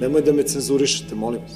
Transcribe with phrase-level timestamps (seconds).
[0.00, 1.52] Nemoj da me cenzurišete, molim vas.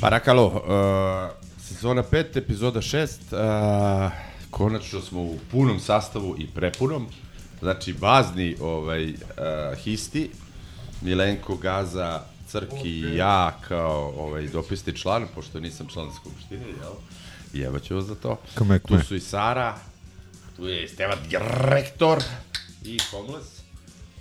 [0.00, 0.62] Parakalo, uh,
[1.58, 4.12] sezona 5, epizoda 6, uh,
[4.50, 7.06] konačno smo u punom sastavu i prepunom,
[7.60, 9.14] znači bazni ovaj, uh,
[9.78, 10.30] histi,
[11.00, 16.92] Milenko, Gaza, Crki i ja kao ovaj, dopisni član, pošto nisam član Skupštine, jel?
[17.54, 18.38] I evo ću vas za to.
[18.54, 19.02] Kome, Tu kome?
[19.04, 19.78] su i Sara,
[20.56, 22.22] tu je Stevan direktor
[22.84, 23.48] i Homeless,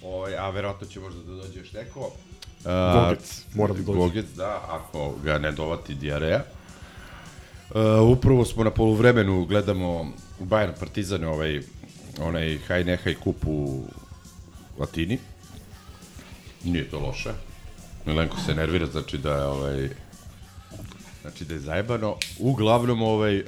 [0.03, 2.00] ovaj, a verovatno će možda da dođe još neko.
[2.00, 3.98] Uh, Gogec, mora da dođe.
[3.98, 6.44] Gogec, da, ako ga ne dovati dijareja.
[7.70, 11.62] Uh, upravo smo na poluvremenu, gledamo Bayern Partizan, ovaj,
[12.22, 13.84] onaj haj nehaj kup u
[14.80, 15.20] Latini.
[16.64, 17.30] Nije to loše.
[18.06, 19.90] Milenko se nervira, znači da je ovaj,
[21.22, 22.16] znači da je zajebano.
[22.40, 23.46] Uglavnom, ovaj, uh,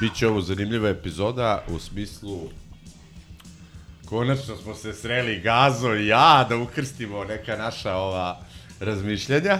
[0.00, 2.48] bit će ovo zanimljiva epizoda u smislu
[4.10, 8.40] konačno smo se sreli Gazo i ja da ukrstimo neka naša ova
[8.80, 9.58] razmišljanja,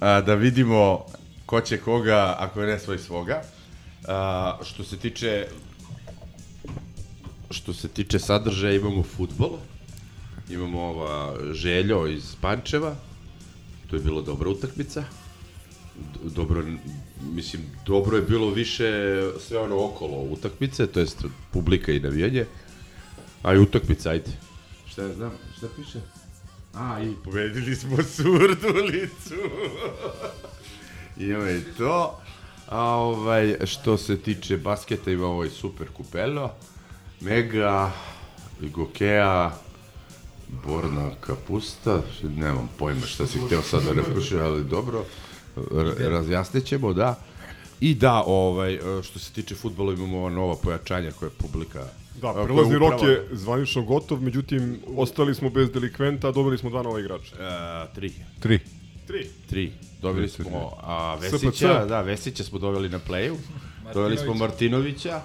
[0.00, 1.06] a, da vidimo
[1.46, 3.42] ko će koga, ako ne svoj svoga.
[4.08, 5.46] A, što se tiče
[7.50, 9.58] što se tiče sadržaja imamo futbol,
[10.48, 12.96] imamo ova Željo iz Pančeva,
[13.90, 15.04] to je bila dobra utakmica,
[16.22, 16.64] dobro,
[17.22, 18.92] mislim, dobro je bilo više
[19.40, 22.46] sve ono okolo utakmice, to jest publika i navijanje,
[23.42, 24.30] a i utakmica, ajde.
[24.86, 26.00] Šta ja znam, šta piše?
[26.74, 29.34] A, i pobedili smo Surdulicu.
[31.16, 32.20] Ima i to.
[32.68, 36.54] A ovaj, što se tiče basketa, ima ovaj super kupelo.
[37.20, 37.92] Mega,
[38.60, 39.50] Gokea,
[40.66, 42.02] Borna kapusta,
[42.36, 45.04] nemam pojma šta si hteo sad da refušio, ali dobro,
[45.98, 47.14] razjasnit ćemo, da.
[47.80, 51.86] I da, ovaj, što se tiče futbola imamo ova nova pojačanja koje je publika
[52.20, 56.82] Da, koja prelazni rok je zvanično gotov, međutim, ostali smo bez delikventa, dobili smo dva
[56.82, 57.36] nova igrača.
[57.36, 58.12] E, tri.
[58.40, 58.58] Tri.
[59.06, 59.28] Tri.
[59.48, 59.72] Tri.
[60.02, 61.32] Dobili Tri, tri, smo a, SPC.
[61.32, 63.36] Vesića, da, Vesića smo doveli na playu.
[63.94, 65.22] Doveli smo Martinovića,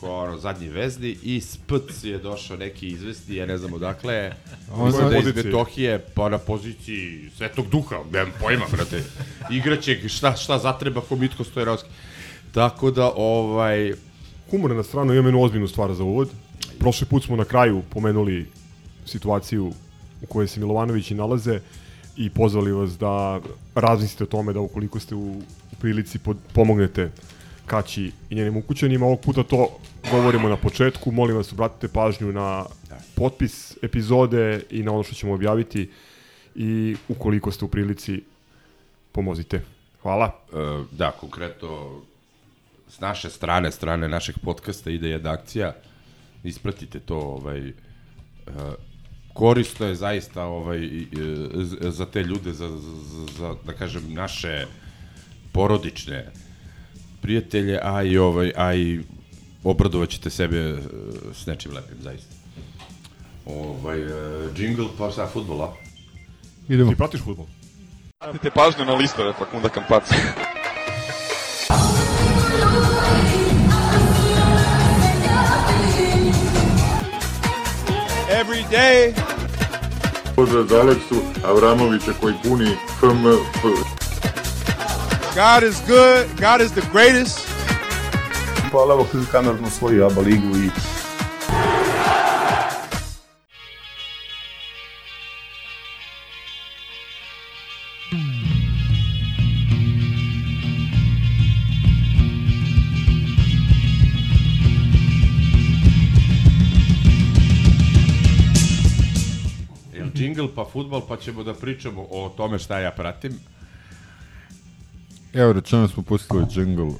[0.00, 4.36] ko ono zadnji vezni i Spc je došao neki izvesni, ja ne znam odakle je.
[4.72, 5.32] On da iz.
[5.32, 9.02] Betohije, pa na poziciji Svetog Duha, nemam pojma, brate.
[9.50, 11.88] Igraće šta, šta zatreba ko Mitko Stojerovski.
[12.52, 13.92] Tako da, ovaj,
[14.50, 16.30] Humor na stranu, imam jednu ozbiljnu stvar za uvod.
[16.78, 18.46] Prošli put smo na kraju pomenuli
[19.06, 19.72] situaciju
[20.22, 21.60] u kojoj se Milovanovići nalaze
[22.16, 23.40] i pozvali vas da
[23.74, 25.30] razmislite o tome da ukoliko ste u,
[25.72, 27.10] u prilici pod, pomognete
[27.70, 29.06] Kaći i njenim ukućanima.
[29.06, 29.78] Ovog puta to
[30.10, 31.12] govorimo na početku.
[31.12, 32.64] Molim vas, obratite pažnju na
[33.14, 35.90] potpis epizode i na ono što ćemo objaviti
[36.54, 38.22] i ukoliko ste u prilici,
[39.12, 39.62] pomozite.
[40.02, 40.26] Hvala.
[40.26, 40.56] E,
[40.90, 42.00] da, konkretno
[42.88, 45.72] s naše strane, strane našeg podcasta ide jedna akcija.
[46.44, 47.72] Ispratite to, ovaj e,
[49.32, 51.00] korisno je zaista ovaj e,
[51.90, 54.66] za te ljude za, za, za da kažem naše
[55.52, 56.32] porodične
[57.20, 59.00] prijatelje, a i ovaj a i
[59.64, 60.78] obradovaćete sebe e,
[61.34, 62.34] s nečim lepim zaista.
[63.46, 64.08] Ovaj e,
[64.56, 65.76] jingle pa sa fudbala.
[66.68, 66.90] Idemo.
[66.90, 67.46] Ti pratiš futbol?
[68.18, 70.14] Pratite pažnju na listove Fakunda Kampaca.
[78.40, 79.12] every day.
[80.36, 81.14] Pozdrav za Aleksu
[81.44, 82.70] Avramovića koji puni
[83.00, 83.89] FMF.
[85.34, 86.26] God is good.
[86.36, 87.46] God is the greatest.
[88.70, 90.70] Hvala vam kanal na svoju ABA ligu i
[110.14, 113.38] jingle pa fudbal pa ćemo da pričamo o tome šta ja pratim.
[115.34, 116.90] Evo, rečeno smo pustili džingl.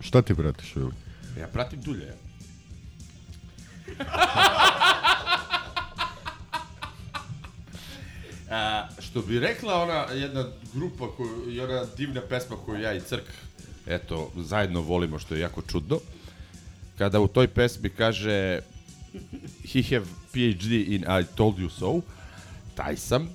[0.00, 0.92] Šta ti pratiš, Vili?
[1.40, 2.12] Ja pratim dulje.
[8.50, 10.44] A, što bi rekla ona jedna
[10.74, 13.24] grupa koju, i ona divna pesma koju ja i Crk
[13.86, 15.98] eto, zajedno volimo, što je jako čudno.
[16.98, 18.60] Kada u toj pesmi kaže
[19.72, 22.00] he have PhD in I told you so,
[22.74, 23.28] taj sam.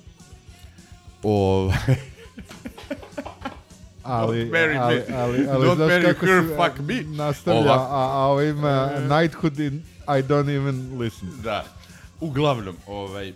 [1.22, 1.72] O,
[4.02, 5.04] ali, Don't marry ali, me.
[5.16, 7.16] ali, ali, Don't znaš marry kako her, se fuck me.
[7.16, 11.28] nastavlja, a, a ovim uh, Knighthood in I don't even listen.
[11.42, 11.64] Da.
[12.20, 13.32] Uglavnom, ovaj,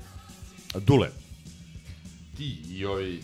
[0.74, 1.08] Dule,
[2.36, 3.22] ti i ovi,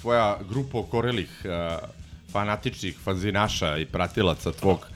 [0.00, 1.88] tvoja grupa okorelih uh,
[2.32, 4.86] fanatičnih fanzinaša i pratilaca tvog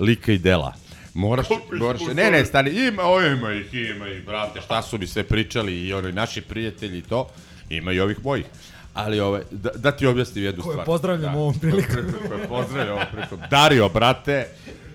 [0.00, 0.74] lika i dela.
[1.14, 5.06] Moraš, moraš, ne, ne, stani, ima, o, ima ih, ima ih, brate, šta su mi
[5.06, 7.28] sve pričali i oni naši prijatelji i to,
[7.70, 8.46] ima i ovih mojih.
[8.94, 10.86] Ali ovaj, da, da ti objasnim jednu Koje stvar.
[10.86, 11.38] pozdravljam da.
[11.38, 11.96] ovom prilikom.
[12.28, 13.40] Koje pozdravljam ovom prilikom.
[13.50, 14.48] Dario, brate,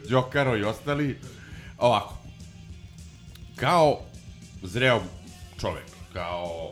[0.10, 1.20] Đokaro i ostali.
[1.78, 2.18] Ovako,
[3.56, 4.00] kao
[4.64, 5.02] zreo
[5.60, 6.70] čovek, kao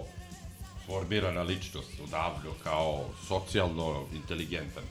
[0.85, 4.83] formirana ličnost odavno, kao socijalno inteligentan.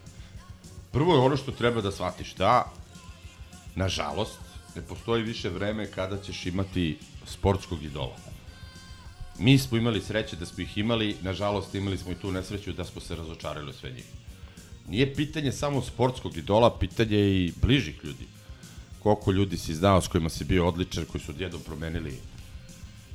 [0.93, 2.73] Prvo je ono što treba da shvatiš, da,
[3.75, 4.39] nažalost,
[4.75, 8.17] ne postoji više vreme kada ćeš imati sportskog idola.
[9.38, 12.85] Mi smo imali sreće da smo ih imali, nažalost imali smo i tu nesreću da
[12.85, 14.05] smo se razočarali sve njih.
[14.88, 18.27] Nije pitanje samo sportskog idola, pitanje je i bližih ljudi.
[19.03, 22.19] Koliko ljudi si znao s kojima si bio odličan, koji su odjednom promenili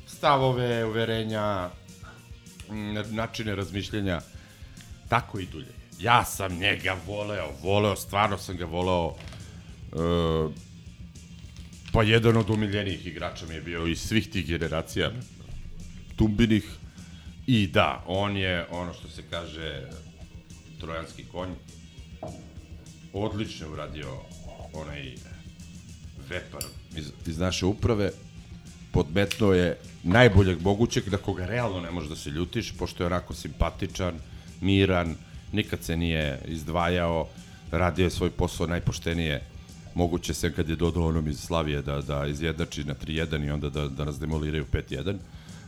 [0.06, 1.70] stavove, uverenja,
[3.10, 4.20] načine razmišljanja,
[5.08, 5.74] tako i dulje.
[6.00, 9.14] Ja sam njega voleo, voleo, stvarno sam ga voleo.
[9.92, 9.96] E,
[11.92, 15.10] pa jedan od umiljenijih igrača mi je bio iz svih tih generacija
[16.16, 16.64] tumbinih.
[17.46, 19.88] I da, on je ono što se kaže
[20.80, 21.50] trojanski konj.
[23.12, 24.18] Odlično uradio
[24.72, 25.14] onaj
[26.28, 26.62] vepar
[26.96, 28.10] iz, iz naše uprave.
[28.92, 33.34] Podmetno je najboljeg mogućeg, da koga realno ne možeš da se ljutiš, pošto je onako
[33.34, 34.14] simpatičan,
[34.60, 35.16] miran,
[35.52, 37.28] nikad se nije izdvajao,
[37.70, 39.42] radio je svoj posao najpoštenije
[39.94, 43.70] moguće se kad je dodao onom iz Slavije da, da izjednači na 3-1 i onda
[43.70, 45.16] da, da nas demoliraju 5-1,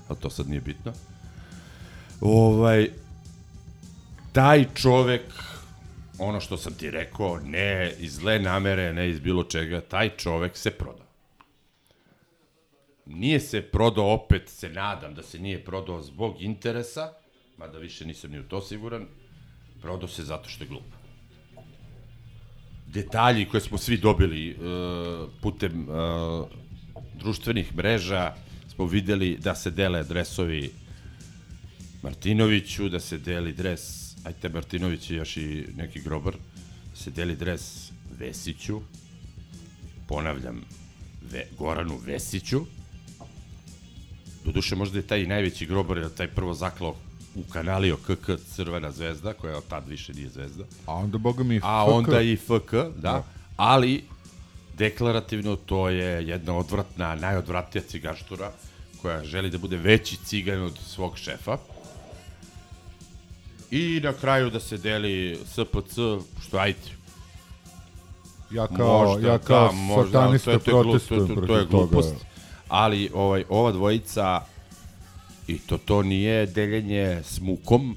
[0.08, 0.92] ali to sad nije bitno.
[2.20, 2.88] Ovaj,
[4.32, 5.22] taj čovek,
[6.18, 10.56] ono što sam ti rekao, ne iz zle namere, ne iz bilo čega, taj čovek
[10.56, 11.06] se prodao.
[13.06, 17.12] Nije se prodao, opet se nadam da se nije prodao zbog interesa,
[17.58, 19.06] mada više nisam ni u to siguran,
[19.80, 20.84] prodao se zato što je glup.
[22.86, 26.48] Detalji koje smo svi dobili uh, putem uh,
[27.14, 28.34] društvenih mreža,
[28.74, 30.70] smo videli da se dele dresovi
[32.02, 36.34] Martinoviću, da se deli dres, ajte Martinović i još i neki grobar,
[36.90, 38.80] da se deli dres Vesiću,
[40.08, 40.60] ponavljam,
[41.30, 42.66] Ve, Goranu Vesiću,
[44.44, 46.96] Doduše, možda je taj najveći grobar, jer taj prvo zaklao
[47.34, 50.64] u kanalio KK Crvena zvezda, koja od tad više nije zvezda.
[50.86, 51.92] A onda, boga mi, A FK.
[51.92, 52.88] onda i FK, da.
[52.96, 53.24] Da.
[53.56, 54.04] Ali,
[54.74, 58.52] deklarativno, to je jedna odvratna, najodvratnija cigaštura,
[59.02, 61.58] koja želi da bude veći cigan od svog šefa.
[63.70, 65.94] I na kraju da se deli SPC,
[66.42, 66.78] što ajde.
[68.50, 69.72] Ja kao, ja kao
[70.04, 71.86] satanista to je- to je protestujem to, to, to je protiv toga.
[71.86, 72.14] glupost.
[72.68, 74.40] Ali ovaj, ova dvojica,
[75.46, 77.96] i to to nije deljenje s mukom,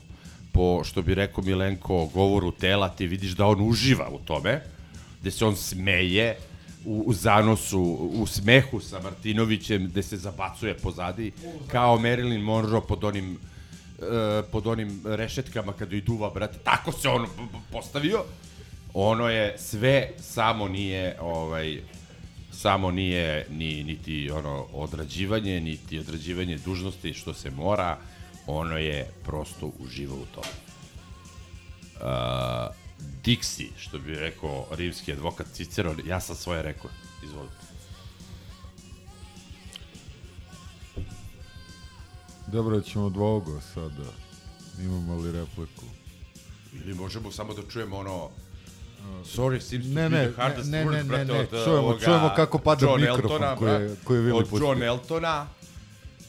[0.52, 4.62] po, što bi rekao Milenko, govoru tela, ti vidiš da on uživa u tome,
[5.22, 6.38] gde se on smeje
[6.86, 7.82] u, u zanosu,
[8.14, 11.32] u smehu sa Martinovićem, gde se zabacuje pozadi,
[11.68, 13.38] kao Marilyn Monroe pod onim
[14.00, 17.28] e, pod onim rešetkama kada i duva, brate, tako se on
[17.72, 18.24] postavio.
[18.94, 21.82] Ono je sve samo nije ovaj
[22.52, 27.98] samo nije ni niti ono odrađivanje, niti odrađivanje dužnosti što se mora,
[28.48, 30.48] ono je prosto uživo u tome.
[31.96, 32.87] Uh,
[33.24, 36.90] Dixi, što bi rekao rimski advokat Ciceron, ja sam svoje rekao.
[37.24, 37.56] Izvolite.
[42.48, 44.04] Dobro, ćemo dvogo sada.
[44.80, 45.86] Imamo li repliku?
[46.76, 48.30] Ili možemo samo da čujemo ono
[49.26, 51.50] Sorry, seems to Ne, be ne, the hardest ne, ne, word, ne, brate, ne, od
[51.50, 54.68] čujemo- ovoga čujemo kako pada John mikrofon Eltona, koji koji je Vili Od pustio.
[54.68, 55.48] John Eltona,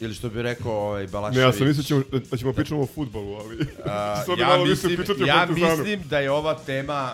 [0.00, 1.36] ili što bi rekao ovaj Balašević.
[1.36, 3.66] Ne, ja sam mislio ćemo, da ćemo pričamo o futbolu, ali...
[3.86, 7.12] A, ja, više mislim, ja mislim da je ova tema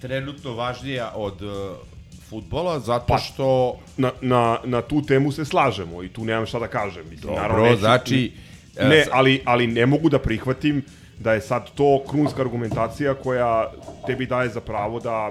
[0.00, 1.76] trenutno važnija od uh,
[2.30, 3.78] futbola, zato Pa, što...
[3.96, 7.02] Na, na, na tu temu se slažemo i tu nemam šta da kažem.
[7.10, 8.32] Mislim, Dobro, naravno, neću- znači,
[8.76, 10.82] e, Ne, ali, ali ne mogu da prihvatim
[11.18, 13.72] da je sad to krunska argumentacija koja
[14.06, 15.30] tebi daje za pravo da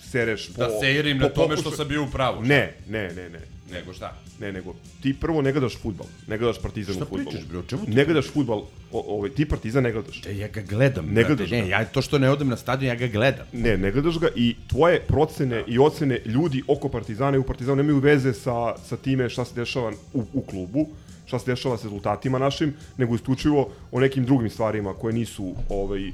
[0.00, 0.62] sereš po...
[0.62, 2.42] Da seirim po na tome što sam bio u pravu.
[2.42, 3.40] Ne, ne, ne, ne.
[3.72, 4.14] Nego šta?
[4.40, 7.30] Ne, nego ti prvo ne gledaš futbal, ne gledaš partizan Šta u futbalu.
[7.30, 10.22] pričaš, bre, o čemu ti Ne gledaš futbal ovaj, ti Partizan ne gledaš.
[10.22, 11.06] Da, ja ga gledam.
[11.06, 11.66] Ne brate, gledaš Ne, ga.
[11.66, 13.46] ja to što ne odem na stadion, ja ga gledam.
[13.52, 17.76] Ne, ne gledaš ga i tvoje procene i ocene ljudi oko Partizana i u Partizanu
[17.76, 20.86] nemaju veze sa, sa time šta se dešava u, u klubu,
[21.26, 26.12] šta se dešava sa rezultatima našim, nego isključivo o nekim drugim stvarima koje nisu ovaj,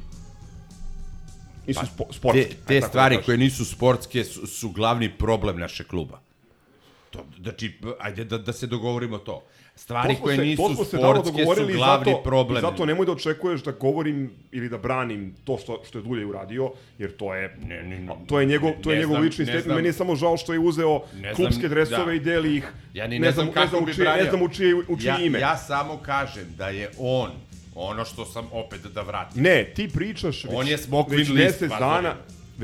[1.67, 2.49] nisu pa, spo, sportske.
[2.49, 6.24] Te, te da stvari koje nisu sportske su, su glavni problem našeg kluba.
[7.15, 9.43] To, znači, ajde da, da se dogovorimo to.
[9.77, 12.61] Stvari koje se- nisu se sportske su glavni zato, problem.
[12.61, 16.71] Zato nemoj da očekuješ da govorim ili da branim to što, što je Dulje uradio,
[16.99, 19.65] jer to je, Ne, ne, ne, to je njegov, to je njegov znam, lični statement.
[19.65, 19.77] znam.
[19.77, 22.13] Meni je samo žao što je uzeo Ne znam, klubske dresove da.
[22.13, 22.65] i deli ih.
[22.95, 24.25] Ja ni ne, znam kako ne znam, bi u čije, branio.
[24.25, 25.41] ne znam u čije, u čije ja, ime.
[25.41, 27.31] Ja samo kažem da je on,
[27.75, 29.43] ono što sam opet da vratim.
[29.43, 32.15] Ne, ti pričaš On već, je smokvin već mesec pa dana.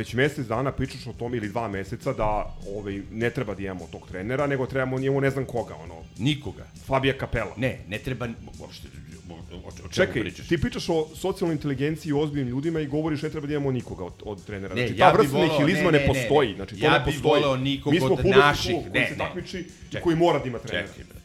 [0.00, 2.28] Već mesec dana pričaš o tome ili dva meseca da
[2.76, 6.64] ovaj, ne treba da imamo tog trenera, nego trebamo njemu ne znam koga, ono, Nikoga.
[6.86, 7.52] Fabija Kapela.
[7.56, 8.28] Ne, ne treba
[8.60, 8.88] uopšte
[9.30, 10.48] o, o, Čekaj, pričaš?
[10.48, 14.04] ti pričaš o socijalnoj inteligenciji i ozbiljnim ljudima i govoriš ne treba da imamo nikoga
[14.04, 14.74] od, od trenera.
[14.74, 16.54] Ne, znači, ja ta vrsta nihilizma ne, ne, ne, postoji.
[16.54, 17.42] Znači, to Ja ne bi postoji.
[17.42, 19.18] voleo nikog Mi smo od naših, klub koji ne, se ne.
[19.18, 20.02] takmiči Čekaj.
[20.02, 20.88] koji mora da ima trenera.
[20.88, 21.18] Čekaj, bre.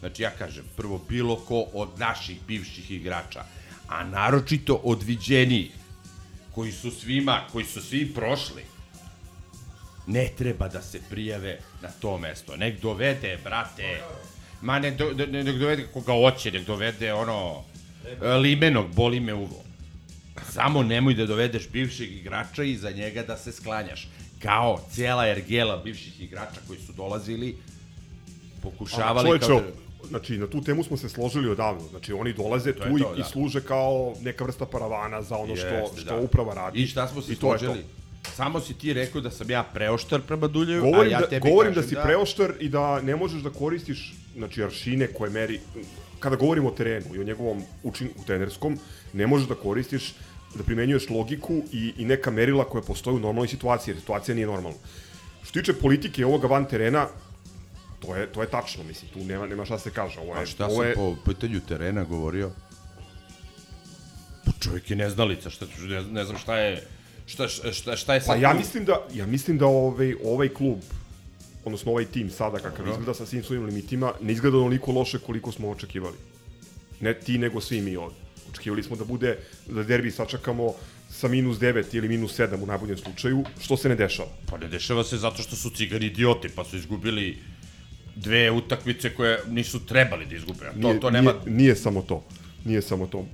[0.00, 3.44] Znači, ja kažem, prvo, bilo ko od naših bivših igrača,
[3.88, 5.70] a naročito od viđenijih,
[6.54, 8.62] koji su svima, koji su svi prošli,
[10.06, 12.56] ne treba da se prijave na to mesto.
[12.56, 14.00] Nek dovede, brate,
[14.60, 17.64] ma ne, do, ne, nek dovede koga hoće, nek dovede ono,
[18.42, 19.64] limenog, boli me uvo.
[20.50, 24.08] Samo nemoj da dovedeš bivšeg igrača i za njega da se sklanjaš.
[24.42, 27.56] Kao cijela ergela bivših igrača koji su dolazili,
[28.62, 29.89] pokušavali Čovječe, kao...
[30.08, 31.80] znači, na tu temu smo se složili odavno.
[31.90, 33.20] Znači, oni dolaze To tu i, to, da.
[33.20, 36.20] i služe kao neka vrsta paravana za ono što, Jeste, što da.
[36.20, 36.82] uprava radi.
[36.82, 37.84] I šta smo se I složili?
[38.34, 41.50] Samo si ti rekao da sam ja preoštar prema Duljeju, Govorim, a ja da, tebi
[41.50, 45.60] govorim da si preoštar i da ne možeš da koristiš znači, aršine koje meri...
[46.18, 48.78] Kada govorimo o terenu i o njegovom učinku trenerskom,
[49.12, 50.14] ne možeš da koristiš
[50.54, 54.46] da primenjuješ logiku i, i neka merila koja postoje u normalnoj situaciji, jer situacija nije
[54.46, 54.78] normalna.
[55.42, 57.08] Što tiče politike ovoga van terena,
[58.00, 60.20] to je, to je tačno, mislim, tu nema, nema šta se kaže.
[60.20, 62.50] Ovo je, A šta ovo sam je, po pitanju terena govorio?
[64.44, 66.86] Pa čovjek je neznalica, šta, ne, ne znam šta je...
[67.26, 68.26] Šta, šta, šta je sad...
[68.26, 70.78] Pa ja mislim da, ja mislim da ovaj, ovaj klub,
[71.64, 72.92] odnosno ovaj tim sada kakav Dobro.
[72.92, 76.16] izgleda sa svim svojim limitima, ne izgleda onoliko loše koliko smo očekivali.
[77.00, 78.16] Ne ti, nego svi mi ovde.
[78.50, 80.74] Očekivali smo da bude, da derbi sačekamo
[81.10, 84.28] sa minus 9 ili minus 7 u najboljem slučaju, što se ne dešava.
[84.46, 87.38] Pa ne dešava se zato što su cigani idioti, pa su izgubili
[88.16, 90.58] dve utakmice koje nisu trebali da izgube.
[90.72, 91.32] To, Nije, to nema...
[91.44, 92.22] nije, nije samo to.
[92.64, 93.24] Nije samo to.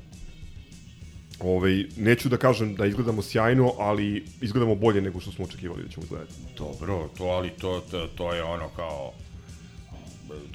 [1.40, 5.88] Ovaj, neću da kažem da izgledamo sjajno, ali izgledamo bolje nego što smo očekivali da
[5.88, 6.33] ćemo izgledati.
[6.59, 9.12] Dobro, to, ali to, to, to je ono kao...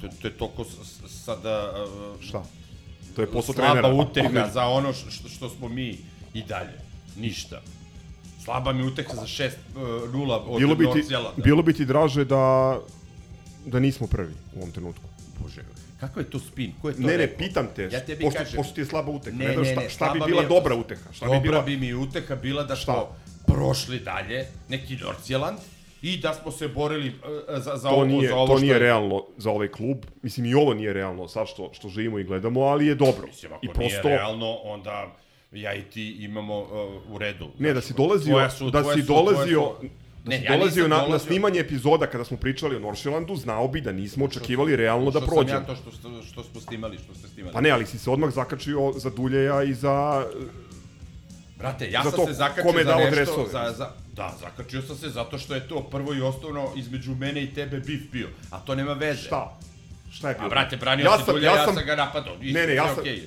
[0.00, 0.64] To, to je toliko
[1.08, 1.72] sada...
[2.14, 2.42] uh, Šta?
[3.16, 3.94] To je posao slaba trenera.
[3.94, 5.98] uteha za ono što, što smo mi
[6.34, 6.78] i dalje.
[7.16, 7.62] Ništa.
[8.44, 9.50] Slaba mi uteha za 6-0
[10.46, 11.42] od bilo bi, ti, Novog Zelanda.
[11.42, 12.78] bilo bi ti draže da,
[13.66, 15.02] da nismo prvi u ovom trenutku.
[15.38, 15.62] Bože,
[16.00, 16.72] kakav je to spin?
[16.82, 17.38] Ko je to Ne, ne, rekao?
[17.38, 18.56] pitam te, Ja tebi pošto, kažem.
[18.56, 19.36] pošto ti je slaba uteha.
[19.36, 21.12] Ne, Ne, ne, šta, ne, šta bi bila je- dobra uteha?
[21.12, 21.62] Šta Dobra bi bila...
[21.62, 22.92] bi mi uteha bila da Šta?
[22.92, 23.08] smo
[23.46, 25.58] prošli dalje, neki Nordsjeland,
[26.02, 27.14] i da smo se borili uh,
[27.54, 28.78] za, za, To ovo, nije, za ovo to što nije je...
[28.78, 29.96] realno za ovaj klub.
[30.22, 33.26] Mislim, i ovo nije realno sad što, što živimo i gledamo, ali je dobro.
[33.26, 35.16] Mislim, ako I nije prosto, realno, onda
[35.52, 36.68] ja i ti imamo uh,
[37.08, 37.48] u redu.
[37.58, 39.86] ne, da Znači, si dolazio, tvoja su- da si dolazio, su-
[40.24, 43.68] da Ne, si ja na, na dolazio- snimanje epizoda kada smo pričali o Noršilandu, znao
[43.68, 46.98] bi da nismo očekivali realno da Što sam ja to što, što, što smo snimali,
[46.98, 47.52] što ste snimali.
[47.52, 50.26] Pa ne, ali si se odmah zakačio za Duljeja i za...
[51.58, 53.48] Brate, ja sam se zakačio za nešto, dresove.
[53.48, 57.42] za, za, da, zakačio sam se zato što je to prvo i osnovno između mene
[57.42, 59.22] i tebe bif bio, a to nema veze.
[59.22, 59.58] Šta?
[60.12, 60.46] Šta je bilo?
[60.46, 62.36] A brate, branio ja si sam- Dulja, ja, sam ga napadao.
[62.36, 63.26] Ne, ne, ja sam- okej.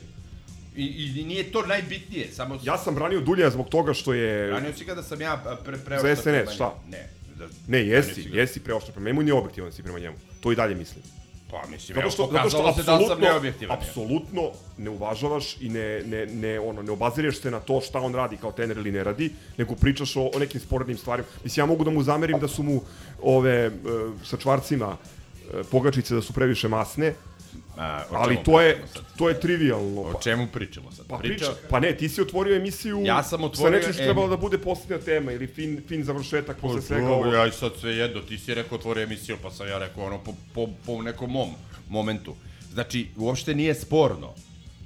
[0.77, 2.59] I, I, nije to najbitnije, samo...
[2.63, 4.47] Ja sam branio Dulja zbog toga što je...
[4.47, 6.73] Branio si ga da sam ja pre, pre Za SNS, šta?
[6.89, 7.09] Ne.
[7.35, 10.15] Da, Ne, jesi, jesi preoštro prema njemu, nije objektivan si prema njemu.
[10.39, 11.03] To i dalje mislim.
[11.51, 13.77] Pa mislim, Zato evo, što, zato što se da sam neobjektivan.
[13.77, 18.15] apsolutno ne uvažavaš i ne, ne, ne, ono, ne obazireš se na to šta on
[18.15, 21.27] radi kao trener ili ne radi, nego pričaš o, o nekim sporednim stvarima.
[21.43, 22.81] Mislim, ja mogu da mu zamerim da su mu
[23.21, 23.71] ove, e,
[24.23, 24.97] sa čvarcima
[25.53, 27.13] e, pogačice da su previše masne,
[27.77, 28.83] A, o ali to je,
[29.17, 30.01] to je trivialno.
[30.01, 31.07] O Pa, čemu pričamo sad?
[31.07, 34.27] pa, priča, pa ne, ti si otvorio emisiju Ja sam sa otvorio nečim što trebalo
[34.27, 37.95] da bude posljednja tema ili fin, fin završetak posle svega Ovo, ja i sad sve
[37.95, 41.31] jedno, ti si rekao otvori emisiju, pa sam ja rekao ono po, po, po nekom
[41.31, 41.49] mom
[41.89, 42.35] momentu.
[42.73, 44.33] Znači, uopšte nije sporno.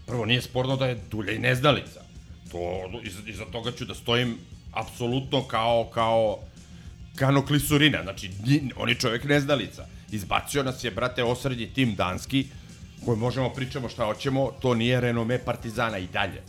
[0.05, 2.01] Prvo, nije sporno da je Dulja i neznalica.
[2.51, 4.37] To, iza, iza toga ću da stojim
[4.71, 6.39] apsolutno kao, kao
[7.15, 8.03] kano klisurina.
[8.03, 8.31] Znači,
[8.75, 9.87] on je čovjek neznalica.
[10.11, 12.45] Izbacio nas je, brate, osrednji tim danski,
[13.05, 16.41] koje možemo pričamo šta hoćemo, to nije renome Partizana i dalje.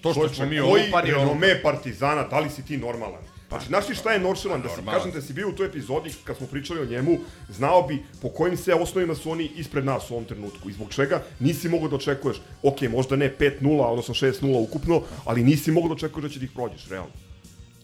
[0.00, 3.20] To što smo mi ovo- renome Partizana, da li si ti normalan?
[3.48, 4.64] Znači, znaš ti šta je nonšalant?
[4.64, 7.82] Da si, kažem da si bio u toj epizodi kad smo pričali o njemu, znao
[7.82, 11.22] bi po kojim sve osnovima su oni ispred nas u ovom trenutku i zbog čega
[11.40, 15.94] nisi mogao da očekuješ, ok, možda ne 5-0, odnosno 6-0 ukupno, ali nisi mogao da
[15.94, 17.12] očekuješ da će da ih prođeš, realno.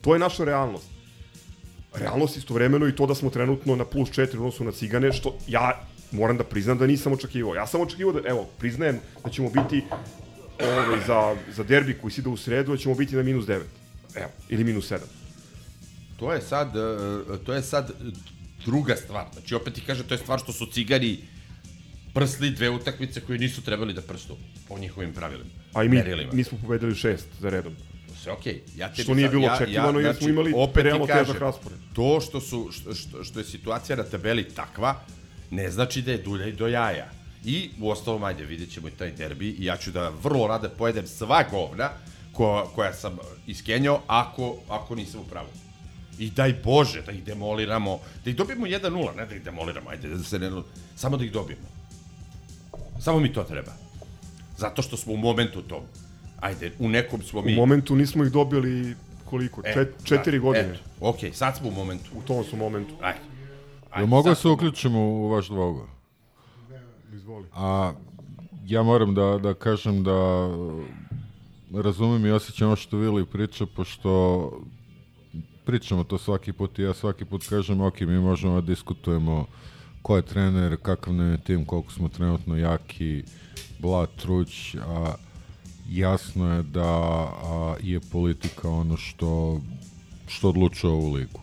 [0.01, 0.87] To je naša realnost.
[1.95, 5.37] Realnost istovremeno i to da smo trenutno na plus 4 u odnosu na Cigane, što
[5.49, 7.55] ja moram da priznam da nisam očekivao.
[7.55, 9.85] Ja sam očekivao da, evo, priznajem da ćemo biti
[10.61, 13.61] ovaj, za, za derbi koji se ide u sredu, da ćemo biti na minus 9.
[14.15, 14.99] Evo, ili minus 7.
[16.17, 17.91] To je sad, e, to je sad
[18.65, 19.27] druga stvar.
[19.33, 21.19] Znači, opet ti kažem, to je stvar što su cigani
[22.15, 24.37] prsli dve utakmice koje nisu trebali da prstu
[24.69, 25.51] po njihovim pravilima.
[25.73, 26.33] A i mi, merilima.
[26.33, 27.73] mi smo pobedili šest za redom.
[28.23, 28.61] Sve okej.
[28.77, 31.41] Ja tebi Što nije bilo ja- očekivano ja, jer smo imali opet realno kažem, težak
[31.41, 31.79] raspored.
[31.93, 35.01] To što, su, što, što, što je situacija na tabeli takva,
[35.53, 37.07] ne znači da je dulja i do jaja.
[37.45, 40.69] I u ostalom, ajde, vidjet ćemo i taj derbi i ja ću da vrlo rade
[40.69, 41.91] pojedem sva govna
[42.33, 45.49] ko, koja sam iskenjao ako, ako nisam u pravu.
[46.19, 50.09] I daj Bože da ih demoliramo, da ih dobijemo 1-0, ne da ih demoliramo, ajde,
[50.09, 50.51] da se ne...
[50.97, 51.67] Samo da ih dobijemo.
[53.01, 53.73] Samo mi to treba.
[54.59, 55.83] Zato što smo u momentu tom.
[56.41, 57.55] Ajde, u nekom smo U mi...
[57.55, 59.63] momentu nismo ih dobili koliko?
[59.65, 60.75] E, Čet, četiri da, godine.
[60.75, 62.11] Eto, okej, sad smo u momentu.
[62.15, 62.95] U tom su momentu.
[63.01, 63.32] Ajde.
[63.97, 65.89] Jel mogu da se uključimo u vaš dvogo?
[67.15, 67.47] Izvoli.
[67.55, 67.93] A
[68.67, 70.49] ja moram da, da kažem da
[71.75, 74.53] razumem i osjećam ovo što Vili priča, pošto
[75.65, 79.47] pričamo to svaki put i ja svaki put kažem, ok, mi možemo da diskutujemo
[80.03, 83.23] ko je trener, kakav nam je tim, koliko smo trenutno jaki,
[83.79, 85.15] bla, truć, a
[85.89, 89.61] jasno je da a, je politika ono što,
[90.27, 91.42] što odlučuje ovu ligu.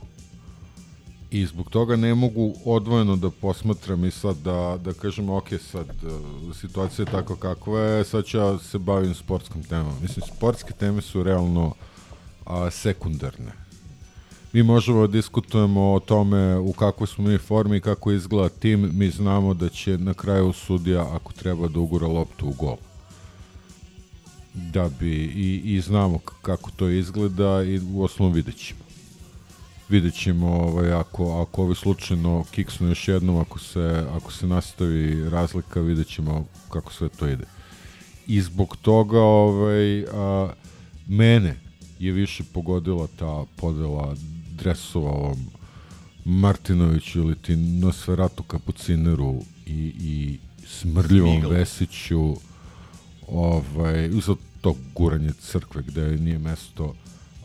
[1.31, 5.87] I zbog toga ne mogu odvojeno da posmatram i sad da, da kažem, ok, sad
[5.87, 9.93] uh, situacija je tako kakva je, sad ću ja se bavim sportskom temom.
[10.01, 11.73] Mislim, sportske teme su realno
[12.45, 13.51] a, sekundarne.
[14.53, 18.91] Mi možemo da diskutujemo o tome u kakvoj smo mi formi i kako izgleda tim,
[18.93, 22.75] mi znamo da će na kraju sudija, ako treba da ugura loptu u gol
[24.53, 28.88] da bi i, i znamo kako to izgleda i u osnovu vidjet ćemo
[29.89, 35.29] vidjet ćemo ovaj, ako, ako ovi slučajno kiksnu još jednom, ako se, ako se nastavi
[35.29, 37.45] razlika, vidjet ćemo kako sve to ide.
[38.27, 40.49] I zbog toga ovaj, a,
[41.07, 41.55] mene
[41.99, 44.15] je više pogodila ta podela
[44.51, 45.45] dresova ovom
[46.25, 51.53] Martinoviću ili ti Nosferatu Kapucineru i, i Smrljivom Smigl.
[51.53, 52.35] Vesiću
[53.27, 56.93] ovaj, za to guranje crkve gde nije mesto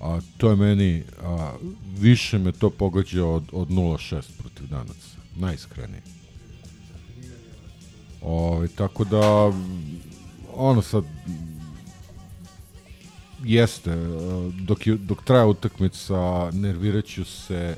[0.05, 1.53] a to je meni a,
[1.99, 5.17] više me to pogađa od, od 0-6 protiv danaca.
[5.37, 6.03] Najiskrenije.
[8.23, 9.53] Ovaj tako da
[10.55, 11.05] ono sad
[13.45, 17.77] jeste a, dok, je, dok traje utakmica nerviraću se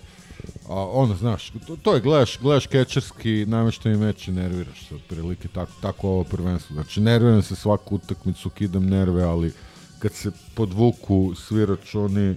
[0.68, 5.48] a ono znaš to, to je gledaš gledaš kečerski namješteni meč i nerviraš se otprilike
[5.48, 6.74] tako tako ovo prvenstvo.
[6.74, 9.52] Znači nerviram se svaku utakmicu kidam nerve ali
[9.98, 12.34] kad se podvuku svi računi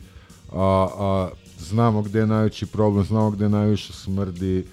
[0.52, 4.66] a, a znamo gde je najveći problem znamo gde najviše smrdi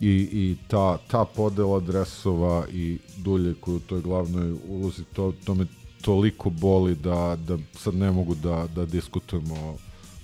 [0.00, 5.54] i, i ta, ta podela dresova i dulje koju u toj glavnoj ulozi, to, to
[5.54, 5.66] me
[6.02, 9.76] toliko boli da, da sad ne mogu da, da diskutujemo o,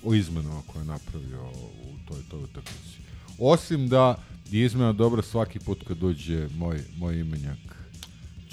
[0.03, 1.43] o izmenama koje je napravio
[1.83, 2.97] u toj, toj utakmici.
[3.39, 4.15] Osim da
[4.51, 7.72] je izmena dobra svaki put kad dođe moj, moj imenjak.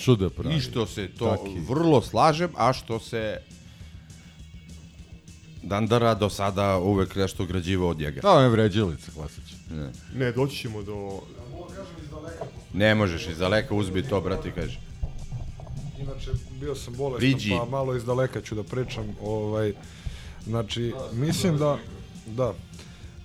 [0.05, 0.57] Čuda pravi.
[0.57, 1.61] I što se to Taki.
[1.69, 3.39] vrlo slažem, a što se
[5.63, 8.21] Dandara do sada uvek nešto građivo od njega.
[8.21, 9.59] Da, on je vređilica klasična.
[9.71, 9.91] Ne.
[10.15, 11.21] Ne, doći ćemo do...
[12.73, 14.81] Ne možeš iz daleka uzbi to, brate, kaže.
[15.99, 17.51] Inače, bio sam bolestan, Priđi.
[17.59, 19.05] pa malo iz daleka ću da pričam.
[19.23, 19.73] Ovaj,
[20.47, 21.79] znači, mislim da,
[22.27, 22.53] da,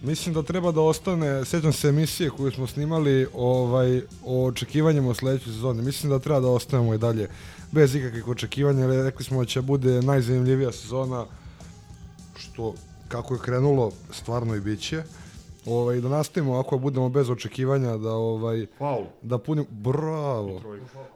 [0.06, 5.14] mislim da treba da ostane, sećam se emisije koju smo snimali ovaj, o očekivanjima u
[5.14, 5.82] sledećoj sezoni.
[5.82, 7.30] Mislim da treba da ostanemo i dalje
[7.72, 11.26] bez ikakvih očekivanja, jer rekli smo da će bude najzanimljivija sezona,
[12.36, 12.74] što
[13.08, 15.04] kako je krenulo, stvarno i biće.
[15.66, 19.06] Ovaj, da nastavimo ako budemo bez očekivanja da ovaj Faul.
[19.22, 20.62] da punimo bravo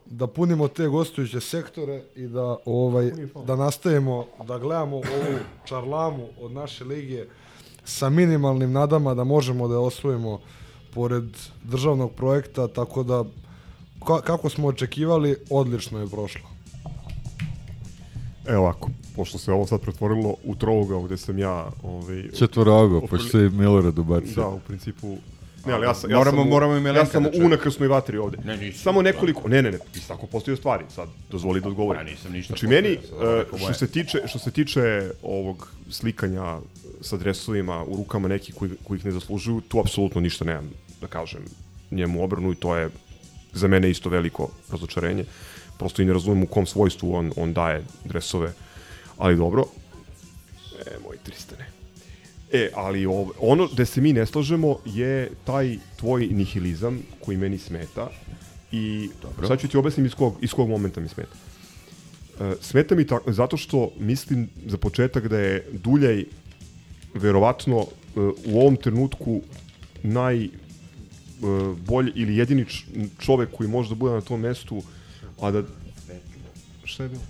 [0.06, 3.12] da punimo te gostujuće sektore i da ovaj
[3.45, 7.25] da nastavimo da gledamo ovu čarlamu od naše lige
[7.89, 10.39] sa minimalnim nadama da možemo da je osvojimo
[10.91, 11.23] pored
[11.63, 13.23] državnog projekta tako da
[13.99, 16.49] ka, kako smo očekivali odlično je prošlo
[18.47, 21.67] Evo ovako, pošto se ovo sad pretvorilo u trougao gde sam ja...
[21.84, 24.34] Ovaj, Četvorogo, u pošto se i Milorad ubacio.
[24.36, 25.17] Da, u principu
[25.65, 27.47] Ne, ali ja sam, ja Moramo- sam, u- moramo i ja sam da u čujemo.
[27.47, 28.38] unakrasnoj vatri ovde.
[28.45, 28.80] Ne, nisi.
[28.80, 31.99] Samo nekoliko, ne, ne, ne, ti tako postavio stvari, sad dozvoli da odgovorim.
[31.99, 32.97] Ja nisam ništa Znači meni, e,
[33.58, 36.58] što se tiče, što se tiče ovog slikanja
[37.01, 40.69] sa dresovima u rukama nekih koji, koji ih ne zaslužuju, tu apsolutno ništa nemam
[41.01, 41.45] da kažem
[41.91, 42.89] njemu u obranu i to je
[43.53, 45.25] za mene isto veliko razočarenje.
[45.77, 48.53] Prosto i ne razumem u kom svojstvu on, on daje dresove,
[49.17, 49.65] ali dobro.
[50.85, 51.69] E, moj Tristane.
[52.51, 57.57] E, ali ovo, ono gde se mi ne slažemo je taj tvoj nihilizam koji meni
[57.57, 58.09] smeta
[58.71, 59.47] i Dobro.
[59.47, 61.35] sad ću ti objasnim iz kog, iz kog momenta mi smeta.
[62.39, 66.25] E, smeta mi tako, zato što mislim za početak da je Duljaj
[67.13, 69.41] verovatno e, u ovom trenutku
[70.04, 70.50] naj e,
[71.88, 72.65] bolji ili jedini
[73.19, 74.82] čovek koji može da bude na tom mestu,
[75.41, 75.63] a da...
[76.84, 77.22] Šta je bilo?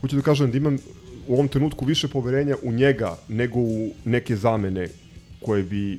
[0.00, 0.78] Hoću da kažem da imam
[1.26, 4.88] u ovom trenutku više poverenja u njega nego u neke zamene
[5.40, 5.98] koje bi e,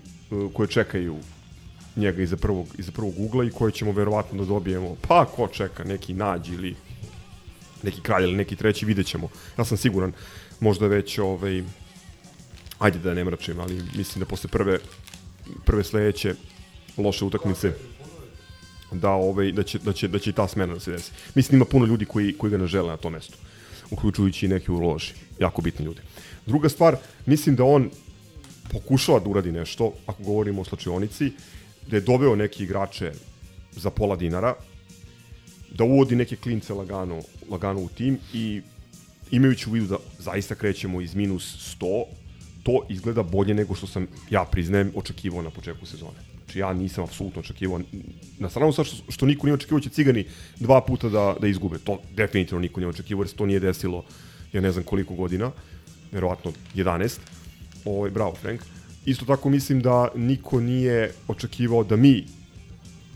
[0.53, 1.17] koje čekaju
[1.95, 4.95] njega iza prvog, iza prvog ugla i koje ćemo verovatno da dobijemo.
[5.07, 6.75] Pa ko čeka, neki nađ ili
[7.83, 9.29] neki kralj ili neki treći, vidjet ćemo.
[9.57, 10.13] Ja sam siguran,
[10.59, 11.63] možda već ovaj,
[12.79, 14.79] ajde da ne mračim, ali mislim da posle prve,
[15.65, 16.35] prve sledeće
[16.97, 17.73] loše utakmice
[18.91, 21.11] da ovaj da će da će da će i ta smena da se desi.
[21.35, 23.37] Mislim ima puno ljudi koji koji ga ne žele na tom mestu.
[23.91, 26.01] Uključujući i neke u loži, jako bitni ljudi.
[26.45, 27.89] Druga stvar, mislim da on
[28.71, 31.31] pokušava da uradi nešto, ako govorimo o slačionici,
[31.87, 33.11] da je doveo neke igrače
[33.71, 34.55] za pola dinara,
[35.77, 38.61] da uvodi neke klince lagano, lagano u tim i
[39.31, 42.03] imajući u vidu da zaista krećemo iz minus 100,
[42.63, 46.31] to izgleda bolje nego što sam, ja priznajem, očekivao na početku sezone.
[46.35, 47.79] Znači ja nisam apsolutno očekivao,
[48.39, 50.25] na stranu sad što, što niko nije očekivao da će Cigani
[50.59, 51.77] dva puta da, da izgube.
[51.77, 54.03] To definitivno niko nije očekivao jer se to nije desilo,
[54.53, 55.51] ja ne znam koliko godina,
[56.11, 57.19] verovatno 11.
[57.85, 58.61] Ovaj, bravo, Frank.
[59.05, 62.25] Isto tako mislim da niko nije očekivao da mi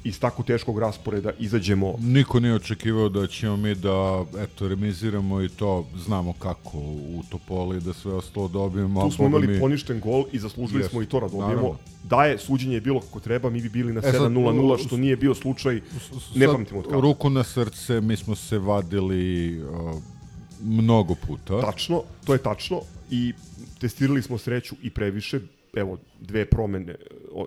[0.05, 5.49] iz tako teškog rasporeda izađemo Niko nije očekivao da ćemo mi da eto, remiziramo i
[5.49, 9.01] to znamo kako u Topoli da sve ostalo dobijemo.
[9.01, 11.47] Tu smo imali mi- poništen gol i zaslužili Jeste, smo i to da dobijemo.
[11.47, 11.77] naravno.
[12.03, 15.15] Da je suđenje bilo kako treba, mi bi bili na E sad, 7-0-0, što nije
[15.17, 15.75] bio slučaj,
[16.35, 16.99] ne Sad, pamtimo od kada.
[16.99, 19.23] Ruku na srce, mi smo se vadili
[19.59, 19.69] uh,
[20.61, 21.61] mnogo puta.
[21.61, 23.33] Tačno, to je tačno i
[23.79, 25.39] testirali smo sreću i previše,
[25.73, 26.95] evo, dve promene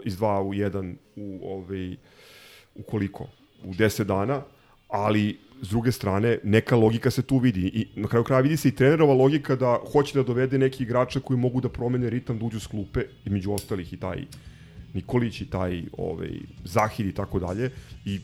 [0.05, 1.97] iz dva u jedan u, ovaj,
[2.79, 3.27] u koliko?
[3.65, 4.43] U 10 dana,
[4.89, 8.69] ali s druge strane, neka logika se tu vidi i na kraju kraja vidi se
[8.69, 12.45] i trenerova logika da hoće da dovede neki igrača koji mogu da promene ritam, da
[12.45, 14.25] uđu s klupe, između ostalih i taj
[14.95, 16.31] Nikolić i taj ovaj,
[16.65, 17.71] Zahir i tako dalje
[18.05, 18.21] i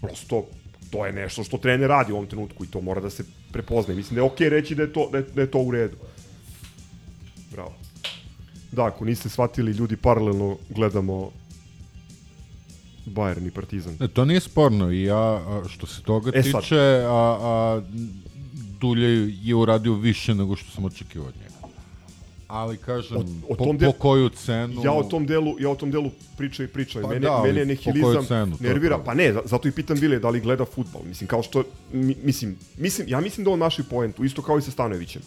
[0.00, 0.46] prosto
[0.90, 3.94] to je nešto što trener radi u ovom trenutku i to mora da se prepozna.
[3.94, 5.70] I Mislim da je okej reći da je to, da je, da je to u
[5.70, 5.96] redu.
[7.50, 7.74] Bravo.
[8.72, 11.30] Da, ako niste shvatili, ljudi paralelno gledamo
[13.06, 13.96] Bayern i Partizan.
[14.00, 16.62] E, to nije sporno i ja, što se toga E, sad.
[16.62, 17.82] tiče, a, a,
[18.80, 19.08] Dulje
[19.42, 21.54] je uradio više nego što sam očekivao od njega.
[22.48, 24.80] Ali kažem, O- o po, tom po de- koju cenu...
[24.84, 27.02] Ja o tom delu, ja o tom delu pričam i pričam.
[27.02, 28.98] Pa mene, da, mene je po nihilizam cenu, nervira.
[28.98, 31.02] Pa ne, za- zato i pitam Vile da li gleda futbol.
[31.04, 31.62] Mislim, kao što,
[31.92, 35.22] mi, mislim, mislim, ja mislim da on naši poentu, isto kao i sa Stanojevićem.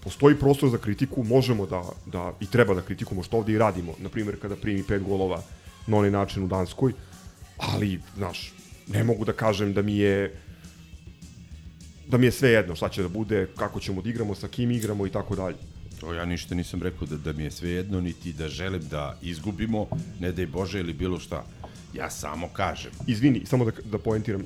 [0.00, 3.92] Postoji prostor za kritiku, možemo da, da i treba da kritikujemo što ovde i radimo.
[3.98, 5.42] Na primjer, kada primi pet golova
[5.86, 6.92] na onaj način u Danskoj,
[7.58, 8.52] ali, znaš,
[8.88, 10.34] ne mogu da kažem da mi je
[12.08, 14.70] da mi je sve jedno šta će da bude, kako ćemo da igramo, sa kim
[14.70, 15.56] igramo i tako dalje.
[16.00, 19.18] To ja ništa nisam rekao da, da mi je sve jedno, niti da želim da
[19.22, 19.86] izgubimo,
[20.20, 21.44] ne daj Bože ili bilo šta.
[21.94, 22.90] Ja samo kažem.
[23.06, 24.44] Izvini, samo da, da poentiram,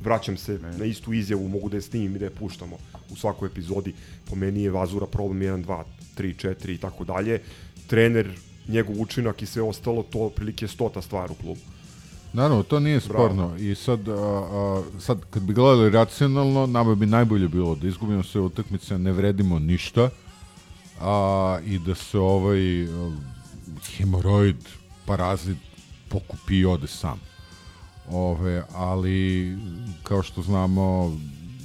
[0.00, 2.78] vraćam se na istu izjavu, mogu da je snimim i da je puštamo
[3.10, 3.94] u svakoj epizodi.
[4.24, 5.84] Po meni je Vazura problem 1, 2,
[6.18, 7.40] 3, 4 i tako dalje.
[7.86, 8.32] Trener,
[8.68, 11.60] njegov učinak i sve ostalo, to otprilike stota stvar u klubu.
[12.32, 13.56] Naravno, to nije sporno.
[13.56, 18.22] I sad, a, a, sad, kad bi gledali racionalno, nama bi najbolje bilo da izgubimo
[18.22, 20.10] sve utakmice, ne vredimo ništa,
[21.00, 23.16] a, i da se ovaj a,
[23.96, 24.56] hemoroid,
[25.06, 25.58] parazit,
[26.08, 27.20] pokupi i ode sam.
[28.10, 29.56] Ove, ali,
[30.02, 31.16] kao što znamo,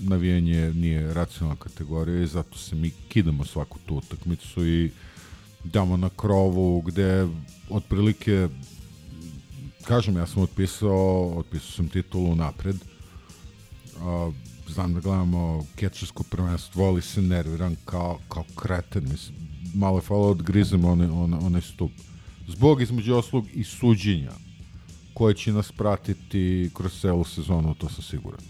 [0.01, 4.91] navijanje nije racionalna kategorija i zato se mi kidamo svaku tu utakmicu i
[5.63, 7.27] damo na krovu gde
[7.69, 8.49] otprilike
[9.83, 12.75] kažem, ja sam otpisao, otpisao sam titulu napred.
[14.01, 14.31] A,
[14.67, 19.03] znam da gledamo kečarsko prvenstvo, ali se nerviram kao, kao kreten.
[19.09, 19.37] Mislim,
[19.73, 21.91] malo je falo odgrizem onaj, onaj, onaj stup.
[22.47, 24.31] Zbog između oslog i suđenja
[25.13, 28.41] koje će nas pratiti kroz celu sezonu, to sam siguran.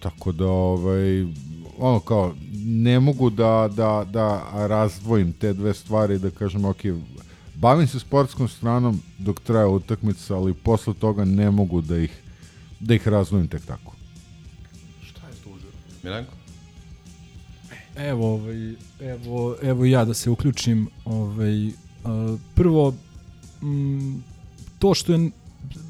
[0.00, 1.26] Tako da, ovaj,
[1.78, 2.34] ono kao,
[2.64, 6.78] ne mogu da, da, da razdvojim te dve stvari, da kažem, ok,
[7.54, 12.22] bavim se sportskom stranom dok traje utakmica, ali posle toga ne mogu da ih,
[12.80, 13.94] da ih razdvojim tek tako.
[15.02, 15.70] Šta je stožer?
[16.02, 16.32] Milenko?
[17.96, 20.88] Evo, ovaj, evo, evo ja da se uključim.
[21.04, 21.72] Ovaj, uh,
[22.54, 22.94] prvo,
[23.62, 24.14] mm,
[24.78, 25.30] to što je,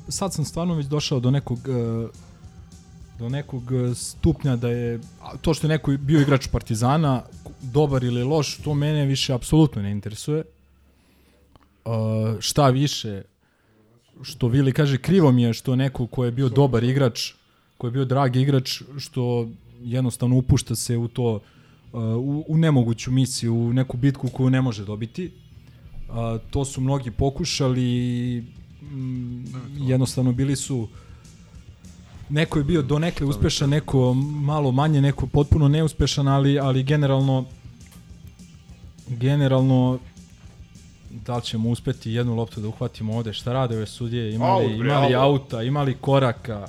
[0.08, 2.10] sad sam stvarno već došao do nekog uh,
[3.18, 3.62] do nekog
[3.94, 5.00] stupnja da je
[5.40, 7.22] to što je neko bio igrač Partizana
[7.62, 10.44] dobar ili loš, to mene više apsolutno ne interesuje.
[11.84, 11.92] Uh,
[12.40, 13.22] šta više,
[14.22, 17.32] što Vili kaže, krivo mi je što neko ko je bio dobar igrač,
[17.78, 19.48] ko je bio dragi igrač, što
[19.82, 21.40] jednostavno upušta se u to
[21.94, 25.30] u, u nemoguću misiju, u neku bitku koju ne može dobiti.
[26.08, 28.44] Uh, to su mnogi pokušali
[28.82, 29.44] mm,
[29.76, 30.88] jednostavno bili su
[32.28, 37.44] neko je bio donekle uspešan, neko malo manje, neko potpuno neuspešan, ali ali generalno
[39.08, 39.98] generalno
[41.26, 44.88] da li ćemo uspeti jednu loptu da uhvatimo ovde, šta rade ove sudije, imali, bre,
[44.88, 45.22] imali au.
[45.22, 46.68] auta, imali koraka,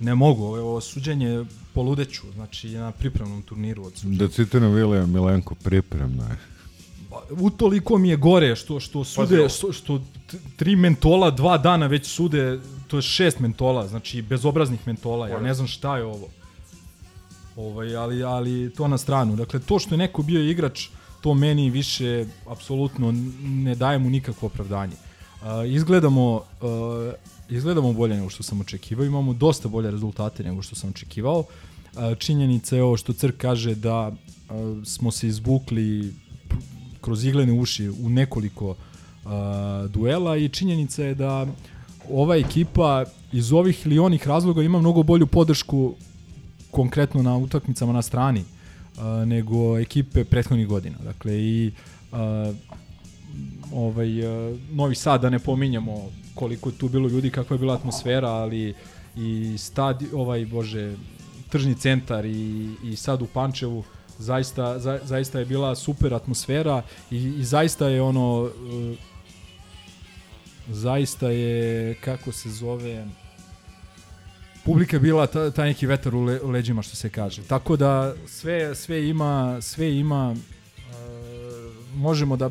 [0.00, 4.18] ne mogu, ovo, ovo suđenje poludeću, znači na pripremnom turniru od suđenja.
[4.18, 6.53] Da citiram Vilija Milenko, pripremno je.
[7.30, 9.48] Utoliko mi je gore što što sude ovo.
[9.48, 10.00] što, što
[10.56, 15.28] tri mentola dva dana već sude, to je šest mentola, znači bezobraznih mentola.
[15.28, 16.28] Ja ne znam šta je ovo.
[17.56, 19.36] Ovaj, ali, ali to na stranu.
[19.36, 20.88] Dakle, to što je neko bio igrač,
[21.20, 24.96] to meni više apsolutno ne daje mu nikakvo opravdanje.
[24.96, 27.12] Uh, izgledamo, uh,
[27.48, 31.38] izgledamo bolje nego što sam očekivao, imamo dosta bolje rezultate nego što sam očekivao.
[31.38, 36.23] Uh, činjenica je ovo što Crk kaže da uh, smo se izvukli p-
[37.04, 39.30] kroz iglene uši u nekoliko uh,
[39.90, 41.46] duela i činjenica je da
[42.10, 45.94] ova ekipa iz ovih ili onih razloga ima mnogo bolju podršku
[46.70, 50.96] konkretno na utakmicama na strani uh, nego ekipe prethodnih godina.
[51.04, 51.72] Dakle i
[52.12, 52.18] uh,
[53.72, 57.74] ovaj uh, Novi Sad da ne pominjemo koliko je tu bilo ljudi, kakva je bila
[57.74, 58.74] atmosfera, ali
[59.16, 60.96] i stadi ovaj bože
[61.48, 63.84] tržni centar i i sad u Pančevu
[64.18, 68.50] zaista za, zaista je bila super atmosfera i, i zaista je ono uh,
[70.68, 73.06] zaista je kako se zove
[74.64, 77.42] publika bila ta, taj neki vetar u, le, u leđima što se kaže.
[77.42, 80.82] Tako da sve sve ima sve ima e,
[81.94, 82.50] možemo da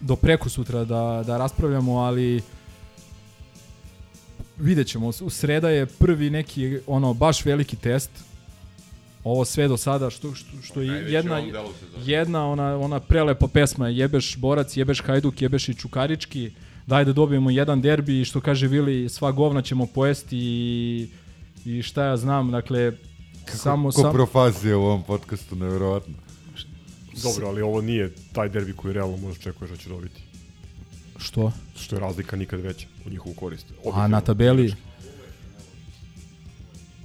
[0.00, 2.42] do preko sutra da da raspravljamo, ali
[4.56, 5.08] vidjet ćemo.
[5.08, 8.10] U sreda je prvi neki ono baš veliki test.
[9.28, 11.42] Ovo sve do sada što što, što je jedna
[12.04, 16.50] jedna ona ona prelepa pesma jebeš borac, jebeš hajduk, jebeš i čukarički.
[16.86, 21.08] Daj da dobijemo jedan derbi i što kaže Vili, sva govna ćemo pojesti i,
[21.64, 22.92] i šta ja znam, dakle
[23.46, 26.14] samo Ko sam profazija u ovom podcastu, nevjerovatno.
[27.22, 30.22] Dobro, ali ovo nije taj derbi koji realno možeš očekuješ da će dobiti.
[31.18, 31.52] što?
[31.76, 33.66] Što je razlika nikad veća u njihovu korist.
[33.92, 34.74] A na tabeli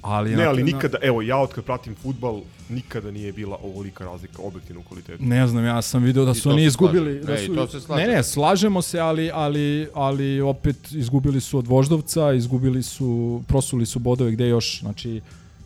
[0.04, 4.42] ali Ne, ali nikada, evo, ja od kad pratim futbal, nikada nije bila ovolika razlika
[4.42, 5.24] objektivno u kvalitetu.
[5.24, 7.24] Ne znam, ja sam video da su oni izgubili.
[7.24, 7.56] slažem.
[7.56, 8.08] Da su, to se slažem.
[8.08, 13.86] ne, ne, slažemo se, ali, ali, ali opet izgubili su od Voždovca, izgubili su, prosuli
[13.86, 15.22] su bodove gde još, znači,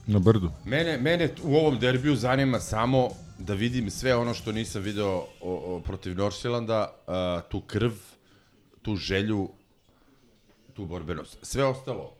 [0.08, 0.52] Na brdu.
[0.66, 5.26] Mene, mene u ovom derbiju zanima samo da vidim sve ono što nisam video o,
[5.42, 6.94] o, protiv Norsilanda,
[7.50, 7.92] tu krv,
[8.82, 9.50] tu želju,
[10.74, 11.38] tu borbenost.
[11.42, 12.17] Sve ostalo,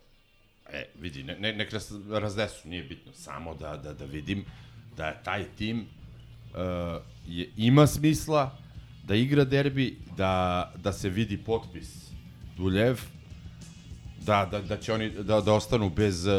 [0.74, 4.46] e, vidi, ne, ne, nek nas razdesu, nije bitno, samo da, da, da vidim
[4.98, 8.58] da taj tim uh, je, ima smisla
[9.04, 12.08] da igra derbi, da, da se vidi potpis
[12.58, 13.00] Duljev,
[14.26, 16.34] da, da, da će oni da, da ostanu bez, uh,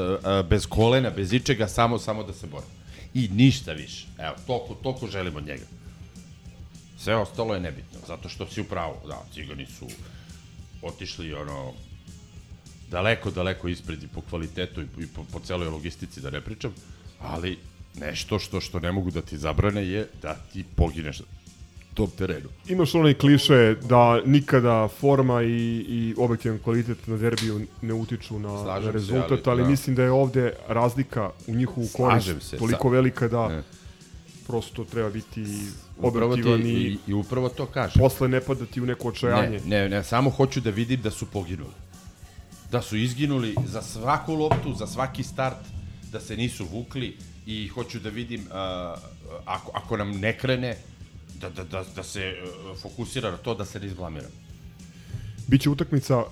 [0.49, 2.67] bez kolena, bez ičega, samo samo da se bore.
[3.15, 4.07] I ništa više.
[4.19, 5.65] Evo, toliko, toliko želim od njega.
[6.99, 8.95] Sve ostalo je nebitno, zato što si u pravu.
[9.07, 9.87] Da, cigani su
[10.83, 11.73] otišli ono
[12.91, 16.41] daleko, daleko ispred i po kvalitetu i po, i po, po celoj logistici, da ne
[16.41, 16.75] pričam,
[17.21, 17.59] ali
[17.95, 21.21] nešto što što ne mogu da ti zabrane je da ti pogineš
[21.95, 22.49] tom terenu.
[22.69, 25.49] Imaš onaj kliše da nikada forma i,
[25.89, 29.69] i objektivan kvalitet na derbiju ne utiču na, Slažem na se, rezultat, ali, ali, da.
[29.69, 33.63] mislim da je ovde razlika u njihovu korist se, toliko sa- velika da Ne.
[34.47, 35.45] prosto treba biti
[35.99, 38.01] objektivan i, i, i upravo to kažem.
[38.03, 39.61] posle ne padati u neko očajanje.
[39.65, 41.73] Ne, ne, ne, samo hoću da vidim da su poginuli.
[42.71, 45.59] Da su izginuli za svaku loptu, za svaki start,
[46.13, 48.53] da se nisu vukli i hoću da vidim, uh,
[49.45, 50.77] ako, ako nam ne krene,
[51.41, 54.31] da, da, da, da se uh, fokusira na to da se ne izblamiram.
[55.47, 56.25] Biće utakmica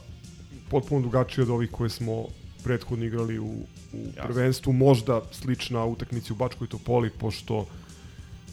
[0.70, 2.26] potpuno drugačija od ovih koje smo
[2.64, 7.66] prethodno igrali u u prvenstvu, možda slična utakmici u Bačkoj Topoli, pošto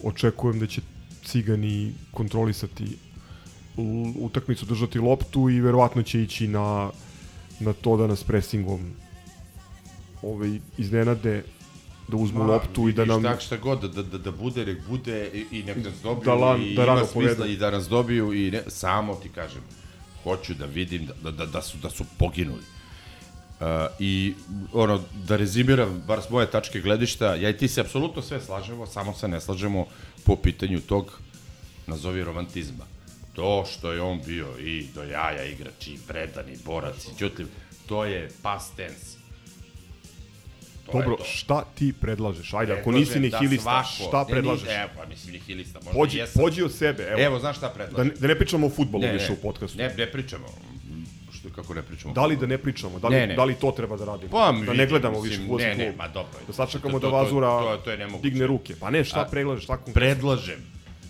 [0.04, 0.82] očekujem da će
[1.26, 2.98] Cigani kontrolisati
[4.20, 6.92] utakmicu, držati loptu i verovatno će ići na,
[7.60, 8.94] na to da nas presingom
[10.22, 11.44] ovaj, iznenade
[12.08, 13.24] da uzmu Ma, loptu i da nam...
[13.24, 16.34] Tak šta god, da, da, da bude, nek bude i, i nek nas dobiju Da
[16.34, 17.46] lan- i da ima smisla povedu.
[17.46, 19.62] i da nas dobiju i ne, samo ti kažem,
[20.24, 22.62] hoću da vidim da, da, da, su, da su poginuli.
[23.60, 23.68] Uh,
[24.00, 24.34] I
[24.74, 28.86] ono, da rezimiram, bar s moje tačke gledišta, ja i ti se apsolutno sve slažemo,
[28.88, 29.86] samo se ne slažemo
[30.26, 31.20] po pitanju tog,
[31.88, 32.86] nazovi romantizma.
[33.34, 37.48] To što je on bio i do jaja igrač, i predan, i borac, i ćutljiv,
[37.88, 39.18] to je past tense.
[40.86, 41.24] To Dobro, to.
[41.26, 42.54] šta ti predlažeš?
[42.54, 44.64] Ajde, ako nisi da nihilista, svako- šta Ne, predlažeš?
[44.64, 46.42] ni- Evo, pa mislim nihilista, možda Pođi, jesam.
[46.42, 47.22] pođi od sebe, evo.
[47.22, 48.08] Evo, znaš šta Da predlažem?
[48.08, 49.78] ne, da ne pričamo o futbolu Ne, više ne, u podcastu.
[49.78, 50.46] Ne, ne pričamo.
[51.34, 52.14] Što, kako ne pričamo?
[52.14, 53.00] Da li da ne pričamo?
[53.00, 53.36] Da li, Ne, ne.
[53.36, 54.32] da li to treba da radimo?
[54.32, 56.40] Pa, da ne vidim, gledamo mislim, više fudbalski ne, ne, ma dobro.
[56.48, 58.22] Da sačekamo To- to- da to- Vazura to- to je nemoguće.
[58.24, 58.76] digne ruke.
[58.76, 59.64] Pa ne, šta A, predlažeš?
[59.64, 59.78] Šta?
[59.94, 60.60] Predlažem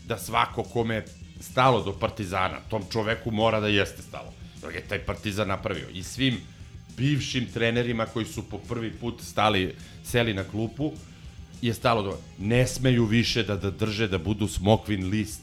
[0.05, 1.05] da svako kome
[1.51, 4.33] stalo do Partizana, tom čoveku mora da jeste stalo.
[4.61, 5.89] Da je taj Partizan napravio.
[5.93, 6.37] I svim
[6.97, 10.91] bivšim trenerima koji su po prvi put stali, seli na klupu,
[11.61, 12.17] je stalo do...
[12.39, 15.41] Ne smeju više da, da drže da budu smokvin list.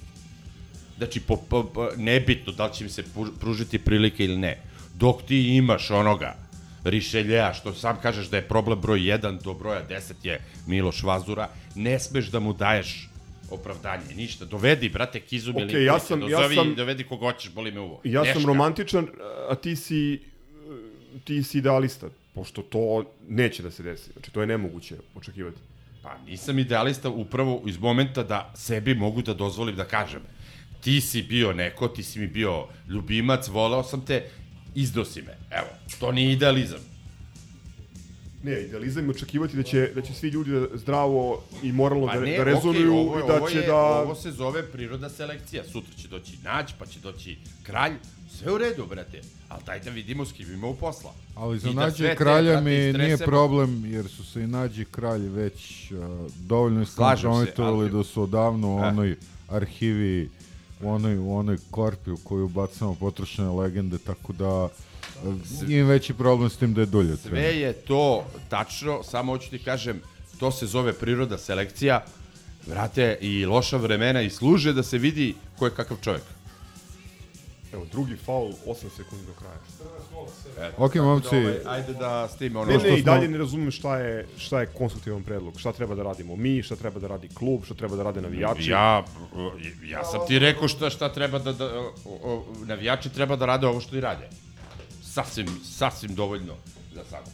[0.99, 3.05] Znači, po, po, po, nebitno da li će im se
[3.41, 4.59] pružiti prilike ili ne.
[4.95, 6.37] Dok ti imaš onoga,
[6.85, 11.49] Rišeljeja, što sam kažeš da je problem broj 1 do broja 10 je Miloš Vazura,
[11.75, 13.10] ne smeš da mu daješ
[13.51, 14.45] opravdanje, ništa.
[14.45, 18.01] Dovedi, brate, Kizu Okej, Milinkovića, ja sam- ja sam- dovedi ko hoćeš, boli me uvo.
[18.05, 18.47] Ja sam Neška.
[18.47, 19.07] romantičan,
[19.49, 20.21] a ti si,
[21.25, 22.81] ti si idealista, pošto to
[23.29, 24.13] neće da se desi.
[24.13, 25.59] Znači, to je nemoguće očekivati.
[26.03, 30.21] Pa nisam idealista upravo iz momenta da sebi mogu da dozvolim da kažem
[30.81, 34.25] ti si bio neko, ti si mi bio ljubimac, voleo sam te,
[34.75, 35.37] izdo si me.
[35.51, 35.67] Evo,
[36.01, 36.79] to nije idealizam.
[38.43, 42.15] Ne, idealizam je očekivati da će, da će svi ljudi da zdravo i moralno Pa
[42.15, 43.77] da, ne, da rezonuju okej, ovo, i da ovo će je, da...
[43.77, 45.65] Ovo se zove priroda selekcija.
[45.65, 47.93] Sutra će doći Nać, pa će doći Kralj.
[48.39, 49.21] Sve u redu, brate.
[49.49, 51.13] Ali daj da vidimo s kim imamo posla.
[51.35, 54.85] Ali za I da nađe te, kralja mi nije problem, jer su se i nađi
[54.85, 55.99] kralj već uh,
[56.41, 58.83] dovoljno iskompromitovali ali- da su odavno u E.
[58.83, 59.17] onoj
[59.49, 60.31] arhivi,
[60.83, 64.69] u onoj, u onoj korpi u koju bacamo potrošene legende, tako da
[65.69, 67.17] imam veći problem s tim da je dulje.
[67.17, 70.01] Sve je to tačno, samo hoću ti kažem,
[70.39, 72.05] to se zove priroda selekcija.
[72.67, 76.23] Brate, i loša vremena i služe da se vidi ko je kakav čovjek.
[77.73, 79.57] Evo, drugi faul, 8 sekundi do kraja.
[80.59, 81.29] Eto, Ok, momci.
[81.31, 82.73] Da, ovaj, ajde da s tim ono...
[82.73, 85.55] Ne, što ne, i smo- dalje ne razumem šta je, šta je konstruktivan predlog.
[85.61, 88.71] Šta treba da radimo mi, šta treba da radi klub, šta treba da rade navijači.
[88.71, 89.05] Ja,
[89.85, 93.67] ja sam ti rekao šta, šta treba da, da o, o, navijači treba da rade
[93.67, 94.29] ovo što i rade.
[95.15, 96.55] Sasvim, sasvim dovoljno
[96.95, 97.25] za sad.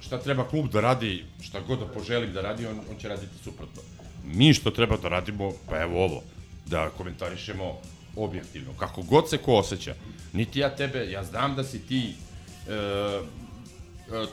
[0.00, 3.38] Šta treba klub da radi, šta god da poželim da radi, on, on će raditi
[3.44, 3.82] suprotno.
[4.24, 6.22] Mi što treba da radimo, pa evo ovo,
[6.66, 7.78] da komentarišemo
[8.16, 9.94] objektivno, kako god se ko osjeća.
[10.32, 12.14] Niti ja tebe, ja znam da si ti
[12.68, 13.20] e, e,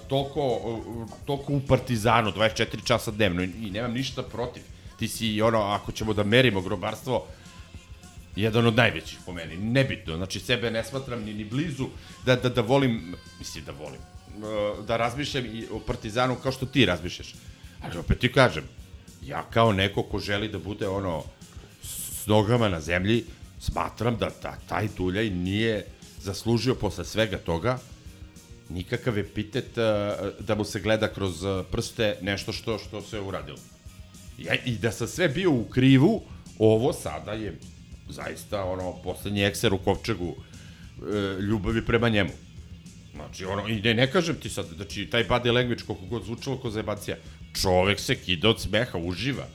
[0.08, 0.42] toliko,
[1.08, 4.64] e, toliko u Partizanu, 24 časa dnevno i, i nemam ništa protiv.
[5.00, 7.26] Ti si ono, ako ćemo da merimo grobarstvo,
[8.36, 11.88] jedan od najvećih po meni, nebitno, znači sebe ne smatram ni, ni blizu
[12.26, 16.66] da, da, da volim, mislim da volim, e, da razmišljam i o Partizanu kao što
[16.66, 17.36] ti razmišljaš.
[17.82, 18.64] Ali opet ti kažem,
[19.22, 21.24] ja kao neko ko želi da bude ono
[21.84, 23.24] s nogama na zemlji,
[23.60, 25.86] smatram da ta, taj Duljaj nije
[26.22, 27.78] zaslužio posle svega toga
[28.70, 33.58] nikakav epitet uh, da mu se gleda kroz uh, prste nešto što što se uradilo.
[34.38, 36.22] Ja, I da sam sve bio u krivu,
[36.60, 37.60] ovo sada je
[38.10, 42.32] zaista ono poslednji ekser u kovčegu uh, ljubavi prema njemu.
[43.16, 46.58] Znači, ono, i ne, ne kažem ti sad, znači, taj body language, koliko god zvučalo
[46.58, 47.18] ko zajebacija,
[47.62, 49.46] čovek se kida od smeha, uživa.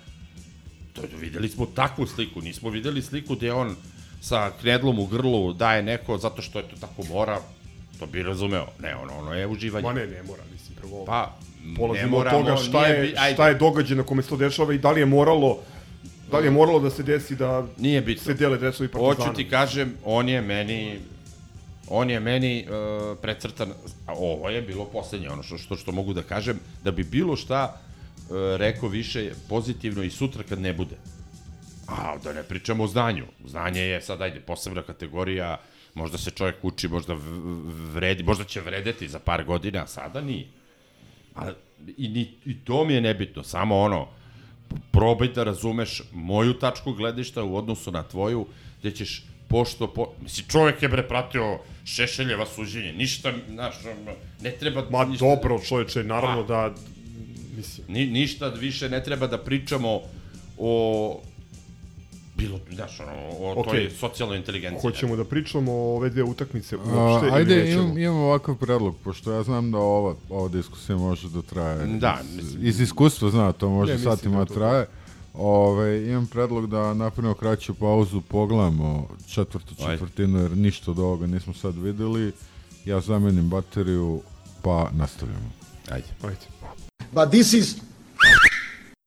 [0.93, 3.77] To, videli smo takvu sliku, nismo videli sliku gde on
[4.21, 7.41] sa knedlom u grlu daje neko zato što je to tako mora,
[7.99, 8.67] to bi razumeo.
[8.81, 9.87] Ne, ono, ono je uživanje.
[9.87, 11.37] Ma ne, ne mora, mislim, prvo Pa,
[11.77, 13.35] polazimo od toga šta je, ajde.
[13.35, 15.59] šta je događaj na kome se to dešava i da li je moralo
[16.31, 18.25] da li je moralo da se desi da Nije bitno.
[18.25, 19.15] se dele dresovi partizana.
[19.15, 20.99] Hoću ti kažem, on je meni
[21.91, 23.73] on je meni uh, precrtan,
[24.07, 27.37] a ovo je bilo poslednje, ono što, što, što mogu da kažem, da bi bilo
[27.37, 30.97] šta uh, rekao više pozitivno i sutra kad ne bude.
[31.89, 33.27] A da ne pričamo o znanju.
[33.47, 35.59] Znanje je sad, ajde, posebna kategorija,
[35.95, 37.17] možda se čovjek uči, možda
[37.93, 40.47] vredi, možda će vredeti za par godina, a sada nije.
[41.37, 41.51] A,
[41.97, 44.09] i, ni, I to mi je nebitno, samo ono,
[44.91, 48.47] probaj da razumeš moju tačku gledišta u odnosu na tvoju,
[48.81, 53.75] gde ćeš pošto, po, mislim, čovjek je bre pratio Šešeljeva suđenje, ništa, znaš,
[54.43, 54.85] ne treba...
[54.91, 56.47] Ma ništa, dobro, čoveče, naravno Ma.
[56.47, 56.75] da,
[57.57, 60.01] mislim, Ni, ništa više ne treba da pričamo
[60.59, 61.21] o
[62.41, 63.71] bilo, znaš, ono, o okay.
[63.71, 64.81] toj socijalnoj inteligenciji.
[64.81, 67.83] hoćemo da pričamo o ove dve utakmice A, uopšte ili ajde, nećemo?
[67.83, 71.87] imam, imam ovakav predlog, pošto ja znam da ova, ova diskusija može da traje.
[71.87, 74.87] Da, iz, mislim- iz iskustva zna, to može Ne, satima da da traje.
[75.35, 81.55] Ove, imam predlog da napravimo kraću pauzu, pogledamo četvrtu četvrtinu, jer ništa od ovoga nismo
[81.55, 82.33] sad videli.
[82.85, 84.21] Ja zamenim bateriju,
[84.63, 85.51] pa nastavljamo.
[85.91, 86.07] Ajde.
[86.23, 86.47] Ajde.
[87.13, 87.77] But this is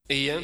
[0.10, 0.44] Jedan,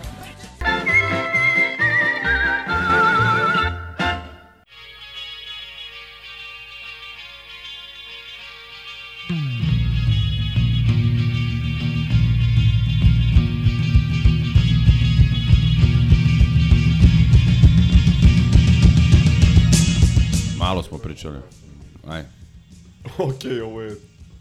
[23.45, 23.95] ok, ovo je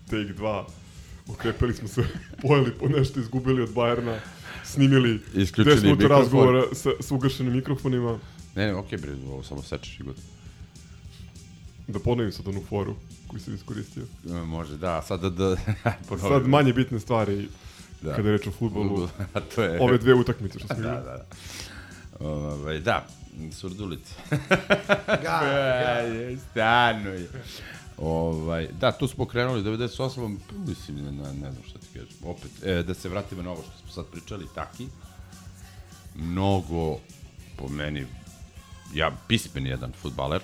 [0.07, 0.65] take 2.
[1.29, 2.05] Okrepili smo se,
[2.43, 4.19] pojeli po nešto, izgubili od Bajerna,
[4.65, 8.19] snimili Isključeni 10 minuta razgovora sa, sa ugašenim mikrofonima.
[8.55, 10.17] Ne, ne, okej, bre, ovo samo sečeš i god.
[11.89, 12.97] Da ponovim sad onu foru
[13.27, 14.03] koju sam iskoristio.
[14.31, 15.31] E, Može, da, sad da...
[15.31, 15.57] da
[16.09, 16.31] ponovim.
[16.31, 17.49] Sad manje bitne stvari
[18.03, 18.17] Da.
[18.17, 19.09] kada je reč o futbolu.
[19.55, 19.81] To je...
[19.81, 21.27] Ove dve utakmice što smo Da, da, da.
[22.27, 23.07] Ove, da,
[23.53, 24.15] surdulice.
[25.07, 26.37] Ga, ga.
[26.51, 27.27] Stanuj.
[28.01, 30.37] Ovaj, da, tu smo krenuli 98.
[30.67, 32.17] Mislim, ne, ne, znam šta ti kažem.
[32.25, 34.87] Opet, e, da se vratimo na ovo što smo sad pričali, Taki.
[36.15, 36.99] Mnogo,
[37.57, 38.07] po meni,
[38.95, 40.41] ja pismen jedan futbaler.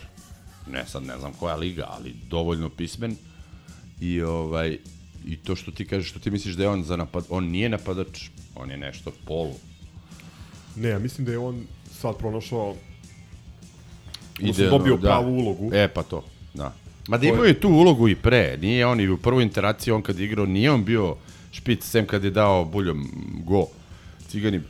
[0.71, 3.17] Ne, sad ne znam koja liga, ali dovoljno pismen.
[4.01, 4.79] I ovaj,
[5.25, 7.69] i to što ti kažeš, što ti misliš da je on za napad, on nije
[7.69, 9.55] napadač, on je nešto polu.
[10.77, 11.67] Ne, ja mislim da je on
[12.01, 12.77] sad pronašao
[14.39, 15.09] Ide, dobio da.
[15.09, 15.71] pravu ulogu.
[15.75, 16.73] E, pa to, da.
[17.09, 20.03] Ma da imao je tu ulogu i pre, nije on i u prvoj interakciji, on
[20.03, 21.17] kad je igrao, nije on bio
[21.53, 23.09] špic, sem kad je dao buljom
[23.45, 23.67] go.
[24.29, 24.61] Cigani,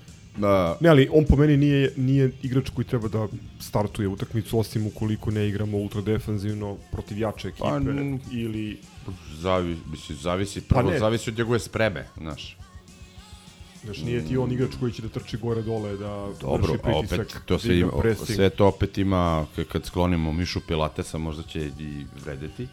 [0.43, 3.29] a, Ne, ali on po meni nije, nije igrač koji treba da
[3.61, 7.79] startuje utakmicu, osim ukoliko ne igramo ultra defanzivno protiv jače ekipe Pa,
[8.33, 8.79] ili...
[9.39, 10.99] zavi, mislim, zavisi, Pa prvo ne.
[10.99, 12.57] zavisi od njegove spreme, znaš.
[13.87, 17.21] Znaš, nije ti on igrač koji će da trči gore dole, da Dobro, vrši pritisak,
[17.21, 18.37] opet, to da sve, igra ima, pressing.
[18.37, 22.69] sve to opet ima, kad sklonimo Mišu Pilatesa, možda će i vredeti.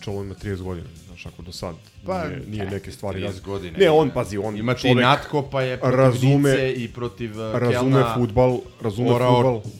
[0.00, 1.74] Čolo ima 30 godina, znaš, ako do sad
[2.06, 3.20] Pa, nije, nije neke stvari...
[3.20, 6.72] 30 raz- godina Ne, on, pazi, on Ima ti Natko, pa je protiv razume, Nice
[6.72, 9.72] i protiv, uh, Razume Kelna futbal, razume orao futbal.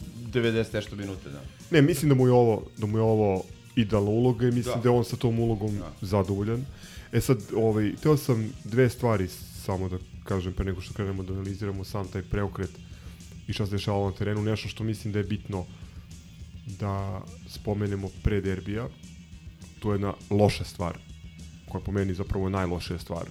[0.43, 1.41] 90 nešto minute, da.
[1.71, 3.43] Ne, mislim da mu je ovo, da mu je ovo
[3.75, 4.81] idealna uloga i mislim Da.
[4.81, 6.65] da, je on sa tom ulogom zadovoljan.
[7.11, 9.27] E sad, ovaj, teo sam dve stvari
[9.65, 12.71] samo da kažem pre nego što krenemo da analiziramo sam taj preokret
[13.47, 15.65] i šta se dešavalo na terenu, nešto što mislim da je bitno
[16.79, 18.87] da spomenemo pre derbija.
[19.79, 20.97] To je jedna loša stvar,
[21.69, 23.27] koja po meni zapravo najlošija stvar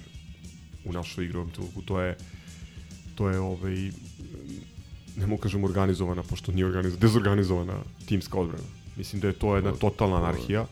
[0.84, 1.82] u našoj igri u ovom trenutku.
[1.82, 2.16] To je,
[3.14, 3.90] to je ovaj,
[5.16, 7.74] ne mogu kažem organizovana, pošto nije organizovana, dezorganizovana
[8.07, 8.68] timska odbrana.
[8.97, 10.66] Mislim da je to jedna totalna anarhija.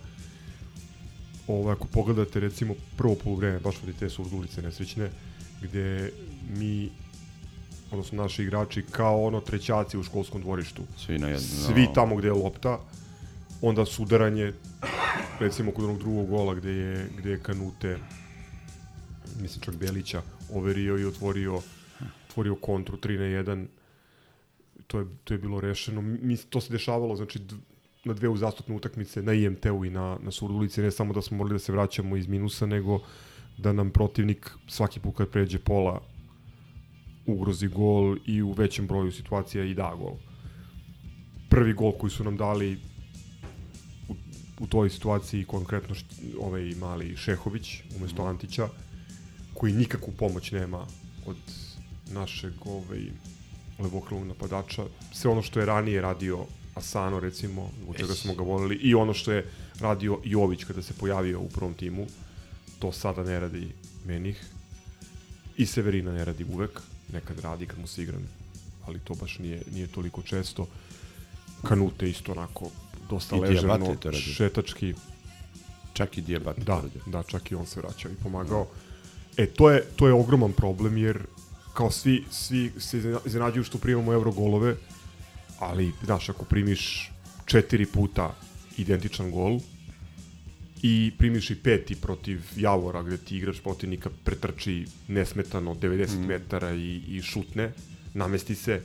[1.46, 5.10] Ovo, ako pogledate recimo prvo poluvreme, baš vodi te surdulice nesrećne,
[5.62, 6.12] gde
[6.56, 6.90] mi
[7.90, 10.82] odnosno naši igrači kao ono trećaci u školskom dvorištu.
[10.96, 11.40] Svi na jedno.
[11.40, 12.78] Svi tamo gde je lopta,
[13.62, 14.52] onda sudaranje,
[15.40, 17.98] recimo kod onog drugog gola gde je, gde je Kanute,
[19.40, 20.22] mislim čak Belića,
[20.54, 21.60] overio i otvorio,
[22.28, 23.66] otvorio kontru 3 na 1,
[24.86, 26.02] to je, to je bilo rešeno.
[26.02, 27.40] Mi, to se dešavalo, znači,
[28.04, 31.54] na dve uzastopne utakmice, na IMT-u i na, na Surdulici, ne samo da smo morali
[31.54, 33.00] da se vraćamo iz minusa, nego
[33.60, 36.00] da nam protivnik svaki put kad pređe pola
[37.26, 40.16] ugrozi gol i u većem broju situacija i da gol.
[41.48, 42.78] Prvi gol koji su nam dali
[44.08, 44.14] u,
[44.60, 46.06] u toj situaciji konkretno št,
[46.40, 48.68] ovaj mali Šehović umesto Antića
[49.54, 50.86] koji nikakvu pomoć nema
[51.26, 51.36] od
[52.12, 53.00] našeg ovaj
[53.78, 54.84] levokrilnog napadača.
[55.12, 59.14] Sve ono što je ranije radio Asano recimo, zbog čega smo ga volili i ono
[59.14, 59.46] što je
[59.80, 62.06] radio Jović kada se pojavio u prvom timu,
[62.80, 63.72] to sada ne radi
[64.04, 64.44] Menih.
[65.56, 66.80] I Severina ne radi uvek,
[67.12, 68.28] nekad radi kad mu se igram,
[68.86, 70.66] ali to baš nije, nije toliko često.
[71.62, 72.70] Kanute isto onako
[73.10, 74.16] dosta I ležerno, radi.
[74.16, 74.94] šetački.
[75.92, 76.60] Čak i Diabate.
[76.60, 78.66] Da, da, čak i on se vraćao i pomagao.
[79.36, 81.18] E, to je, to je ogroman problem, jer
[81.74, 84.76] kao svi, svi se iznenađuju što primamo Eurogolove,
[85.58, 87.12] ali, znaš, ako primiš
[87.44, 88.34] četiri puta
[88.76, 89.60] identičan gol
[90.82, 96.26] i primiš i peti protiv Javora, gde ti igrač protivnika pretrči nesmetano 90 Mhm.
[96.26, 97.72] metara i, i šutne,
[98.14, 98.82] namesti se,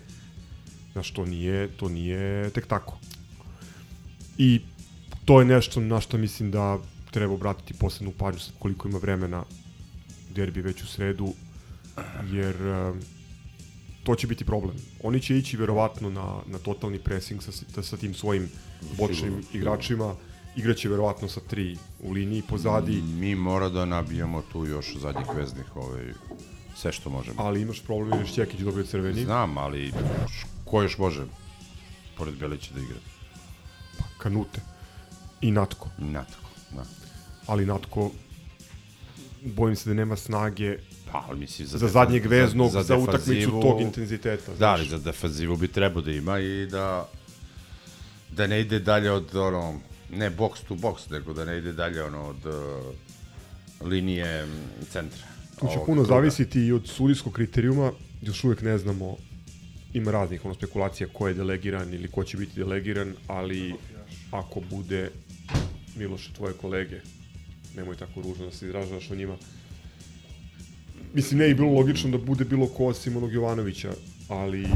[0.92, 2.98] znaš, to nije, to nije tek tako.
[4.38, 4.62] I
[5.26, 6.80] to je nešto na što mislim da
[7.12, 9.44] treba obratiti posebnu pažnju sad koliko ima vremena
[10.36, 11.34] derbi već u sredu,
[12.32, 12.56] jer
[14.04, 14.76] to će biti problem.
[15.04, 18.50] Oni će ići verovatno na, na totalni pressing sa, sa, sa tim svojim
[18.98, 19.72] bočnim Sigurno.
[20.56, 25.76] Igraće verovatno sa tri u liniji pozadi, Mi mora da nabijamo tu još zadnjih veznih,
[25.76, 26.14] ovaj,
[26.76, 27.36] sve što možemo.
[27.40, 29.24] ali imaš problem jer Šćekić dobio crveni.
[29.24, 29.94] Znam, ali
[30.66, 31.22] ko još može
[32.18, 32.96] pored Belića da igra?
[34.18, 34.62] Kanute.
[35.42, 35.90] I Natko.
[35.98, 36.84] Natko, da.
[37.48, 38.12] Ali Natko,
[39.46, 40.78] bojim se da nema snage
[41.12, 44.54] Pa, ali mislim, za, defa- zadnjeg veznog, za, za utakmicu defanzivu- tog intenziteta.
[44.54, 47.10] Da, ali za defanzivu bi trebao da ima i da
[48.30, 49.80] da ne ide dalje od ono
[50.16, 54.48] ne box to box, nego da ne ide dalje ono od uh, linije
[54.92, 55.24] centra.
[55.60, 56.16] Tu će puno kruga.
[56.16, 57.92] zavisiti i od sudijskog kriterijuma,
[58.22, 59.18] još uvek ne znamo,
[59.94, 63.74] ima raznih ono, spekulacija ko je delegiran ili ko će biti delegiran, ali
[64.32, 65.10] ako bude
[65.96, 67.00] Miloše, tvoje kolege,
[67.76, 69.38] nemoj tako ružno da se izražavaš o njima,
[71.14, 73.94] mislim, ne je bilo logično da bude bilo ko osim onog Jovanovića,
[74.28, 74.68] ali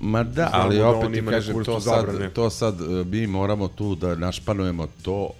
[0.00, 2.18] Ma da, znamo ali da opet ti kažem, to zabrane.
[2.18, 5.30] sad, to sad e, mi moramo tu da našpanujemo to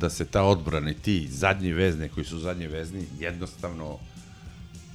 [0.00, 3.98] da se ta odbrana i ti zadnji vezne koji su zadnji vezni jednostavno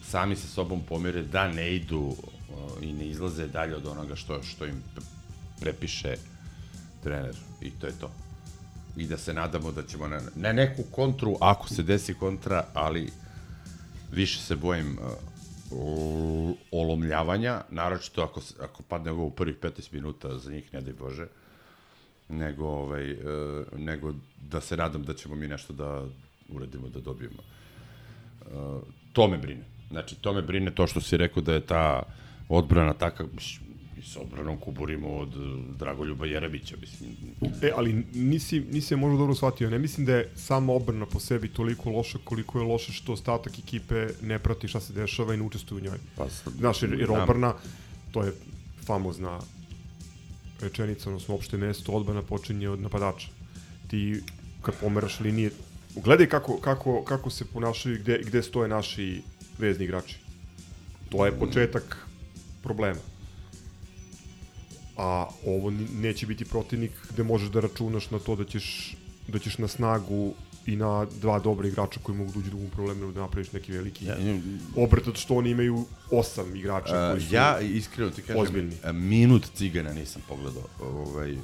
[0.04, 2.16] sami sa sobom pomire da ne idu
[2.82, 5.04] e, i ne izlaze dalje od onoga što, što im pre-
[5.60, 6.16] prepiše
[7.04, 8.12] trener i to je to.
[8.98, 13.10] I da se nadamo da ćemo na, na neku kontru, ako se desi kontra, ali
[14.12, 15.18] više se bojim uh, o-
[16.72, 21.28] olomljavanja, naročito ako, ako padne ovo u prvih 15 minuta, za njih ne daj Bože,
[22.30, 23.20] nego, ovaj, uh,
[23.78, 26.06] nego da se nadam da ćemo mi nešto da
[26.50, 27.42] uradimo, da dobijemo.
[28.42, 28.82] Uh,
[29.14, 29.64] to me brine.
[29.90, 32.04] Znači, to me brine to što si rekao da je ta
[32.50, 33.28] odbrana mi
[34.14, 37.10] sa odbranom kuburimo od uh, Dragoljuba Jerebića, mislim.
[37.62, 39.70] E, ali nisi, nisi je možda dobro shvatio.
[39.70, 43.60] Ne mislim da je sama obrana po sebi toliko loša koliko je loše što ostatak
[43.60, 45.98] ekipe ne prati šta se dešava i ne učestvuje u njoj.
[46.16, 46.28] Pa,
[46.58, 47.54] Znaš, jer, jer obrana,
[48.12, 48.34] to je
[48.86, 49.40] famozna
[50.62, 53.28] rečenica, odnosno opšte mesto, odbrana počinje od napadača.
[53.88, 54.22] Ti,
[54.62, 55.52] kad pomeraš linije,
[55.96, 59.22] gledaj kako, kako, kako se ponašaju i gde, gde stoje naši
[59.60, 60.18] vezni igrači.
[61.10, 62.08] To je početak
[62.64, 63.17] problema
[64.98, 68.96] a ovo neće biti protivnik gde možeš da računaš na to da ćeš,
[69.28, 70.34] da ćeš na snagu
[70.66, 74.06] i na dva dobra igrača koji mogu da uđu u problem da napraviš neki veliki
[74.06, 74.16] Ja,
[74.76, 78.76] obrt, što oni imaju osam igrača koji Uh, su ja iskreno ti kažem, ozbiljni.
[78.84, 80.64] a, minut cigana nisam pogledao.
[80.82, 81.38] Ovaj,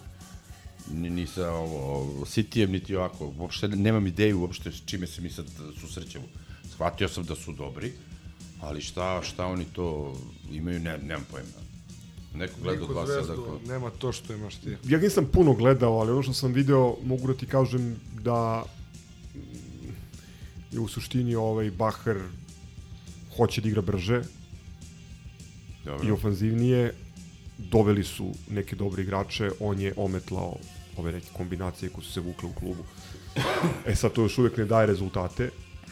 [0.92, 5.46] ni- nisam ovo, sitijem niti ovako, uopšte nemam ideju uopšte s čime se mi sad
[5.82, 6.26] susrećemo.
[6.72, 7.92] Shvatio sam da su dobri,
[8.62, 10.18] ali šta, šta oni to
[10.52, 11.73] imaju, ne, nemam pojma.
[12.36, 13.60] Neko gleda od Niko vas sada ko...
[13.68, 14.78] nema to što imaš ti.
[14.88, 18.64] Ja nisam puno gledao, ali ono što sam video, mogu da ti kažem da
[20.72, 22.18] je u suštini ovaj Bahar
[23.38, 24.22] hoće da igra brže
[25.86, 26.08] Dobro.
[26.08, 26.94] i ofanzivnije.
[27.58, 30.56] Doveli su neke dobre igrače, on je ometlao
[30.98, 32.84] ove neke kombinacije koje su se vukle u klubu.
[33.86, 35.50] E sad to još uvek ne daje rezultate,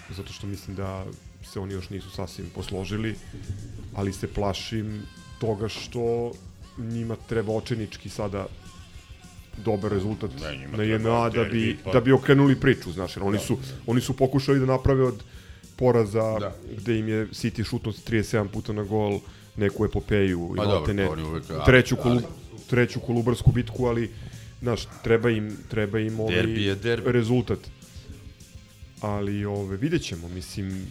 [0.09, 1.05] zato što mislim da
[1.43, 3.15] se oni još nisu sasvim posložili,
[3.95, 5.03] ali se plašim
[5.41, 6.31] toga što
[6.79, 8.45] njima treba očenički sada
[9.57, 13.37] dobar rezultat Ne, na JNA da bi, pa- da bi okrenuli priču, znaš, jer oni,
[13.37, 13.61] Da, su, da.
[13.87, 15.23] oni su pokušali da naprave od
[15.75, 16.55] poraza Da.
[16.73, 19.19] gde im je City šutnuo 37 puta na gol
[19.55, 22.23] neku epopeju Pa i dobro, oni uvek- treću, ali-
[22.67, 24.11] treću kolubarsku bitku, ali
[24.61, 27.11] znaš, treba im, treba im ovaj Derbi je derbi.
[27.11, 27.59] rezultat.
[29.01, 30.85] Ali ove, vidjet ćemo, mislim,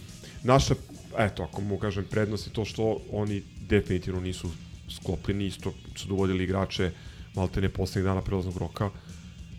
[0.44, 0.74] naša,
[1.18, 2.82] eto, ako mu kažem, prednost je to što
[3.12, 4.50] oni definitivno nisu
[4.90, 6.92] sklopljeni, isto su dovodili igrače
[7.34, 8.90] malte ne poslednjeg dana prelaznog roka,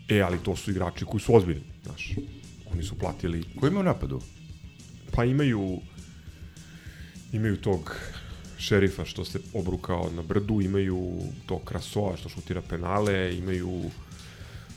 [0.09, 2.13] e, ali to su igrači koji su ozbiljni, znaš,
[2.73, 3.43] oni su platili...
[3.59, 4.21] Ko ima u napadu?
[5.11, 5.79] Pa imaju
[7.33, 7.95] imaju tog
[8.57, 13.81] šerifa što se obrukao na brdu, imaju tog Krasoa što šutira penale, imaju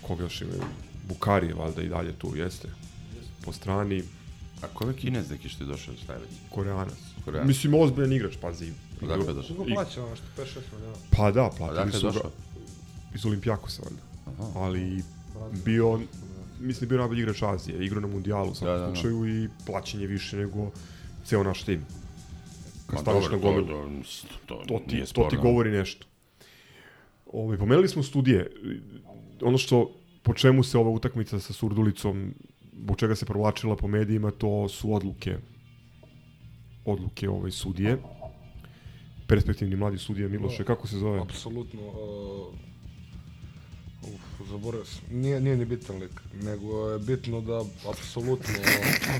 [0.03, 0.63] koga još imaju,
[1.09, 2.69] Bukari valjda i dalje tu, jeste,
[3.45, 4.03] po strani,
[4.65, 6.35] A ko je Kinez neki što je došao sledeći?
[6.51, 6.95] Koreanac.
[7.25, 7.49] Koreanac.
[7.49, 8.73] Mislim, ozbiljan igrač, pazi.
[9.03, 9.57] Odakle je došao?
[9.67, 10.97] I- plaća ono što 5-6 milijuna.
[11.11, 12.31] Pa da, platili su ga došao?
[13.15, 14.03] iz Olimpijakosa valjda.
[14.29, 14.51] Aha.
[14.57, 15.03] Ali
[15.65, 16.01] bio
[16.61, 18.95] mislim da bio najbolji igrač Azije, igrao na mundijalu u svakom Da, da, da.
[18.95, 20.71] slučaju i plaćen je više nego
[21.25, 21.85] ceo naš tim.
[22.87, 23.67] Kad staviš na to- gomilu.
[23.67, 23.89] to-
[24.47, 26.07] to to, ti, to ti govori nešto.
[27.27, 28.51] Ovaj pomenuli smo studije.
[29.43, 29.91] Ono što
[30.23, 32.35] po čemu se ova utakmica sa Surdulicom
[32.75, 35.39] zbog čega se provlačila po medijima, to su odluke
[36.85, 37.99] odluke ovaj sudije.
[39.27, 41.21] Perspektivni mladi sudija Miloše, kako se zove?
[41.21, 42.55] Apsolutno, uh,
[44.03, 48.55] uf, zaboravio sam, nije, nije ni bitan lik, nego je bitno da apsolutno,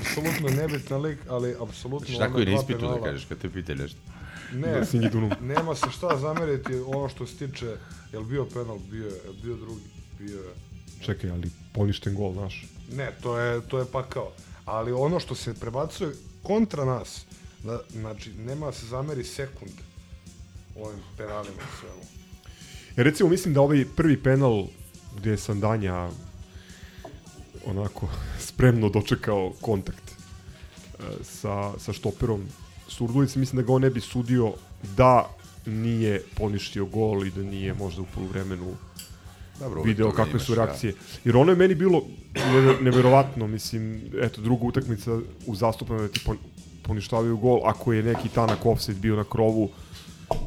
[0.01, 3.99] apsolutno nebitan lik, ali apsolutno Šta koji ne ispitu da kažeš kad te pita nešto?
[4.53, 7.75] Ne, Da nema se šta zameriti ono što se tiče,
[8.13, 9.83] jel bio penal, bio je, bio drugi,
[10.19, 10.53] bio je,
[11.01, 12.67] Čekaj, ali poništen gol naš.
[12.91, 14.31] Ne, to je, to je pakao.
[14.65, 16.11] Ali ono što se prebacuje
[16.43, 17.25] kontra nas,
[17.63, 19.23] da, znači, nema da se zameri
[20.75, 22.01] ovim penalima i svemu.
[22.97, 24.65] Ja recimo mislim da ovaj prvi penal
[25.17, 26.09] gde je Sandanja
[27.65, 28.07] onako
[28.39, 30.15] spremno dočekao kontakt e,
[31.23, 32.41] sa, sa štoperom
[32.87, 34.53] Surdulice, mislim da ga on ne bi sudio
[34.97, 35.29] da
[35.65, 38.73] nije poništio gol i da nije možda u poluvremenu
[39.59, 40.65] Dobro, video kakve su imaš, da.
[40.65, 40.93] reakcije.
[41.25, 42.03] Jer ono je meni bilo
[42.35, 46.37] neve- neverovatno, mislim, eto, druga utakmica u zastupama da ti pon,
[46.83, 49.69] poništavaju gol, ako je neki tanak offset bio na krovu,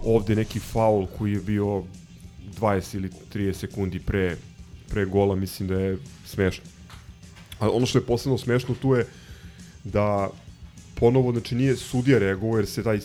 [0.05, 1.83] ovde neki faul koji je bio
[2.61, 4.37] 20 ili 30 sekundi pre,
[4.89, 6.65] pre gola, mislim da je smešno.
[7.59, 9.07] A ono što je posebno smešno tu je
[9.85, 10.31] da
[10.95, 13.01] ponovo, znači nije sudija reagovao jer se taj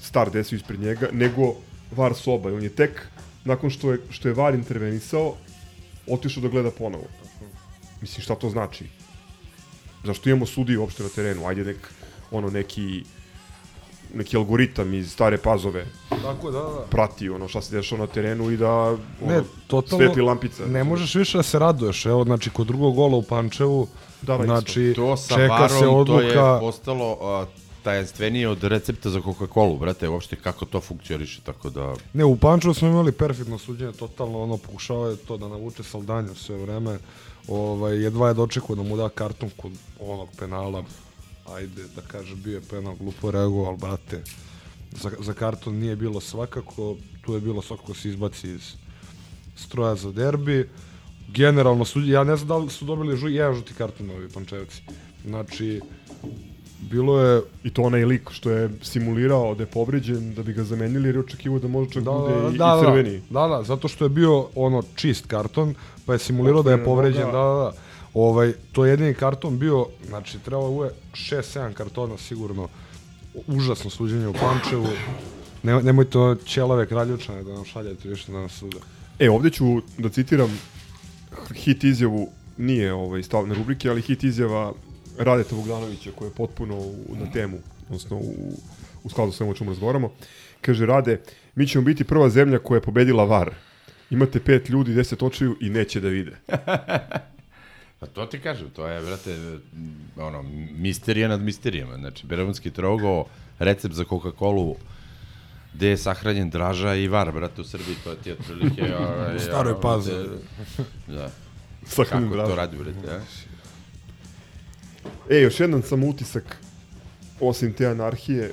[0.00, 1.54] star desio ispred njega, nego
[1.96, 2.50] VAR soba.
[2.50, 3.06] I on je tek,
[3.44, 5.34] nakon što je, što je VAR intervenisao,
[6.06, 7.06] otišao da gleda ponovo.
[8.00, 8.84] Mislim, šta to znači?
[10.04, 11.46] Zašto imamo sudiju uopšte na terenu?
[11.46, 11.88] Ajde nek,
[12.30, 13.04] ono, neki
[14.14, 15.86] neki algoritam iz stare pazove
[16.22, 16.86] Tako, da, da.
[16.90, 20.66] prati ono šta se dešava na terenu i da ono, Ne, totalno, svetli lampica.
[20.66, 23.86] ne možeš više da se raduješ, evo, znači, kod drugog gola u Pančevu,
[24.22, 27.48] Da, da, znači, To sa čeka varom, se to je odluka, postalo uh,
[27.82, 31.94] tajanstvenije od recepta za Coca-Cola, brate, uopšte kako to funkcioniše, tako da...
[32.12, 36.34] Ne, u Pančevu smo imali perfektno suđenje, totalno ono pokušavao je to da navuče Saldanju
[36.34, 36.98] sve vreme.
[37.48, 40.84] Ovaj jedva je dočekao da mu da karton kod onog penala.
[41.54, 44.22] Ajde da kaže bio je penal glupo reagovao, al brate.
[44.92, 48.72] Za, za karton nije bilo svakako, tu je bilo svakako se izbaci iz
[49.56, 50.68] stroja za derbi.
[51.28, 54.82] Generalno suđe, ja ne znam da li su dobili žu, jedan žuti karton ovi Pančevci.
[55.24, 55.80] Znači,
[56.90, 60.64] bilo je I to onaj lik što je simulirao da je povređen, da bi ga
[60.64, 63.22] zamenili jer je očekivao da može čak da, bude da, i, da, i crveni.
[63.30, 65.74] Da, da, da, zato što je bio ono čist karton,
[66.06, 67.72] pa je simulirao da je povređen, da, da, da.
[68.16, 72.68] Ovaj, to je jedini karton bio, znači trebalo je 6-7 kartona sigurno.
[73.46, 74.86] Užasno suđenje u Pančevu.
[75.62, 78.76] Ne, nemojte ono ćelave kraljučane da nam šaljete više da nas sude.
[79.18, 79.64] E, ovde ću
[79.98, 80.60] da citiram
[81.54, 84.72] hit izjavu, nije ovaj stavne rubrike, ali hit izjava
[85.18, 88.52] Radeta Bogdanovića koja je potpuno u, na temu, odnosno u,
[89.04, 90.12] u skladu sa svemu o čemu razgovaramo.
[90.60, 91.20] Kaže Rade,
[91.54, 93.54] mi ćemo biti prva zemlja koja je pobedila VAR.
[94.10, 96.36] Imate pet ljudi, deset očiju i neće da vide.
[98.06, 99.58] Pa to ti kažem, to je, brate,
[100.16, 100.42] ono,
[100.72, 101.96] misterija nad misterijama.
[101.96, 103.24] Znači, Bermudanski trogo,
[103.58, 104.74] recept za Coca-Cola,
[105.74, 108.82] gde je sahranjen draža i var, brate, u Srbiji, to ti je otprilike...
[108.96, 109.80] Ovaj, U Staroj te-
[111.08, 111.30] Da.
[111.86, 112.50] Sahranjen Kako draža.
[112.50, 113.20] to radi, brate, a?
[115.30, 116.56] E, još jedan sam utisak,
[117.40, 118.52] osim te anarhije,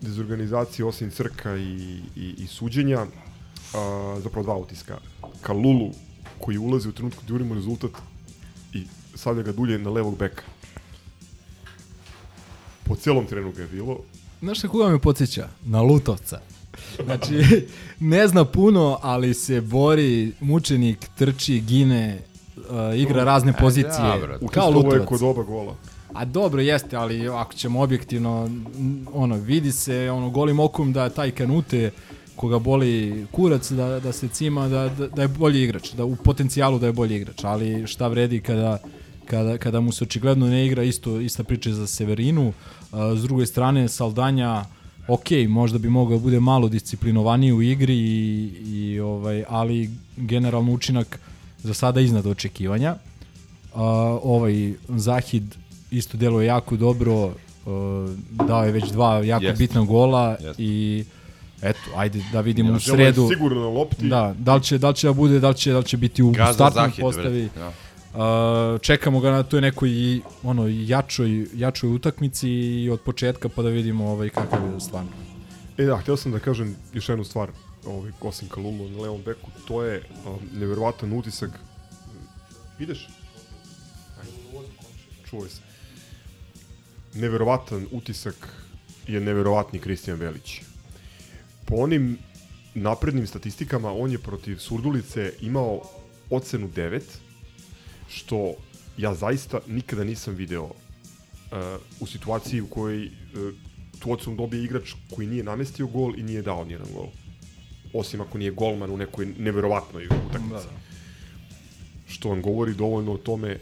[0.00, 1.72] dezorganizacije, osim crka i,
[2.16, 3.06] i, i suđenja,
[3.74, 4.98] a, zapravo dva utiska.
[5.42, 5.90] Kalulu,
[6.38, 7.90] koji ulazi u trenutku da jurimo rezultat
[8.72, 8.82] i
[9.14, 10.42] stavlja ga dulje na levog beka.
[12.84, 13.98] Po celom terenu ga je bilo.
[14.40, 15.48] Znaš na koga me podsjeća?
[15.64, 16.40] Na Lutovca.
[17.04, 17.66] Znači,
[18.00, 22.18] ne zna puno, ali se bori, mučenik, trči, gine,
[22.56, 22.62] uh,
[22.98, 24.18] igra razne pozicije.
[24.20, 24.46] da, brate.
[24.46, 25.08] kao Učestvovao je Lutovac.
[25.08, 25.76] kod oba gola.
[26.12, 28.50] A dobro jeste, ali ako ćemo objektivno,
[29.12, 31.90] ono, vidi se ono golim okom da taj Kanute
[32.38, 36.16] koga boli kurac da, da se cima da, da, da je bolji igrač, da u
[36.16, 38.78] potencijalu da je bolji igrač, ali šta vredi kada
[39.28, 42.52] kada, kada mu se očigledno ne igra isto ista priča za Severinu.
[43.16, 44.64] S druge strane Saldanja
[45.08, 50.72] ok, možda bi mogao da bude malo disciplinovaniji u igri i, i ovaj ali generalno
[50.72, 51.20] učinak
[51.62, 52.96] za sada iznad očekivanja.
[53.74, 53.84] A,
[54.22, 55.54] ovaj Zahid
[55.90, 57.34] isto deluje jako dobro, uh,
[58.46, 59.58] dao je već dva jako Jest.
[59.58, 60.60] bitna gola Jest.
[60.60, 61.04] i
[61.62, 63.28] eto, ajde da vidimo u Delo je sredu.
[63.28, 64.08] Sigurno na lopti.
[64.08, 65.96] Da, da li će da li će da bude, da li će da li će
[65.96, 67.48] biti u Gaza startnoj Zahid, postavi.
[67.54, 67.72] brate, da.
[68.08, 73.62] Uh, čekamo ga na toj nekoj i ono jačoj jačoj utakmici i od početka pa
[73.62, 75.10] da vidimo ovaj kakav je stvarno.
[75.78, 77.48] E da, htio sam da kažem još jednu stvar,
[77.86, 81.50] ovaj, osim Kalulu na levom beku, to je um, neverovatan utisak
[82.78, 83.08] Ideš?
[85.30, 85.60] Čuvaj se.
[87.14, 88.34] Neverovatan utisak
[89.06, 90.60] je neverovatni Kristijan Velić.
[91.68, 92.18] Po onim
[92.74, 95.80] naprednim statistikama on je protiv Surdulice imao
[96.30, 97.00] ocenu 9,
[98.08, 98.54] što
[98.96, 100.72] ja zaista nikada nisam video uh,
[102.00, 103.10] u situaciji u kojoj uh,
[103.98, 107.06] tu ocenu dobije igrač koji nije namestio gol i nije dao nijedan gol.
[107.92, 110.66] Osim ako nije golman u nekoj neverovatnoj utakmici.
[110.66, 110.78] Da, da.
[112.06, 113.58] Što vam govori dovoljno o tome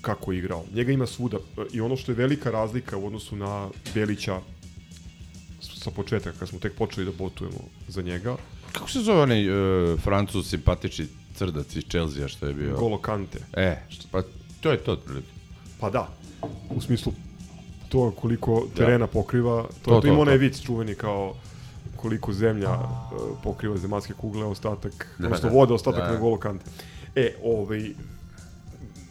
[0.00, 0.64] kako je igrao.
[0.74, 1.38] Njega ima svuda
[1.72, 4.40] i ono što je velika razlika u odnosu na Belića
[5.86, 7.58] sa početka, kad smo tek počeli da botujemo
[7.88, 8.36] za njega.
[8.72, 12.76] Kako se zove onaj uh, francus simpatični crdac iz Chelsea što je bio?
[12.76, 13.38] Golo Kante.
[13.52, 14.22] E, što, pa
[14.60, 15.28] to je to otprilike.
[15.80, 16.08] Pa da,
[16.70, 17.12] u smislu
[17.88, 19.12] to koliko terena da.
[19.12, 21.34] pokriva, to, to, to ima onaj vic čuveni kao
[21.96, 26.12] koliko zemlja uh, pokriva zemaljske kugle, ostatak, da, odnosno da, voda, ostatak da.
[26.12, 26.64] na golo kante.
[27.14, 27.90] E, ovaj,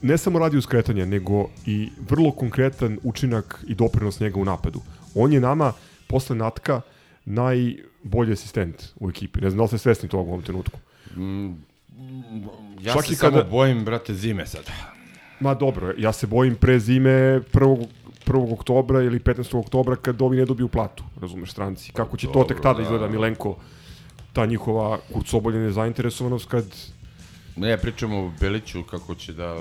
[0.02, 4.82] ne samo radi uskretanja, nego i vrlo konkretan učinak i doprinos njega u napadu.
[5.16, 5.74] On je nama,
[6.16, 6.82] posle Natka,
[7.26, 9.42] najbolji asistent u ekipi.
[9.42, 10.80] Ne znam da li ste svesni toga u ovom trenutku.
[11.16, 11.54] Mm,
[12.82, 13.38] ja Čak se kada...
[13.38, 14.72] samo bojim, brate, zime sad.
[15.40, 17.88] Ma dobro, ja se bojim pre zime 1.
[18.28, 18.54] 1.
[18.54, 19.60] oktobra ili 15.
[19.60, 21.92] oktobra kad ovi ne dobiju platu, razumeš, stranci.
[21.92, 22.84] Kako će dobro, to tek tada da.
[22.84, 23.58] izgleda Milenko,
[24.34, 26.66] ta njihova kurcobolja zainteresovanost kad...
[27.56, 29.56] Ne, ja pričam o Beliću kako će da...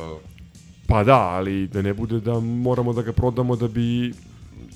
[0.87, 4.13] Pa da, ali da ne bude da moramo da ga prodamo da bi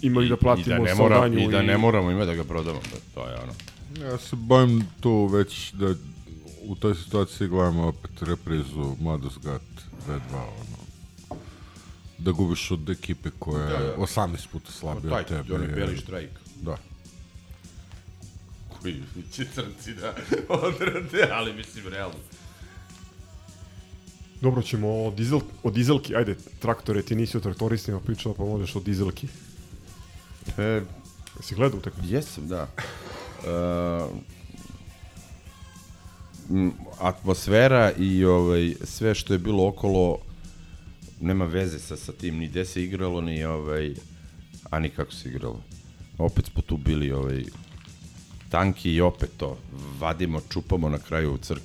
[0.03, 2.45] imali I, da platimo i da ne mora, I da ne moramo ima da ga
[2.45, 3.53] prodamo, da, to je ono.
[4.11, 5.95] Ja se bojim tu već da
[6.63, 9.63] u toj situaciji gledamo opet reprizu Mladost Gat
[10.09, 10.79] V2, ono
[12.19, 13.97] da gubiš od ekipe koja je da, da.
[13.97, 15.59] 18 puta slabija od tebe.
[15.59, 16.31] Taj, beli štrajk.
[16.63, 16.77] Da.
[18.69, 19.03] Koji
[19.33, 20.15] će crnci da
[20.67, 22.19] odrade, ali mislim realno.
[24.41, 28.77] Dobro, ćemo o, dizel, o dizelki, ajde, traktore, ti nisi o traktoristima pričao, pa možeš
[28.77, 29.29] o dizelki.
[30.59, 30.81] E,
[31.37, 32.15] Jesi gledao utakmicu?
[32.15, 32.67] Jesam, da.
[33.39, 34.17] Uh,
[37.01, 40.19] atmosfera i ovaj sve što je bilo okolo
[41.21, 43.95] nema veze sa, sa tim, ni gde se igralo, ni ovaj,
[44.71, 45.63] a ni kako se igralo.
[46.19, 47.45] Opet smo tu bili ovaj,
[48.49, 49.59] tanki i opet to,
[49.99, 51.63] vadimo, čupamo na kraju crk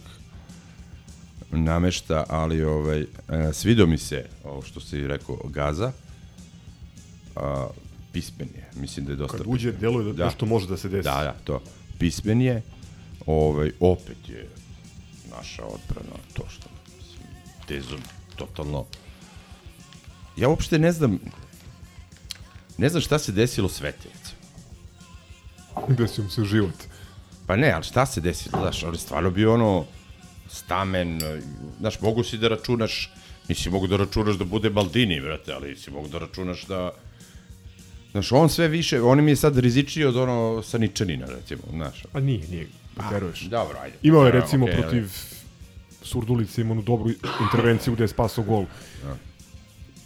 [1.52, 3.06] namešta, ali ovaj, e,
[3.54, 5.92] svidio mi se ovo što si rekao, Gaza,
[7.36, 7.68] a,
[8.14, 9.82] pismen je, mislim da je dosta Kad uđe, pismen.
[9.82, 11.04] deluje da, da nešto može da se desi.
[11.04, 11.62] Da, da, to.
[12.00, 12.62] Pismen je,
[13.26, 14.50] ovaj, opet je
[15.38, 17.28] naša odbrana, to što, mislim,
[17.68, 18.00] tezom,
[18.36, 18.86] totalno
[20.38, 21.20] ja uopšte ne znam,
[22.78, 24.32] ne znam šta se desilo Svetijevicu.
[25.98, 26.76] Desio mu se život.
[27.48, 29.86] Pa ne, ali šta se desilo, znaš, ali stvarno bio ono
[30.48, 31.20] stamen,
[31.80, 33.12] znaš, mogu si da računaš,
[33.50, 36.92] nisi mogu da računaš da bude Maldini, brate, ali si mogu da računaš da
[38.14, 42.06] Znaš, on sve više, on mi je sad rizičniji od ono sa Ničanina, recimo, znaš.
[42.12, 43.42] Pa nije, nije, pa, veruješ.
[43.42, 43.98] Dobro, ajde.
[44.04, 45.34] Imao je, recimo, okay, protiv ali...
[46.02, 47.10] Surdulice, ima onu dobru
[47.42, 48.66] intervenciju gde je spasao gol.
[49.06, 49.18] Ja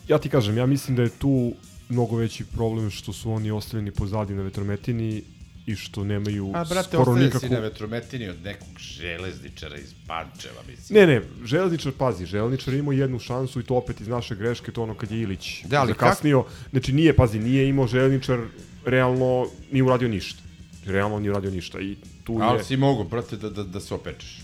[0.07, 1.53] ja ti kažem, ja mislim da je tu
[1.89, 5.23] mnogo veći problem što su oni ostavljeni pozadi na vetrometini
[5.67, 7.39] i što nemaju A, brate, skoro nikakvu...
[7.39, 10.99] si na vetrometini od nekog železničara iz Pančeva, mislim.
[10.99, 14.83] Ne, ne, železničar, pazi, železničar imao jednu šansu i to opet iz naše greške, to
[14.83, 16.43] ono kad je Ilić da, ali zakasnio.
[16.43, 16.53] Kak...
[16.71, 18.39] Znači nije, pazi, nije imao železničar,
[18.85, 20.41] realno nije uradio ništa.
[20.85, 22.47] Realno nije uradio ništa i tu ali je...
[22.47, 24.41] Ali si mogu, brate, da, da, da se opečeš.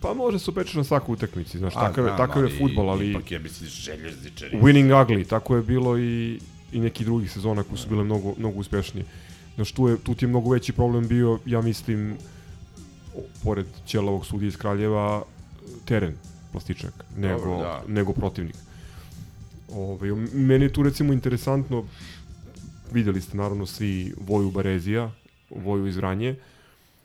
[0.00, 3.10] Pa može se upečeš na svaku utakmici, znaš, takav, je, takav je futbol, ali...
[3.10, 4.58] Ipak je, misli, željezničari.
[4.58, 6.40] Winning ugly, tako je bilo i,
[6.72, 9.04] i neki drugih sezona koji su bile mnogo, mnogo uspešnije.
[9.54, 12.16] Znaš, tu, je, tu ti je mnogo veći problem bio, ja mislim,
[13.44, 15.22] pored Ćelovog sudija iz Kraljeva,
[15.84, 16.14] teren
[16.52, 17.82] plastičnjak, nego, Dobro, da.
[17.86, 18.56] nego protivnik.
[19.72, 21.84] Ove, meni je tu recimo interesantno,
[22.92, 25.10] videli ste naravno svi Voju Barezija,
[25.50, 26.36] Voju iz Vranje,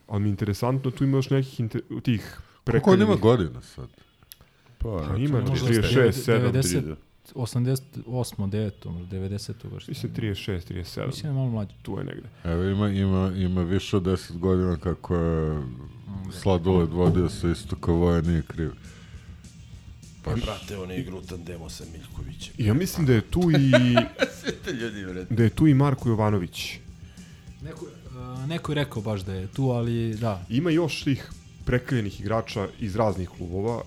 [0.08, 3.88] ali mi je interesantno, tu ima još nekih inter, tih Preko Koliko ima godina sad?
[4.78, 6.94] Pa, pa ima 36, 7,
[7.34, 9.88] 88, 9, 90.
[9.88, 11.06] Mislim 36, 37.
[11.06, 11.74] Mislim da je malo mlađe.
[11.82, 12.28] Tu je negde.
[12.44, 15.62] Evo ima, ima, ima više od 10 godina kako je
[16.32, 18.70] sladoled vodio sa istoka voja, nije kriv.
[20.24, 22.54] Pa, brate, on je igra u tandemu sa Miljkovićem.
[22.58, 23.70] Ja mislim da je tu i...
[24.80, 26.78] ljudi, da je tu i Marko Jovanović.
[27.62, 30.44] Neko, uh, neko je rekao baš da je tu, ali da.
[30.48, 31.30] Ima još tih
[31.64, 33.82] prekaljenih igrača iz raznih klubova.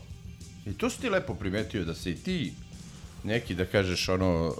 [0.65, 2.53] I to si ti lepo primetio da se i ti
[3.23, 4.53] neki, da kažeš, ono,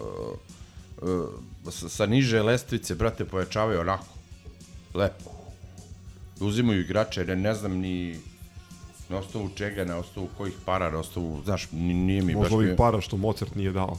[1.01, 1.25] uh, uh,
[1.71, 4.05] sa, sa niže lestvice, brate, pojačavaju onako.
[4.93, 5.29] Lepo.
[6.39, 8.19] Uzimaju igrače, ne, ne znam ni
[9.09, 12.41] Na osnovu čega, na osnovu kojih para, na osnovu, znaš, ni- nije mi baš...
[12.41, 13.97] Možda ovih bio- para što Mozart nije dao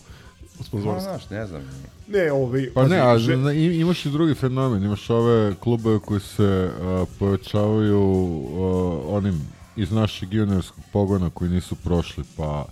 [0.61, 1.63] od Pa, znaš, ne znam.
[2.09, 2.71] Ne, ovaj...
[2.75, 3.17] Pa ne, a
[3.53, 9.41] i- imaš i drugi fenomen, imaš ove klube koji se a, pojačavaju a, onim
[9.77, 12.65] iz našeg juniorskog pogona koji nisu prošli, pa,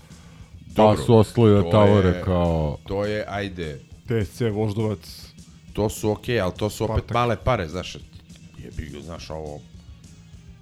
[0.80, 2.78] pa Dobro, su ostali da tavore je- kao...
[2.84, 5.32] To je, ajde, TSC Voždovac,
[5.72, 7.96] to su okej, ali to su opet male pare, znaš,
[8.58, 9.60] jebi ga, znaš, ovo,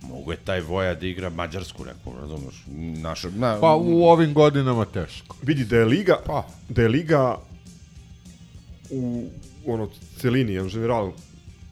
[0.03, 2.65] mogu je taj Voja da igra Mađarsku neku, razumeš,
[2.97, 5.37] naš, na, Pa u ovim godinama teško.
[5.43, 6.47] vidi da je liga, Pa.
[6.69, 7.37] da je liga
[8.91, 9.25] u
[9.67, 11.13] ono celini, en general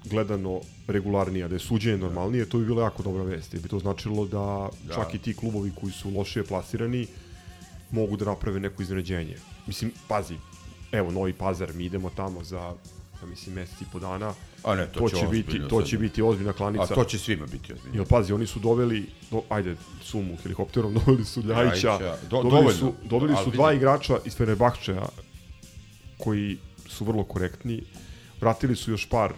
[0.04, 3.54] gledano regularnija, da je suđenje normalnije, to bi bila jako dobra vest.
[3.54, 4.94] Jer bi to značilo da, Da.
[4.94, 7.06] čak i ti klubovi koji su lošije plasirani
[7.90, 9.36] mogu da naprave neko iznenađenje.
[9.66, 10.36] Mislim, pazi,
[10.92, 12.74] evo Novi Pazar, mi idemo tamo za
[13.22, 14.34] ja mislim mesec i po dana.
[14.64, 16.82] A ne, to će će biti to će biti ozbiljna klanica.
[16.82, 17.96] A to će svima biti ozbiljno.
[17.96, 22.50] Jel pazi, oni su doveli, do, ajde, sumu helikopterom, doveli su Ljajića, Ljajića, do- doveli
[22.50, 22.72] dovoljno.
[22.72, 25.08] su, doveli Ali su dva igrača iz Fenerbahčeja
[26.18, 26.58] koji
[26.88, 27.82] su vrlo korektni.
[28.40, 29.32] Vratili su još par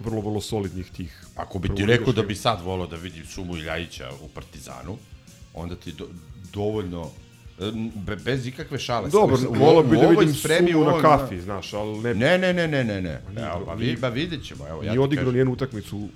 [0.00, 1.24] vrlo, vrlo solidnih tih.
[1.36, 4.98] Ako bi ti rekao da bi sad volao da vidim Sumu i Ljajića u Partizanu,
[5.54, 6.08] onda ti do,
[6.52, 7.10] dovoljno
[8.16, 9.10] bez ikakve šale.
[9.10, 12.14] Dobro, volao bi da vidim Sumu na kafi, znaš, ali ne...
[12.14, 13.20] Ne, ne, ne, ne, ne, ne.
[13.36, 14.82] Evo, pa, vi, pa vidjet ćemo, evo.
[14.82, 16.08] Ja ti odigrao njenu utakmicu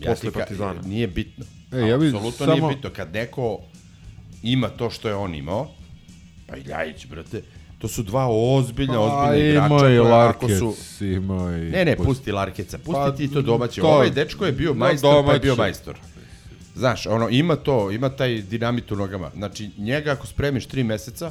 [0.00, 0.80] Ja posle Partizana.
[0.82, 1.44] Nije bitno.
[1.72, 2.90] E, ja bi Apsolutno samo- nije bitno.
[2.90, 3.58] Kad neko
[4.42, 5.68] ima to što je on imao,
[6.46, 7.42] pa i Ljajić, brate,
[7.78, 9.66] to su dva ozbiljna, Pa, ozbiljna igrača.
[9.66, 10.08] imao koja ako
[10.46, 10.74] Larkec, su...
[11.00, 11.70] imao je...
[11.70, 13.80] Ne, ne, Pust- pusti Larkeca, pusti Pa, ti to domaće.
[13.80, 15.96] to- Ovaj dečko je bio No, majstor, pa je bio majstor.
[16.74, 19.30] Znaš, ono, ima to, ima taj dinamit u nogama.
[19.36, 21.30] Znači, njega ako spremiš tri meseca,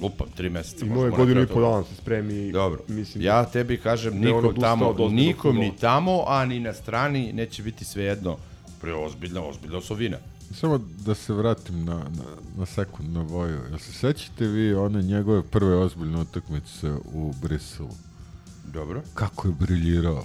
[0.00, 0.86] lupam, tri meseca.
[0.86, 2.52] Imao je godinu i po dana se spremi.
[2.52, 6.60] Dobro, Mislim, ja tebi kažem, da je on nikom tamo, nikom ni tamo, a ni
[6.60, 8.36] na strani neće biti svejedno
[8.80, 10.16] preozbiljna, ozbiljna osovina.
[10.54, 12.24] Samo da se vratim na, na,
[12.56, 13.60] na sekund na Voju.
[13.68, 17.90] Jel se sećate vi one njegove prve ozbiljne utakmice u Briselu?
[18.64, 19.02] Dobro.
[19.14, 20.24] Kako je briljirao?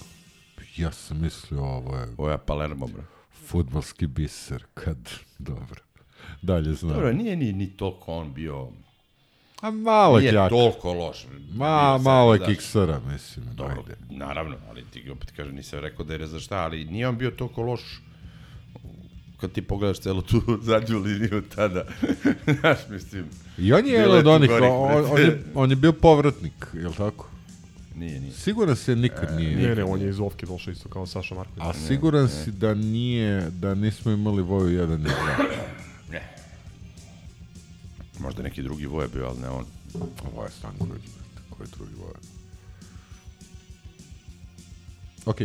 [0.77, 3.03] Ja sam mislio ovo je Ovo je Palermo, bro.
[3.47, 5.09] Futbalski biser kad...
[5.39, 5.81] Dobro.
[6.41, 6.93] Dalje znam.
[6.93, 8.67] Dobro, nije ni, ni toliko on bio...
[9.61, 10.49] A malo nije kljaka.
[10.49, 11.25] toliko loš.
[11.53, 13.45] Ma, malo je kiksara, mislim.
[13.55, 13.97] Dobro, ajde.
[14.09, 17.31] naravno, ali ti opet kažem, nisam rekao da je za šta, ali nije on bio
[17.31, 18.01] toliko loš
[19.37, 21.85] kad ti pogledaš celu tu zadnju liniju tada.
[22.59, 23.25] Znaš, mislim...
[23.57, 26.93] I on je jedan od onih, on, on, je, on je bio povratnik, je li
[26.93, 27.29] tako?
[27.95, 28.33] Nije, nije.
[28.33, 29.55] Siguran se nikad nije.
[29.55, 31.63] Ne, ne, on je iz Ovke došao isto kao Saša Marković.
[31.63, 35.09] A siguran si da nije, da nismo imali Voju 1 i 2.
[36.11, 36.35] Ne.
[38.19, 39.65] Možda neki drugi voje bio, ali ne on.
[40.33, 41.01] Ovo je Stanković,
[41.49, 42.17] ko je drugi Voja?
[45.25, 45.37] Ok,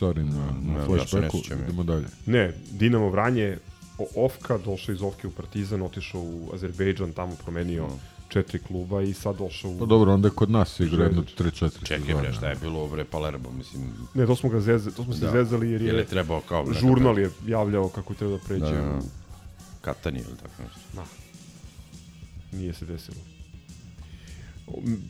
[0.00, 1.56] sorry na, na ne flashbacku, ja.
[1.64, 2.06] idemo dalje.
[2.26, 3.58] Ne, Dinamo Vranje,
[4.16, 7.88] Ofka, došao iz Ofke u Partizan, otišao u Azerbejdžan, tamo promenio
[8.30, 9.78] četiri kluba i sad došao u...
[9.78, 11.64] Pa dobro, onda je kod nas igra jedno Železnički.
[11.64, 13.82] 3-4 Čekaj bre, šta je bilo bre Palermo, mislim...
[14.14, 15.30] Ne, to smo ga zezali, to smo se Da.
[15.30, 18.64] zezali jer je, Jer je trebao kao, brate, žurnal je javljao kako treba da pređe
[18.64, 18.98] Da, da, da.
[18.98, 19.00] u...
[19.80, 20.80] Katani ili tako nešto.
[20.94, 21.04] Da.
[22.58, 23.16] Nije se desilo.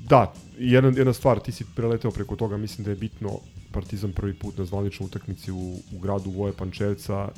[0.08, 3.38] Da, jedna, jedna stvar, ti si preleteo preko toga, mislim da je bitno
[3.72, 7.28] Partizan prvi put na zvaničnoj utakmici u, u gradu Voje Pančevca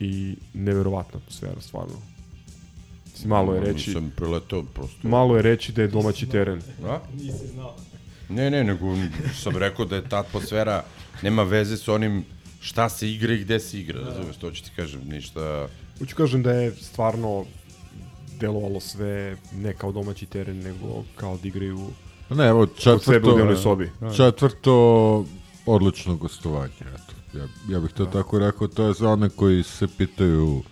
[0.00, 1.94] i neverovatna atmosfera, stvarno.
[3.18, 5.08] Mislim, malo je reći, Nisam preletao prosto.
[5.08, 6.62] malo je reći da je domaći teren.
[6.84, 6.98] A?
[8.28, 8.86] Ne, ne, nego
[9.34, 10.84] sam rekao da je ta atmosfera
[11.22, 12.24] nema veze s onim
[12.60, 15.68] šta se igra i gde se igra, razumeš, to ću ti kažem, ništa...
[15.98, 17.44] Hoću kažem da je stvarno
[18.40, 21.86] delovalo sve ne kao domaći teren, nego kao da igraju
[22.30, 23.90] Ne, evo, u četvrto, dnevnoj sobi.
[24.16, 25.24] četvrto
[25.66, 27.38] odlično gostovanje, eto.
[27.38, 30.62] Ja, ja bih to tako rekao, to je za one koji se pitaju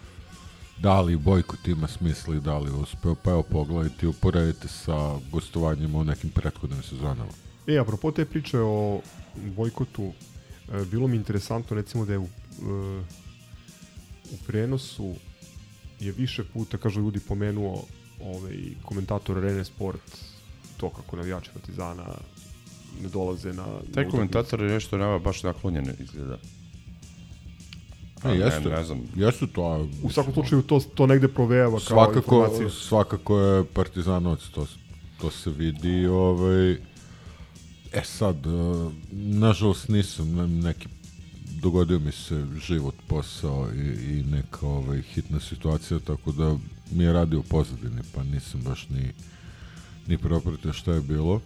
[0.79, 5.19] da li bojkot ima smisla i da li uspeo, pa evo pogledajte i uporedite sa
[5.33, 7.31] gostovanjima u nekim prethodnim sezonama.
[7.67, 9.01] E, apropo te priče o
[9.57, 10.13] bojkotu,
[10.73, 13.03] e, bilo mi interesantno recimo da je u, e,
[14.33, 15.15] u prenosu
[16.01, 17.85] je više puta, kažu ljudi, pomenuo
[18.21, 20.19] ovaj, komentator Rene Sport,
[20.77, 22.05] to kako navijači Partizana
[23.03, 23.65] ne dolaze na...
[23.95, 26.39] Taj na komentator je nešto nama baš naklonjen izgleda.
[28.25, 29.01] Ne, jeste, ne znam.
[29.15, 32.71] jeste to, U svakom slučaju to, to negde provejava kao svakako, informacija.
[32.71, 34.67] svakako je Partizanovac, to,
[35.21, 36.73] to se vidi, ovaj,
[37.93, 38.51] e sad, e,
[39.13, 40.89] nažalost nisam ne- neki
[41.63, 43.79] dogodio mi se život, posao i,
[44.19, 46.57] i neka ovaj, hitna situacija, tako da
[46.91, 49.13] mi je radio pozadini, pa nisam baš ni,
[50.07, 51.41] ni propratio šta je bilo.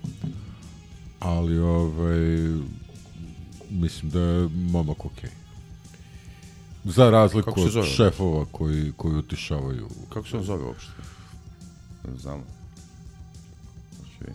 [1.21, 2.18] Ali, ovaj,
[3.71, 5.31] mislim da je momak okej.
[6.85, 9.89] Za razliku od šefova koji, koji utišavaju.
[10.09, 10.93] Kako se on zove uopšte?
[12.09, 12.43] Ne znam.
[13.97, 14.33] Znači,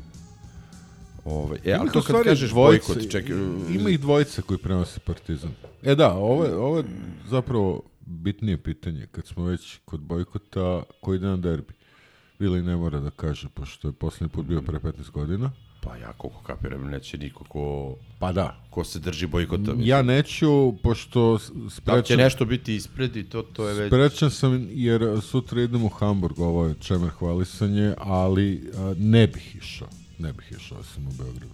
[1.25, 3.35] Ove, e, ali to kad stvari kažeš dvojice- bojkot, čekaj,
[3.69, 5.51] Ima ih dvojice koji prenose Partizan.
[5.83, 6.83] E da, ovo je, ovo je
[7.29, 9.07] zapravo bitnije pitanje.
[9.11, 11.73] Kad smo već kod bojkota, ko ide na derbi?
[12.39, 15.51] Vili ne mora da kaže, pošto je posljednji put bio pre 15 godina.
[15.85, 18.55] Pa ja koliko kapiram, neće niko ko, Pa da.
[18.69, 19.61] ko se drži bojkota.
[19.61, 19.81] mislim.
[19.81, 23.89] Ja neću, pošto s- Da će sprečan, nešto biti ispred i to, to je već...
[23.89, 29.55] sprečan sam jer sutra idem u Hamburg, ovo je čemer hvalisanje, ali a, ne bih
[29.55, 29.87] išao.
[30.19, 31.53] Ne bih išao, ja sam u Beogradu.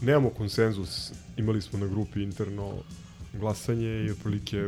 [0.00, 2.72] Nemamo konsenzus, imali smo na grupi interno
[3.34, 4.66] glasanje i otprilike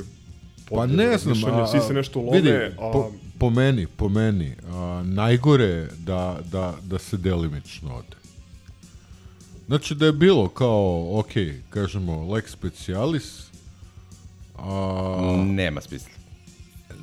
[0.71, 4.55] Pa ne znam, a, svi se nešto lome, vidi, a po, po meni, po meni,
[4.67, 8.20] a, najgore da, da, da se delimično ode.
[9.71, 11.31] Znači da je bilo kao, ok,
[11.71, 13.25] kažemo, lex specialis,
[14.59, 16.11] a, Nema smisla.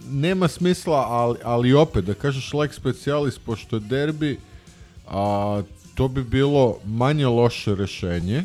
[0.10, 4.40] nema smisla, ali, ali opet, da kažeš lex specialis, pošto je derbi,
[5.08, 5.62] a,
[5.96, 8.44] to bi bilo manje loše rešenje,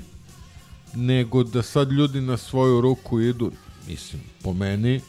[0.94, 3.52] nego da sad ljudi na svoju ruku idu,
[3.88, 5.00] mislim, po meni,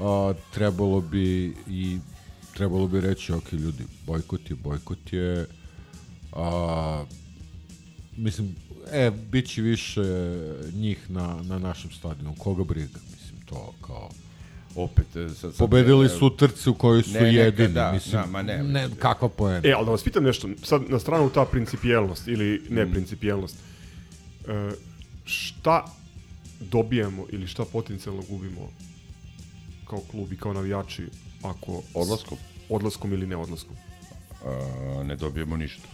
[0.00, 1.98] a, trebalo bi i
[2.54, 5.46] trebalo bi reći, ok, ljudi, bojkot je, bojkot je,
[6.32, 7.04] a,
[8.16, 8.61] mislim,
[8.92, 10.02] e, bit će više
[10.74, 14.08] njih na, na našem stadionu, koga briga, mislim, to kao...
[14.76, 17.92] Opet, e, sad, sad, Pobedili e, su trci u kojoj su ne, ne, jedini, da,
[17.92, 18.62] mislim, da, ma ne.
[18.62, 19.68] ne, kakva poena.
[19.68, 22.74] E, ali da vas pitam nešto, sad na stranu ta principijelnost ili Mm.
[22.74, 23.56] neprincipijelnost.
[24.48, 24.70] E,
[25.24, 25.84] šta
[26.60, 28.68] dobijamo ili šta potencijalno gubimo
[29.88, 31.06] kao klub i kao navijači
[31.42, 31.82] ako...
[31.94, 32.38] Odlaskom?
[32.68, 33.76] Odlaskom ili ne odlaskom.
[34.44, 35.88] A, ne dobijemo ništa.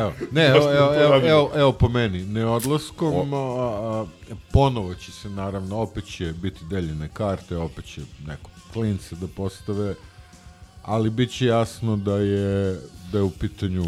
[0.00, 4.06] Evo, ne, evo, evo, evo, evo, evo po meni, neodlaskom, a, a,
[4.52, 9.94] ponovo će se naravno, opet će biti deljene karte, opet će neko klince da postave,
[10.82, 12.80] ali bit će jasno da je,
[13.12, 13.84] da je u pitanju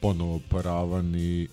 [0.00, 1.48] ponovo paravan i,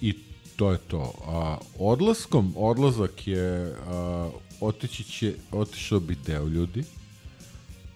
[0.00, 0.14] i
[0.56, 1.12] to je to.
[1.26, 4.30] A, odlaskom, odlazak je, a,
[4.60, 6.84] otići će, otišao bi deo ljudi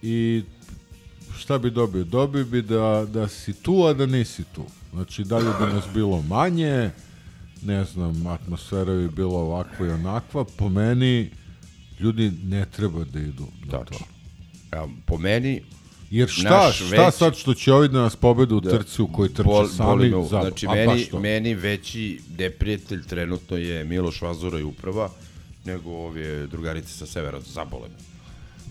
[0.01, 0.43] i
[1.39, 2.03] šta bi dobio?
[2.03, 4.63] Dobio bi da, da si tu, a da nisi tu.
[4.93, 6.89] Znači, dalje bi nas bilo manje,
[7.63, 10.45] ne znam, atmosfera bi bila ovakva i onakva.
[10.47, 11.29] Po meni,
[11.99, 13.99] ljudi ne treba da idu na to.
[14.73, 15.61] Ja, po meni,
[16.11, 18.69] Jer šta, naš šta veći- sad što će ovi da nas pobedu u Da.
[18.71, 20.09] trci u kojoj trče Bol- sami?
[20.09, 25.09] za- znači, a meni, meni veći neprijatelj trenutno je Miloš Vazura i uprava,
[25.65, 28.08] nego ove drugarice sa severa, zabole me.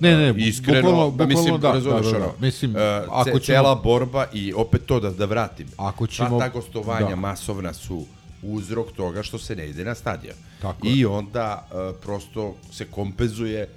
[0.01, 2.33] Ne, ne, Uh, iskreno, bukvalno- pa mislim, bukvalno da, razumeš, da, da, da.
[2.41, 2.81] Mislim, uh,
[3.11, 5.67] ako ćemo- cela borba i opet to da, da vratim.
[5.77, 7.17] Ako ćemo- ta gostovanja da.
[7.17, 8.05] masovna su
[8.43, 10.35] uzrok toga što se ne ide na stadion.
[10.63, 11.07] Tako I je.
[11.07, 13.69] onda uh, prosto se kompenzuje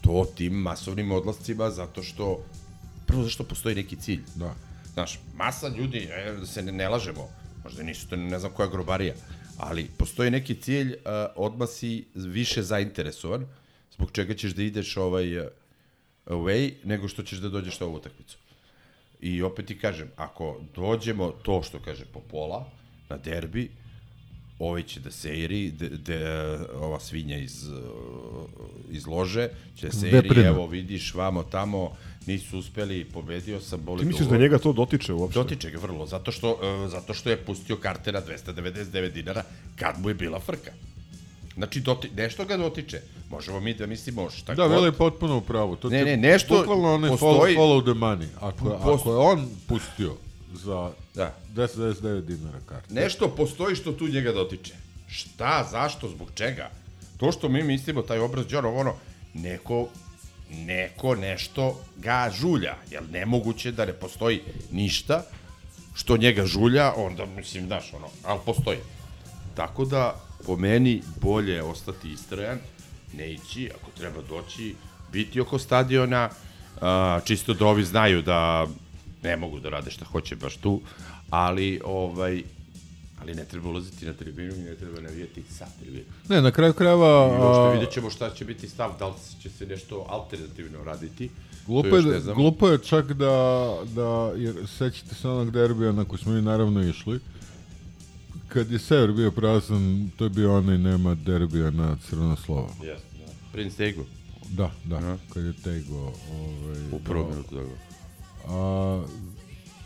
[0.00, 2.40] to tim masovnim odlascima zato što
[3.06, 4.22] prvo zašto postoji neki cilj.
[4.34, 4.54] Da.
[4.94, 7.28] Znaš, masa ljudi, e, da se ne, ne lažemo,
[7.64, 9.14] možda nisu to ne znam koja grobarija,
[9.58, 10.98] ali postoji neki cilj, uh,
[11.36, 13.46] odmah si više zainteresovan,
[13.98, 15.46] zbog čega ćeš da ideš ovaj uh,
[16.26, 18.38] away, nego što ćeš da dođeš na ovu utakmicu.
[19.20, 22.70] I opet ti kažem, ako dođemo to što kaže Popola
[23.08, 23.70] na derbi,
[24.58, 26.18] ovaj će da seiri, de, de,
[26.74, 27.76] ova svinja iz, uh,
[28.90, 30.46] iz lože će da Veprina.
[30.46, 31.96] evo vidiš, vamo tamo,
[32.26, 34.36] nisu uspeli, pobedio sam, boli Ti misliš dugo.
[34.36, 35.38] da njega to dotiče uopšte?
[35.38, 39.44] Dotiče ga vrlo, zato što, uh, zato što je pustio karte na 299 dinara
[39.76, 40.70] kad mu je bila frka.
[41.58, 43.00] Znači, doti, nešto ga dotiče.
[43.30, 44.70] Možemo mi da mislimo šta Da, god.
[44.70, 45.76] Veli je potpuno u pravu.
[45.76, 48.26] To Ne, ne, je nešto Bukvalno onaj postoji- follow, follow the money.
[48.38, 50.14] Ako, je- Post- ako je on pustio
[50.54, 51.34] za Da.
[51.48, 52.94] 299 dinara karte.
[52.94, 54.74] Nešto postoji što tu njega dotiče.
[55.08, 56.70] Šta, zašto, zbog čega?
[57.16, 58.94] To što mi mislimo, taj obraz Đorov, ono,
[59.34, 59.88] neko,
[60.50, 61.64] neko nešto
[61.96, 62.76] ga žulja.
[62.90, 64.40] Jer nemoguće da ne postoji
[64.72, 65.22] ništa
[65.94, 68.78] što njega žulja, onda, mislim, znaš, ono, ali postoji.
[69.54, 72.58] Tako da, po meni, bolje je ostati istrajan,
[73.12, 74.74] ne ići, ako treba doći,
[75.12, 76.28] biti oko stadiona,
[76.80, 78.66] a, čisto da ovi znaju da
[79.22, 80.80] ne mogu da rade šta hoće baš tu,
[81.30, 82.42] ali ovaj
[83.22, 86.04] ali ne treba ulaziti na tribinu i ne treba navijati sa tribinu.
[86.28, 87.06] Ne, na kraju krajeva...
[87.06, 91.30] I a, vidjet ćemo šta će biti stav, da li će se nešto alternativno raditi.
[91.66, 96.04] Glupo je, još da- glupo je čak da, da jer sećate se onog derbija na
[96.04, 97.20] koji smo mi naravno išli,
[98.48, 102.70] kad je sever bio prazan, to je bio onaj nema derbija na crveno slovo.
[102.82, 103.32] Jeste, da.
[103.52, 104.04] Prince Tego.
[104.50, 105.96] Da, da, kad je Tego
[106.32, 107.70] ovaj, U prvom minutu toga.
[108.48, 109.02] A,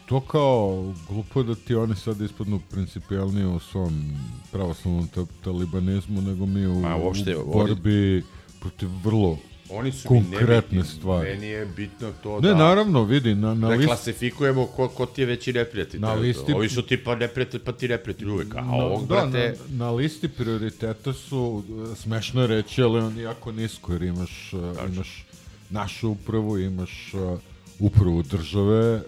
[0.07, 4.13] to kao, glupo da ti oni sad ispadnu principijalnije u svom
[4.53, 8.23] pravoslavnom ta- talibanizmu nego mi u, Ma, uopšte, u borbi
[8.61, 9.39] protiv vrlo
[9.73, 10.85] Oni su konkretne nebitni.
[10.85, 11.31] stvari.
[11.31, 12.55] Meni je bitno to Ne, da...
[12.57, 16.01] naravno, vidi, na, na da listi- klasifikujemo ko, ko ti je veći neprijatelj.
[16.01, 18.55] Na listi- Ovi su tipa neprijatelj, pa ti neprijatelj uvek.
[18.55, 19.55] A Na- ovog, da, brate...
[19.71, 21.63] na, na listi prioriteta su,
[21.93, 24.57] e, smešno reći, ali on je jako nisko, jer imaš, e,
[24.89, 25.25] imaš
[25.71, 27.37] našu upravu, imaš e,
[27.79, 29.03] upravu države, e,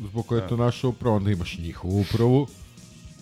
[0.00, 2.46] zbog koje je to naša uprava, onda imaš njihovu upravu,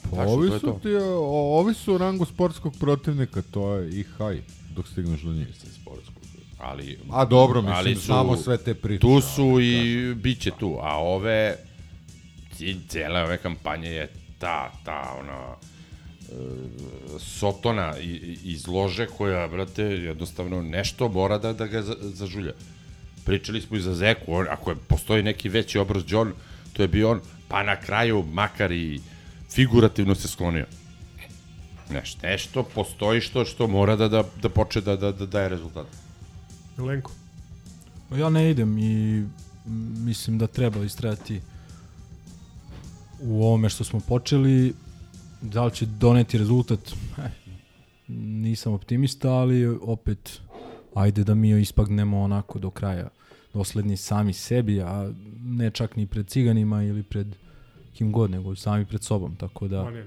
[0.02, 4.04] pa Tačno, ovi su, ti, o- ovi su u rangu sportskog protivnika, to je i
[4.04, 5.46] haj, dok stigneš do njih.
[6.60, 10.78] Ali, A dobro, mislim, ali znamo sve te priče, Tu su i bit će tu,
[10.82, 11.56] a ove,
[12.56, 14.08] cilj cijele ove kampanje je
[14.38, 15.54] ta, ta, ona,
[16.22, 16.34] e,
[17.18, 17.94] sotona
[18.44, 22.52] iz lože koja, brate, jednostavno nešto mora da, da ga za- zažulja.
[23.24, 26.32] Pričali smo i za Zeku, on, ako je, postoji neki veći obraz John,
[26.72, 29.00] to je bio on, pa na kraju, makar i
[29.50, 30.66] figurativno se sklonio.
[31.90, 35.86] Neš, nešto postoji što što mora da, da, da počne da, da, da daje rezultat.
[36.84, 37.12] Lenko.
[38.18, 39.24] Ja ne idem i
[40.04, 41.40] mislim da treba istrajati
[43.20, 44.74] u ovome što smo počeli.
[45.42, 46.80] Da li će doneti rezultat?
[47.18, 47.30] Eh,
[48.08, 50.40] nisam optimista, ali opet
[50.94, 53.08] ajde da mi ispagnemo onako do kraja
[53.54, 55.12] dosledni sami sebi, a
[55.44, 57.26] ne čak ni pred ciganima ili pred
[57.94, 59.84] kim god, nego sami pred sobom, tako da...
[59.84, 60.06] Ma ne,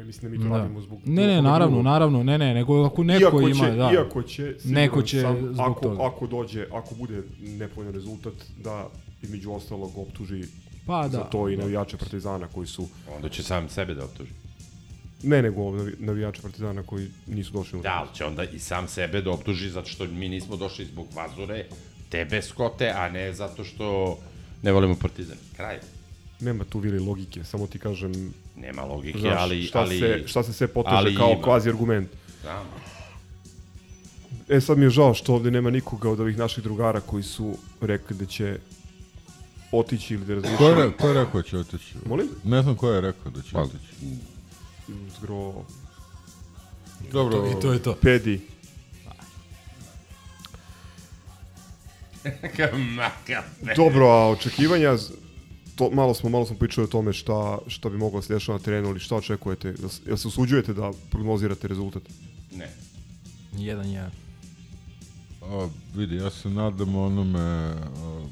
[0.00, 0.98] ne, mislim da mi to radimo zbog...
[1.04, 1.84] Ne, ne, naravno, drugog.
[1.84, 3.90] naravno, ne, ne, nego ako neko iako ima, će, da.
[3.94, 6.06] Iako će, neko će sam, zbog ako, toga.
[6.06, 8.32] ako dođe, ako bude nepovoljan rezultat,
[8.64, 8.88] da
[9.22, 10.44] između ostalog optuži
[10.86, 11.62] Pa za da, to i da.
[11.62, 12.88] navijače Partizana koji su...
[13.16, 14.30] Onda će sam sebe da optuži.
[15.22, 18.88] Ne, nego navi- navijače Partizana koji nisu došli na Da, ali će onda i sam
[18.88, 21.64] sebe da optuži zato što mi nismo došli zbog vazure,
[22.08, 24.18] tebe skote, a ne zato što
[24.62, 25.36] ne volimo Partizan.
[25.56, 25.78] Kraj.
[26.40, 28.34] Nema tu vili logike, samo ti kažem...
[28.60, 31.42] Nema logike, znaš, ali- Šta, ali- se, šta se sve poteže ali kao ima.
[31.42, 32.08] kvazi argument.
[32.42, 32.66] Znam.
[34.48, 37.50] E, sad mi je žao što ovde nema nikoga od ovih naših drugara koji su
[37.80, 38.58] rekli da će
[39.72, 40.58] otići ili da razmišljaju.
[40.58, 41.94] Ko je, re- ko je rekao da će otići?
[42.06, 42.28] Molim?
[42.44, 43.94] Ne znam ko je rekao da će Pa, otići.
[45.18, 45.52] Zgro...
[47.12, 47.94] Dobro, To- i to je to.
[47.94, 48.40] Pedi.
[53.76, 55.12] Dobro, a očekivanja, z-
[55.80, 58.58] to, malo smo malo smo pričali o tome šta, šta bi moglo da se dešava
[58.58, 59.74] na terenu, ali šta očekujete?
[60.06, 62.02] Jel, se usuđujete da prognozirate rezultat?
[62.52, 62.68] Ne.
[63.56, 64.10] Jedan, jedan.
[65.42, 68.26] A, vidi, ja se nadam onome a,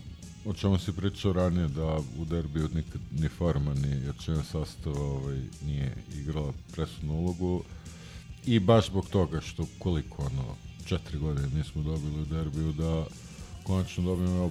[0.44, 5.40] o čemu si pričao ranije da u derbiju nikad ni forma ni jačina sastava ovaj,
[5.66, 7.62] nije igrala presudnu ulogu
[8.46, 13.04] i baš zbog toga što koliko ono četiri godine nismo dobili u derbiju da
[13.64, 14.50] konačno dobijemo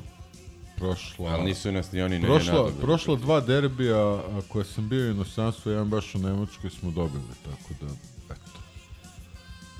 [0.77, 2.81] prošla Ali nisu nas ni oni ni prošla, nadobili.
[2.81, 7.23] prošla dva derbija a, koje sam bio u inostranstvu jedan baš u Nemačkoj smo dobili
[7.45, 7.87] tako da
[8.33, 8.59] eto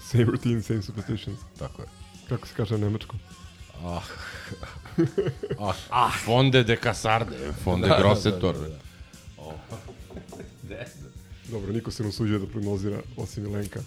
[0.02, 1.40] Same routine, same superstitions.
[1.60, 1.88] Tako je.
[2.30, 3.20] Kako se kaže na nemačkom?
[3.84, 4.02] Ah.
[5.60, 5.74] ah.
[5.90, 6.12] ah.
[6.26, 8.56] Fonde de Casarde, Fonde Da, da, Grossetor.
[8.56, 8.68] da, da,
[10.70, 10.86] da.
[11.52, 13.80] Dobro, niko se ne usuđuje da prognozira, osim Milenka.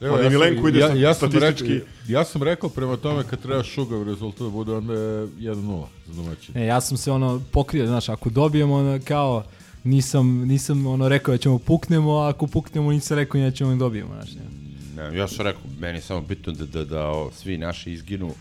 [0.00, 1.74] Evo, Ali ja Milenko ide ja, ja sam statistički...
[1.74, 5.84] Rekao, ja sam rekao prema tome kad treba šugav rezultat da bude, onda je 1-0
[6.06, 6.54] za domaćin.
[6.54, 9.44] Ne, ja sam se ono pokrio, znaš, ako dobijemo ono kao
[9.84, 13.78] nisam, nisam ono rekao da ćemo puknemo, a ako puknemo nisam rekao da ćemo i
[13.78, 14.34] dobijemo, znaš.
[14.34, 14.66] Ne.
[14.96, 18.34] Ne, ja sam rekao, meni je samo bitno da, da, da o, svi naši izginu,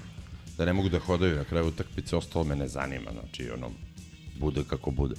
[0.57, 3.71] da ne mogu da hodaju na kraju utakmice, ostalo me ne zanima, znači ono,
[4.39, 5.15] bude kako bude.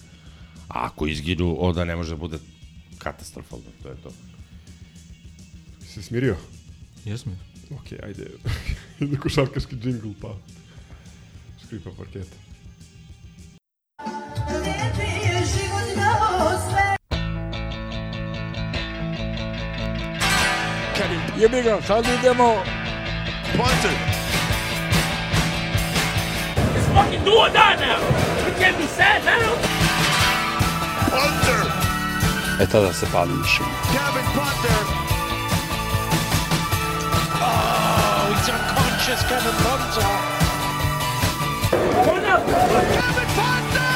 [0.69, 2.39] A ako izginu, onda ne može da bude
[2.99, 4.11] katastrofalno, to je to.
[5.97, 6.37] Si se smirio?
[7.07, 7.33] Jesmo.
[7.71, 8.27] Ok, ajde.
[9.01, 10.29] ide košarkaški džingl, pa
[11.65, 12.37] škripa parketa.
[21.39, 22.51] Jebi ga, sad idemo.
[23.57, 23.97] Punter.
[26.77, 28.01] It's fucking do or die now.
[28.45, 29.49] We can't be sad now.
[31.09, 31.65] Punter.
[32.61, 33.69] E tada se pali mašina.
[33.93, 34.96] Kevin Punter.
[39.07, 40.01] Unconscious, Kevin Punter.
[42.97, 43.95] Kevin Punter!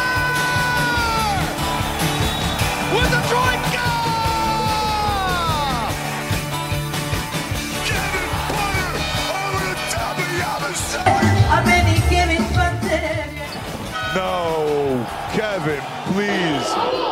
[2.95, 3.91] With a troika!
[7.87, 8.93] Kevin Punter
[9.35, 11.31] over the top of Yamasaki.
[14.15, 15.83] No, Kevin,
[16.13, 17.10] please.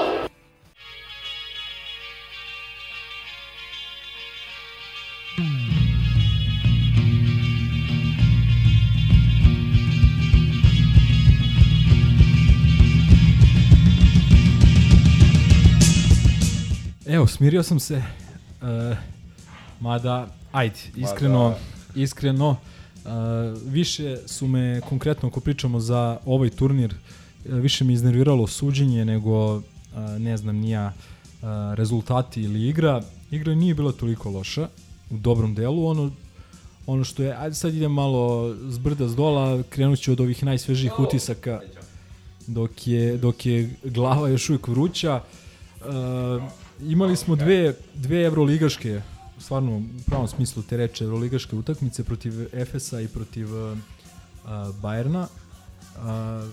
[17.09, 17.97] Evo, smirio sam se.
[18.63, 18.97] Uh,
[19.81, 21.55] mada, ajde, iskreno,
[21.95, 22.49] iskreno.
[22.49, 29.05] Uh, više su me, konkretno ako pričamo za ovaj turnir, uh, više me iznerviralo suđenje
[29.05, 29.63] nego, uh,
[30.19, 33.03] ne znam, nija uh, rezultati ili igra.
[33.31, 34.69] Igra nije bila toliko loša
[35.11, 35.87] u dobrom delu.
[35.87, 36.11] Ono,
[36.87, 40.45] ono što je, ajde sad idem malo s brda s dola, krenut ću od ovih
[40.45, 41.61] najsvežijih utisaka
[42.47, 45.23] dok je, dok je glava još uvijek vruća.
[45.81, 49.01] Uh, imali smo dve, dve evroligaške,
[49.39, 53.79] stvarno u pravom smislu te reče, evroligaške utakmice protiv Efesa i protiv uh,
[54.83, 55.29] Bajerna.
[55.97, 56.49] Uh,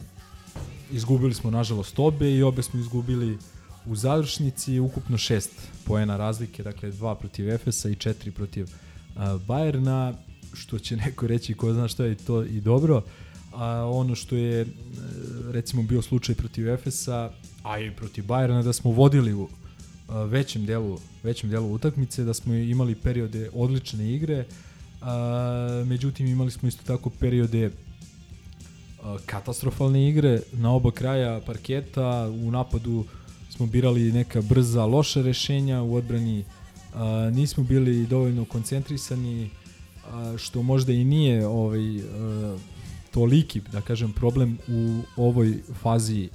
[0.92, 3.38] izgubili smo nažalost obe i obe smo izgubili
[3.86, 5.52] u završnici ukupno šest
[5.86, 10.14] poena razlike, dakle dva protiv Efesa i četiri protiv uh, Bajerna,
[10.54, 13.02] što će neko reći ko zna što je to i dobro.
[13.54, 14.66] A ono što je
[15.52, 17.32] recimo bio slučaj protiv Efesa,
[17.64, 19.50] a i protiv Bajerna da smo vodili u
[20.10, 24.46] većem delu, većem delu utakmice, da smo imali periode odlične igre,
[25.02, 27.72] a, međutim imali smo isto tako periode
[29.04, 30.42] a, katastrofalne igre.
[30.54, 33.06] Na oba kraja parketa, u napadu
[33.50, 36.44] smo birali neka brza, loša rešenja, u odbrani
[36.94, 39.50] a, nismo bili dovoljno koncentrisani,
[40.12, 42.58] a, što možda i nije ovaj, a,
[43.12, 46.30] toliki, da kažem, problem u ovoj fazi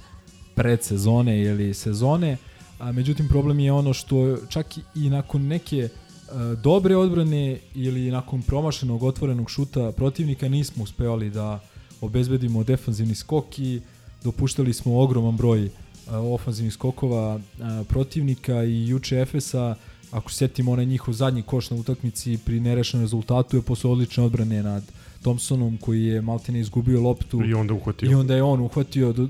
[0.55, 2.37] predsezone ili sezone,
[2.81, 5.89] a međutim problem je ono što čak i nakon neke
[6.31, 11.59] a, dobre odbrane ili nakon promašenog otvorenog šuta protivnika nismo uspevali da
[12.01, 13.81] obezbedimo defanzivni skok i
[14.23, 15.69] dopuštali smo ogroman broj
[16.09, 19.75] a, ofanzivnih skokova a, protivnika i juče Efesa
[20.11, 24.23] ako se setimo onaj njihov zadnji koš na utakmici pri nerešenom rezultatu je posle odlične
[24.23, 24.83] odbrane nad
[25.21, 28.11] Thompsonom koji je maltene izgubio loptu I onda uhvatio.
[28.11, 29.27] i onda je on uhvatio do,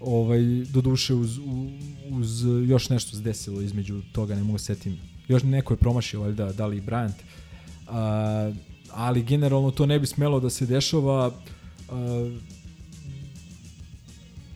[0.00, 0.40] ovaj,
[0.72, 1.38] do duše uz,
[2.10, 4.98] uz još nešto se desilo između toga, ne mogu se setim.
[5.28, 7.12] Još neko je promašio valjda, da li Bryant.
[7.88, 8.52] A,
[8.90, 11.32] ali generalno to ne bi smelo da se dešava
[11.88, 12.30] a,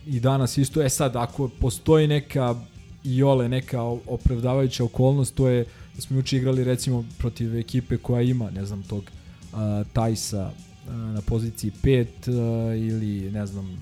[0.07, 2.55] i danas isto, e sad ako postoji neka
[3.03, 5.65] i ole neka opravdavajuća okolnost, to je
[5.95, 9.59] da smo juče igrali recimo protiv ekipe koja ima, ne znam, tog uh,
[9.93, 10.51] Tajsa
[10.87, 13.77] uh, na poziciji 5 uh, ili ne znam,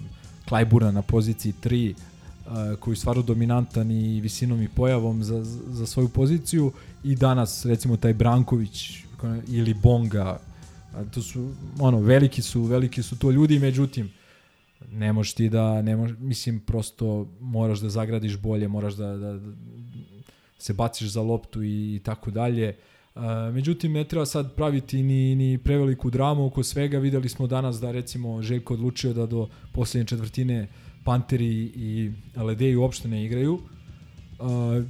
[0.48, 5.86] Klajbura na poziciji 3 uh, koji je stvarno dominantan i visinom i pojavom za, za
[5.86, 6.72] svoju poziciju
[7.03, 9.03] i danas recimo taj Branković
[9.48, 10.40] ili Bonga
[11.14, 14.11] to su ono veliki su veliki su to ljudi međutim
[14.91, 19.34] ne možeš ti da, ne mož, mislim, prosto moraš da zagradiš bolje, moraš da, da,
[19.34, 19.53] da
[20.57, 22.70] se baciš za loptu i, i tako dalje.
[22.70, 22.93] Uh,
[23.53, 26.98] međutim, ne treba sad praviti ni, ni preveliku dramu oko svega.
[26.98, 30.68] Videli smo danas da recimo Željko odlučio da do poslednje četvrtine
[31.03, 33.53] Panteri i Ledeji uopšte ne igraju.
[34.40, 34.84] Uh,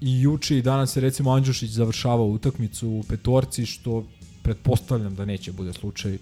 [0.00, 4.06] I juče i danas je recimo Andžušić završavao utakmicu u petorci, što
[4.42, 6.18] pretpostavljam da neće bude slučaj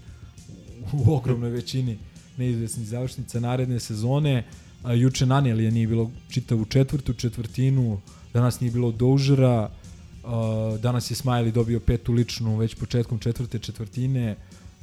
[0.93, 1.99] u ogromnoj većini
[2.37, 4.45] neizvesnih završnica naredne sezone.
[4.83, 8.01] A, juče Nanelija nije bilo čitavu četvrtu četvrtinu,
[8.33, 9.71] danas nije bilo Doužera,
[10.29, 14.37] a, danas je Smiley dobio petu ličnu već početkom četvrte četvrtine.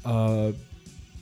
[0.03, 0.51] A,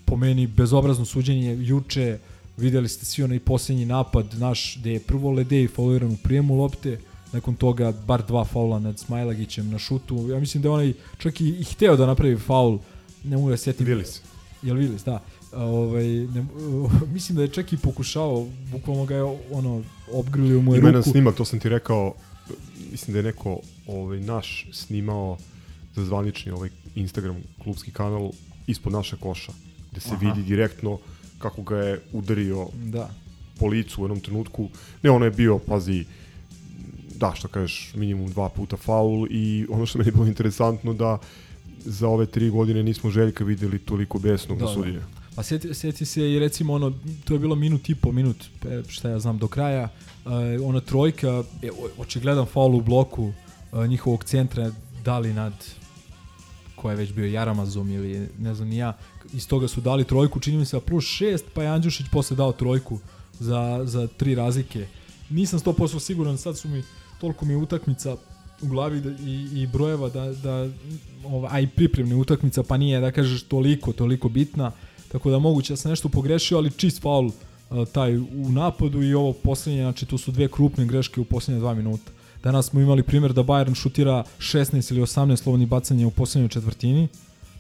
[0.06, 1.58] po meni bezobrazno suđenje.
[1.60, 2.18] Juče
[2.58, 7.00] videli ste svi onaj posljednji napad naš gde je prvo Ledej fauliran u prijemu lopte
[7.32, 10.30] nakon toga bar dva faula nad Smajlagićem na šutu.
[10.30, 12.80] Ja mislim da je onaj čak i, i hteo da napravi faul
[13.24, 13.88] ne mogu da setim.
[13.88, 14.20] Willis.
[14.62, 15.24] Jel Willis, da.
[15.54, 16.46] Ovaj, ne,
[17.14, 19.84] mislim da je čak i pokušao, bukvalno ga je ono,
[20.14, 20.98] obgrilio mu je Ima ruku.
[20.98, 22.14] jedan snimak, to sam ti rekao,
[22.94, 25.38] mislim da je neko ovaj, naš snimao
[25.96, 28.32] za zvanični ovaj Instagram klubski kanal
[28.68, 29.52] ispod naša koša,
[29.92, 30.20] gde se Aha.
[30.28, 31.00] vidi direktno
[31.40, 33.10] kako ga je udario Da.
[33.60, 34.70] po licu u jednom trenutku.
[35.04, 36.06] Ne, ono je bio, pazi,
[37.16, 41.18] da, što kažeš, minimum dva puta faul i ono što meni je bilo interesantno da
[41.86, 45.23] za ove tri godine nismo Željka videli toliko besnog Da, da, da.
[45.36, 46.94] Pa sjeti, sjeti se i recimo ono,
[47.26, 49.90] to je bilo minut i po minut, e, šta ja znam, do kraja,
[50.26, 50.32] uh,
[50.66, 53.24] ona trojka, e, o- očigledan faul u bloku
[53.72, 54.72] uh, njihovog centra,
[55.06, 55.54] da li nad
[56.76, 58.98] ko je već bio Jaramazom ili ne znam ni ja,
[59.34, 62.52] iz toga su dali trojku, čini mi se plus šest, pa je Andjušić posle dao
[62.52, 63.00] trojku
[63.40, 64.88] za, za tri razlike.
[65.30, 66.84] Nisam 100% siguran, sad su mi,
[67.22, 68.18] toliko mi je utakmica
[68.62, 70.70] u glavi da, i, i brojeva da, da
[71.26, 74.72] ova, a i pripremne utakmica, pa nije da kažeš toliko, toliko bitna,
[75.14, 77.32] tako da moguće da sam nešto pogrešio, ali čist faul
[77.70, 81.60] a, taj u napadu i ovo poslednje, znači to su dve krupne greške u poslednje
[81.60, 82.12] dva minuta.
[82.44, 87.08] Danas smo imali primjer da Bayern šutira 16 ili 18 slobodnih bacanja u poslednjoj četvrtini,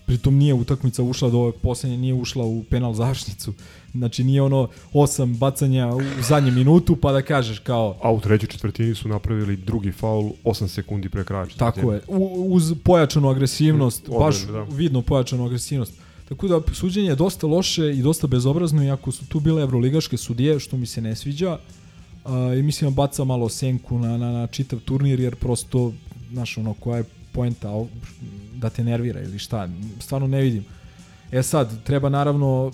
[0.05, 3.53] pritom nije utakmica ušla do ove posljednje, nije ušla u penal završnicu.
[3.93, 7.95] Znači nije ono osam bacanja u zadnjem minutu pa da kažeš kao...
[8.01, 12.47] A u trećoj četvrtini su napravili drugi faul 8 sekundi pre kraja Tako je, u,
[12.49, 14.61] uz pojačanu agresivnost, Mm, baš da.
[14.61, 15.93] vidno pojačanu agresivnost.
[16.34, 20.60] Tako da suđenje je dosta loše i dosta bezobrazno, iako su tu bile evroligaške sudije,
[20.60, 21.57] što mi se ne sviđa.
[22.26, 25.93] Uh, I mislim baca malo senku na, na, na čitav turnir, jer prosto,
[26.31, 27.85] znaš, ono, koja je poenta
[28.55, 29.69] da te nervira ili šta,
[29.99, 30.65] stvarno ne vidim.
[31.31, 32.72] E sad, treba naravno,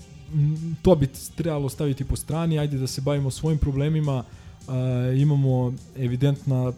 [0.82, 4.24] to bi trebalo staviti po strani, ajde da se bavimo svojim problemima,
[4.68, 4.74] uh,
[5.20, 6.74] imamo evidentna uh,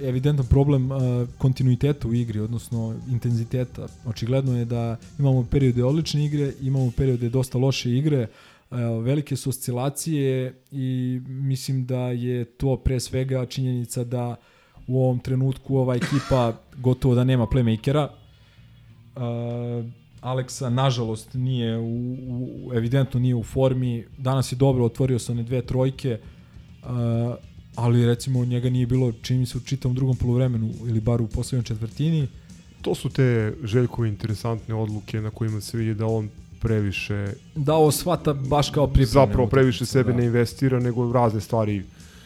[0.00, 0.98] evidentan problem uh,
[1.38, 3.86] kontinuiteta u igri, odnosno intenziteta.
[4.06, 8.26] Očigledno je da imamo periode odlične igre, imamo periode dosta loše igre,
[9.02, 14.36] velike su oscilacije i mislim da je to pre svega činjenica da
[14.86, 18.08] u ovom trenutku ova ekipa gotovo da nema playmakera.
[20.20, 24.04] Aleksa nažalost nije u, u, evidentno nije u formi.
[24.18, 26.18] Danas je dobro otvorio sa one dve trojke.
[27.76, 31.26] Ali recimo njega nije bilo čini mi se u čitavom drugom poluvremenu ili bar u
[31.28, 32.28] poslednjoj četvrtini.
[32.82, 36.28] To su te Željkove interesantne odluke na kojima se vidi da on
[36.60, 39.26] previše Da ovo shvata baš kao pripremljeno.
[39.26, 40.18] zapravo previše sebe da.
[40.18, 41.82] ne investira nego razne stvari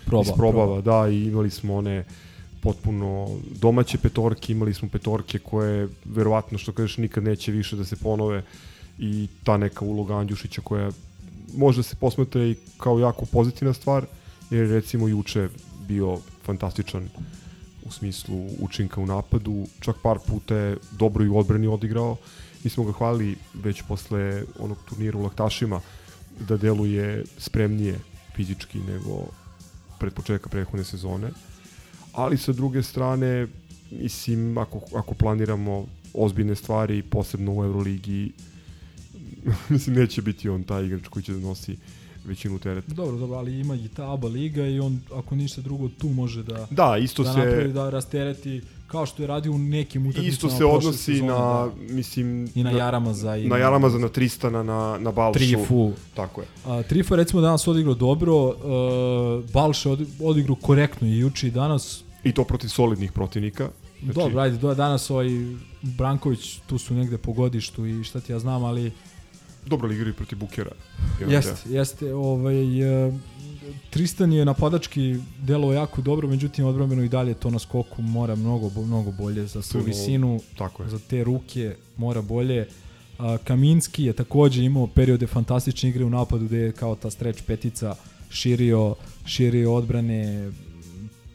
[0.07, 2.05] Proba, isprobava, da i imali smo one
[2.63, 3.29] potpuno
[3.61, 8.43] domaće petorke, imali smo petorke koje verovatno što kažeš nikad neće više da se ponove
[8.99, 10.91] i ta neka uloga Andjušića koja
[11.57, 14.07] može se posmatra i kao jako pozitivna stvar
[14.51, 15.49] jer je recimo juče
[15.89, 17.09] bio fantastičan
[17.87, 22.17] u smislu učinka u napadu, čak par puta je dobro i u odbrani odigrao.
[22.65, 25.81] Mi smo ga hvalili već posle onog turnira u Laktašima
[26.49, 27.99] da deluje spremnije
[28.37, 29.27] fizički nego
[29.99, 31.31] pred početka prethodne sezone.
[32.13, 33.47] Ali sa druge strane,
[33.91, 38.33] mislim, ako, ako planiramo ozbiljne stvari, posebno u Euroligi,
[39.69, 41.77] mislim, neće biti on taj igrač koji će da nosi
[42.25, 42.95] većinu tereta.
[42.95, 46.43] Dobro, dobro, ali ima i ta ABA liga i on, ako ništa drugo, tu može
[46.43, 50.29] da, Da, isto da se- napravi, da rastereti kao što je radio u nekim utakmicama
[50.29, 51.71] Isto se odnosi na, da.
[51.79, 52.49] mislim...
[52.55, 53.49] I na Jaramaza i na...
[53.49, 55.39] na- Jaramaza, na Tristana, na, na Balšu.
[55.39, 55.93] Trifu.
[56.15, 56.47] Tako je.
[56.67, 58.55] A, Trifa recimo danas odigrao dobro, uh,
[59.53, 62.05] Balša je odi- odigrao korektno i juče i danas.
[62.25, 63.69] I to protiv solidnih protivnika.
[64.03, 64.15] Znači...
[64.15, 65.27] Dobro, ajde, do, danas ovaj
[65.83, 68.93] Branković tu su negde po godištu i šta ti ja znam, ali...
[69.67, 70.71] Dobro li igraju protiv Bukera?
[71.29, 72.15] Jeste, jeste.
[72.15, 73.13] Ovaj, e,
[73.91, 78.83] Tristan je napadački delo jako dobro, međutim odbrambeno i dalje to na skoku mora mnogo,
[78.83, 80.89] mnogo bolje za je visinu, tako je.
[80.89, 82.69] za te ruke mora bolje.
[83.19, 87.43] A, Kaminski je takođe imao periode fantastične igre u napadu gde je kao ta stretch
[87.43, 87.95] petica
[88.31, 90.51] širio, širio odbrane,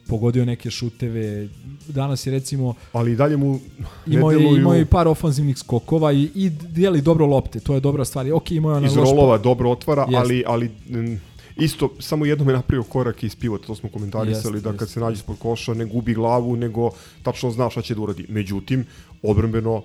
[0.08, 1.48] pogodio neke šuteve.
[1.88, 3.60] Danas je recimo Ali i dalje mu
[4.06, 8.04] imao je, imao je par ofanzivnih skokova i, i dijeli dobro lopte, to je dobra
[8.04, 8.26] stvar.
[8.26, 10.16] I Ok, imao je ona iz rolova po- dobro otvara, Jeste.
[10.16, 11.20] ali, ali mm,
[11.56, 14.94] isto, samo jednom je napravio korak iz pivota, to smo komentarisali, Jeste, da kad jeste.
[14.94, 16.90] se nađe ispod koša ne gubi glavu, nego
[17.22, 18.26] tačno zna šta će da uradi.
[18.28, 18.84] Međutim,
[19.22, 19.82] odbrambeno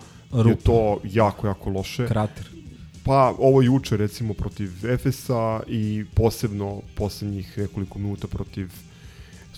[0.47, 2.07] je to jako, jako loše.
[2.07, 2.45] Krater.
[3.03, 8.69] Pa ovo juče recimo protiv Efesa i posebno poslednjih nekoliko minuta protiv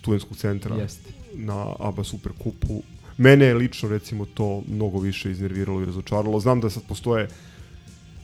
[0.03, 1.09] studentskog centra Jeste.
[1.33, 2.83] na ABA Superkupu.
[3.17, 6.39] Mene je lično recimo to mnogo više iznerviralo i razočaralo.
[6.39, 7.27] Znam da sad postoje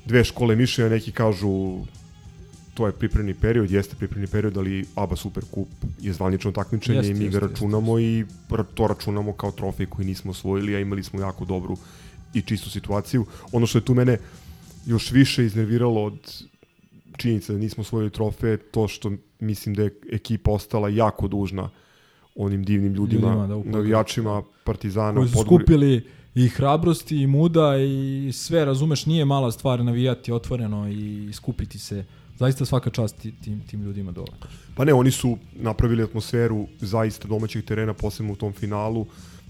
[0.05, 1.79] dve škole mišljenja, neki kažu
[2.73, 5.67] to je pripremni period, jeste pripremni period, ali ABA Superkup
[5.99, 9.85] je zvanično takmičenje Jeste, i mi ga jeste, računamo i ra- to računamo kao trofej
[9.85, 11.77] koji nismo osvojili, a imali smo jako dobru
[12.33, 13.25] i čistu situaciju.
[13.51, 14.17] Ono što je tu mene
[14.85, 16.43] još više iznerviralo od
[17.19, 21.69] činjenica da nismo osvojili trofej, je to što mislim da je ekipa ostala jako dužna
[22.35, 23.77] onim divnim ljudima, Ljudima, da, upravo.
[23.77, 25.15] navijačima Partizana.
[25.15, 26.05] koji su Podgori- skupili
[26.35, 32.05] i hrabrosti i muda i sve, razumeš, nije mala stvar navijati otvoreno i skupiti se.
[32.37, 34.31] Zaista svaka čast ti- tim, tim ljudima dole.
[34.75, 39.05] Pa ne, oni su napravili atmosferu zaista domaćeg terena, posebno u tom finalu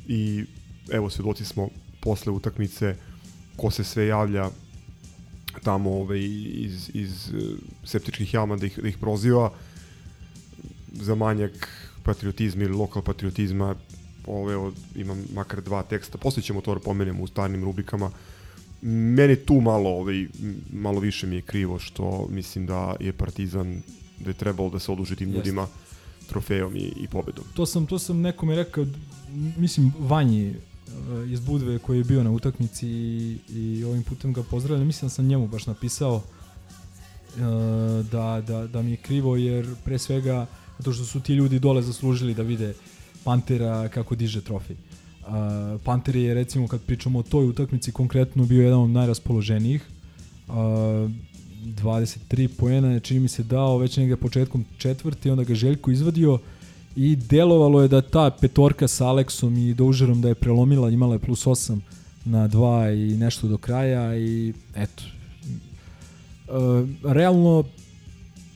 [0.07, 0.45] i
[0.91, 1.69] evo svedoci smo
[2.01, 2.95] posle utakmice
[3.55, 4.49] ko se sve javlja
[5.63, 6.19] tamo ovaj,
[6.53, 7.41] iz, iz eh,
[7.83, 9.51] septičkih jama da ih, da ih proziva.
[10.91, 11.67] Za manjak
[12.03, 13.75] patriotizma ili lokal patriotizma
[14.27, 18.11] ove, od, imam makar dva teksta, posle ćemo to da pomenemo u starnim rubrikama.
[18.81, 20.29] Meni tu malo, ovaj, m,
[20.73, 23.81] malo više mi je krivo što mislim da je Partizan
[24.19, 25.67] da je trebalo da se oduži tim ljudima
[26.29, 27.43] trofejom i, i pobedom.
[27.53, 28.97] To sam, to sam nekome rekao, d-
[29.57, 30.53] mislim, Vanji e,
[31.31, 34.87] iz Budve koji je bio na utakmici i, i ovim putem ga pozdravljam.
[34.87, 37.39] Mislim da sam njemu baš napisao e,
[38.11, 40.45] da, da, da mi je krivo jer pre svega
[40.79, 42.73] zato što su ti ljudi dole zaslužili da vide
[43.23, 44.75] Pantera kako diže trofej.
[44.75, 49.85] Uh, Panter je recimo kad pričamo o toj utakmici konkretno bio jedan od najraspoloženijih.
[50.47, 55.91] Uh, 23 poena je čini mi se dao već negde početkom četvrte, onda ga Željko
[55.91, 56.39] izvadio
[56.95, 61.19] i delovalo je da ta petorka sa Aleksom i Doužerom da je prelomila, imala je
[61.19, 61.79] plus 8
[62.25, 65.03] na 2 i nešto do kraja i eto.
[66.47, 67.63] Uh, realno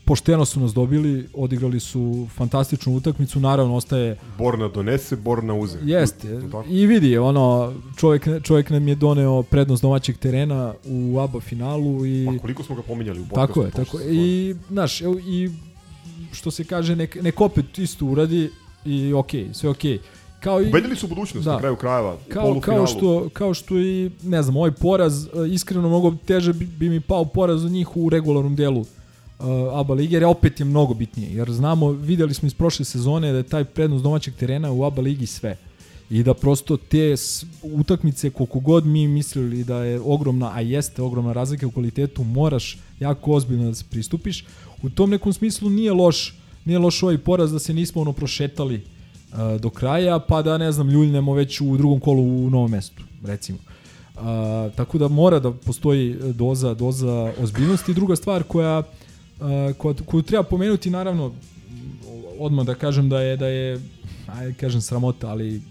[0.05, 4.17] pošteno su nas dobili, odigrali su fantastičnu utakmicu, naravno ostaje...
[4.37, 5.77] Borna donese, Borna uze.
[5.83, 12.05] Jeste, i vidi, ono, čovjek, čovjek nam je doneo prednost domaćeg terena u ABA finalu
[12.05, 12.25] i...
[12.25, 14.15] Pa koliko smo ga pominjali u Tako je, tako je.
[14.15, 15.49] I, znaš, i
[16.33, 18.49] što se kaže, nek, nek opet isto uradi
[18.85, 19.91] i okej, okay, sve okej.
[19.91, 19.99] Okay.
[20.43, 24.11] Kao i, Ubedili su budućnost da, na kraju krajeva, kao, kao što, kao što i,
[24.23, 28.09] ne znam, ovaj poraz, iskreno mnogo teže bi, bi mi pao poraz od njih u
[28.09, 31.35] regularnom delu uh, ABA lige, jer opet je mnogo bitnije.
[31.35, 35.01] Jer znamo, videli smo iz prošle sezone da je taj prednost domaćeg terena u ABA
[35.01, 35.57] ligi sve.
[36.09, 37.15] I da prosto te
[37.61, 42.77] utakmice, koliko god mi mislili da je ogromna, a jeste ogromna razlika u kvalitetu, moraš
[42.99, 44.45] jako ozbiljno da se pristupiš.
[44.83, 46.35] U tom nekom smislu nije loš,
[46.65, 48.75] nije loš ovaj poraz da se nismo ono prošetali
[49.31, 53.03] uh, do kraja, pa da ne znam, ljuljnemo već u drugom kolu u novom mestu,
[53.23, 53.57] recimo.
[54.15, 54.21] Uh,
[54.75, 57.93] tako da mora da postoji doza doza ozbiljnosti.
[57.93, 61.33] Druga stvar koja uh, koju, treba pomenuti naravno
[62.39, 63.81] odmah da kažem da je da je
[64.27, 65.61] ajde kažem sramota, ali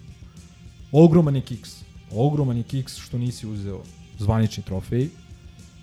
[0.93, 1.83] ogroman je kiks.
[2.11, 3.81] Ogroman je kiks što nisi uzeo
[4.19, 5.09] zvanični trofej.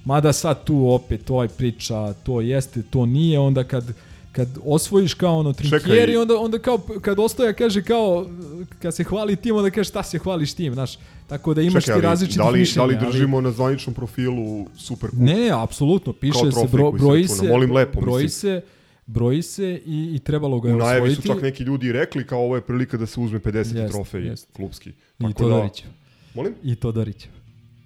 [0.05, 3.84] Mada sad tu opet ovaj priča, to jeste, to nije, onda kad
[4.31, 8.26] kad osvojiš kao ono trinkjeri, onda, onda kao kad ostoja kaže kao
[8.81, 10.97] kad se hvali tim, onda kaže šta se hvališ tim, znaš.
[11.27, 12.88] Tako da imaš Čekaj, ti različite da li, mišljenja.
[12.88, 13.43] Da li držimo ali...
[13.43, 18.23] na zvaničnom profilu Super Ne, ne, apsolutno, piše se, bro, broji se, Molim lepo, broji
[18.23, 18.61] mislim.
[18.61, 18.61] se,
[19.05, 21.21] broji se i, i trebalo ga je U najavi osvojiti.
[21.21, 24.26] su čak neki ljudi rekli kao ovo je prilika da se uzme 50 Jest, trofej
[24.26, 24.47] jest.
[24.53, 24.89] klubski.
[25.19, 25.88] I Todorićev.
[25.88, 25.93] Da,
[26.35, 26.53] molim?
[26.63, 27.31] I Todorićev.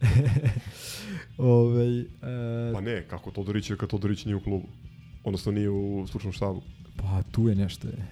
[1.37, 2.73] Ove, e...
[2.73, 4.67] Pa ne, kako Todorićev kad Todorić nije u klubu.
[5.23, 6.61] Odnosno nije u stručnom štabu.
[6.95, 8.07] Pa tu je nešto je.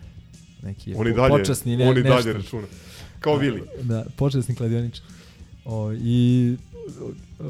[0.63, 2.21] Neki je oni dalje, počasni ne, oni nešto.
[2.21, 2.67] dalje računa.
[3.19, 3.63] Kao Vili.
[3.81, 5.05] Da, počasni kladioničar.
[5.65, 6.55] O, I
[7.39, 7.45] uh,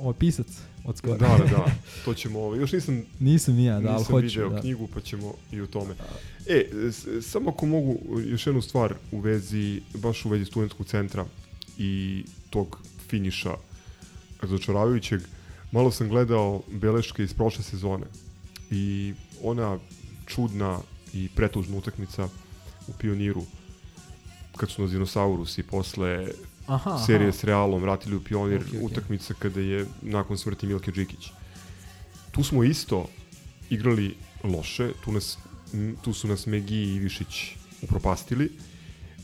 [0.00, 0.46] o, pisac
[0.84, 1.16] od skora.
[1.16, 1.64] Da, da, da.
[2.04, 3.02] To ćemo, još nisam...
[3.20, 4.22] Nisam ni ja, da, ali hoću.
[4.22, 4.60] Nisam video da.
[4.60, 5.94] knjigu, pa ćemo i o tome.
[6.46, 6.66] E,
[7.22, 11.24] samo ako mogu još jednu stvar u vezi, baš u vezi studentskog centra
[11.78, 12.78] i tog
[13.12, 13.56] finiša
[14.40, 15.20] razočaravajućeg,
[15.72, 18.06] malo sam gledao beleške iz prošle sezone
[18.70, 19.78] i ona
[20.26, 20.78] čudna
[21.12, 22.28] i pretužna utakmica
[22.88, 23.44] u Pioniru
[24.56, 26.28] kad su nas dinosaurusi posle
[26.66, 27.38] aha, serije aha.
[27.38, 28.86] s Realom vratili u Pionir okay, okay.
[28.86, 31.30] utakmica kada je nakon smrti Milke Džikić.
[32.30, 33.08] Tu smo isto
[33.70, 34.14] igrali
[34.44, 35.38] loše, tu, nas,
[36.02, 38.50] tu su nas Megi i Višić upropastili.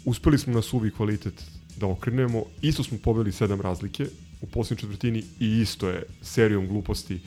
[0.05, 4.07] Uspeli smo na suvi kvalitet da okrenemo, isto smo pobeli sedam razlike
[4.43, 7.21] u posljednjoj četvrtini i isto je serijom gluposti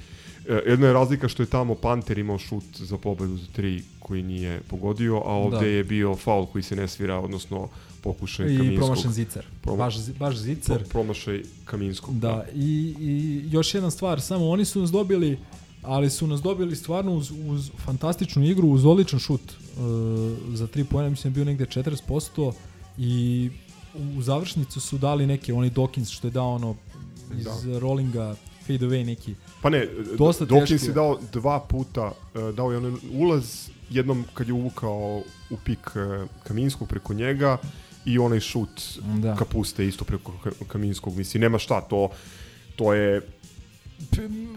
[0.48, 4.62] jedna je razlika što je tamo Panter imao šut za pobedu za tri koji nije
[4.68, 5.66] pogodio, a ovde da.
[5.66, 7.70] je bio faul koji se ne svira, odnosno
[8.04, 8.74] pokušaj I Kaminskog.
[8.74, 9.46] I promašen zicer.
[9.62, 10.78] Prom baš, baš zicer.
[10.78, 12.20] Pro, promašaj Kaminskog.
[12.20, 12.46] Da, da.
[12.56, 15.38] I, I još jedna stvar, samo oni su nas dobili
[15.84, 20.84] ali su nas dobili stvarno uz, uz fantastičnu igru, uz odličan šut uh, za tri
[20.84, 22.54] pojena, mislim da je bio negde 40%
[22.98, 23.50] i
[24.18, 26.76] u završnicu su dali neke, oni Dawkins što je dao ono
[27.38, 27.80] iz da.
[27.80, 28.36] rollinga
[28.68, 29.36] fade away neki.
[29.62, 29.88] Pa ne,
[30.18, 35.24] Dosta Dawkins je dao dva puta, uh, dao je onaj ulaz, jednom kad je uvukao
[35.50, 37.58] u pik uh, Kaminskog preko njega
[38.06, 38.82] i onaj šut
[39.18, 39.36] da.
[39.36, 40.34] kapuste isto preko
[40.68, 41.18] Kaminskog.
[41.18, 42.10] Mislim, nema šta, to,
[42.76, 43.22] to je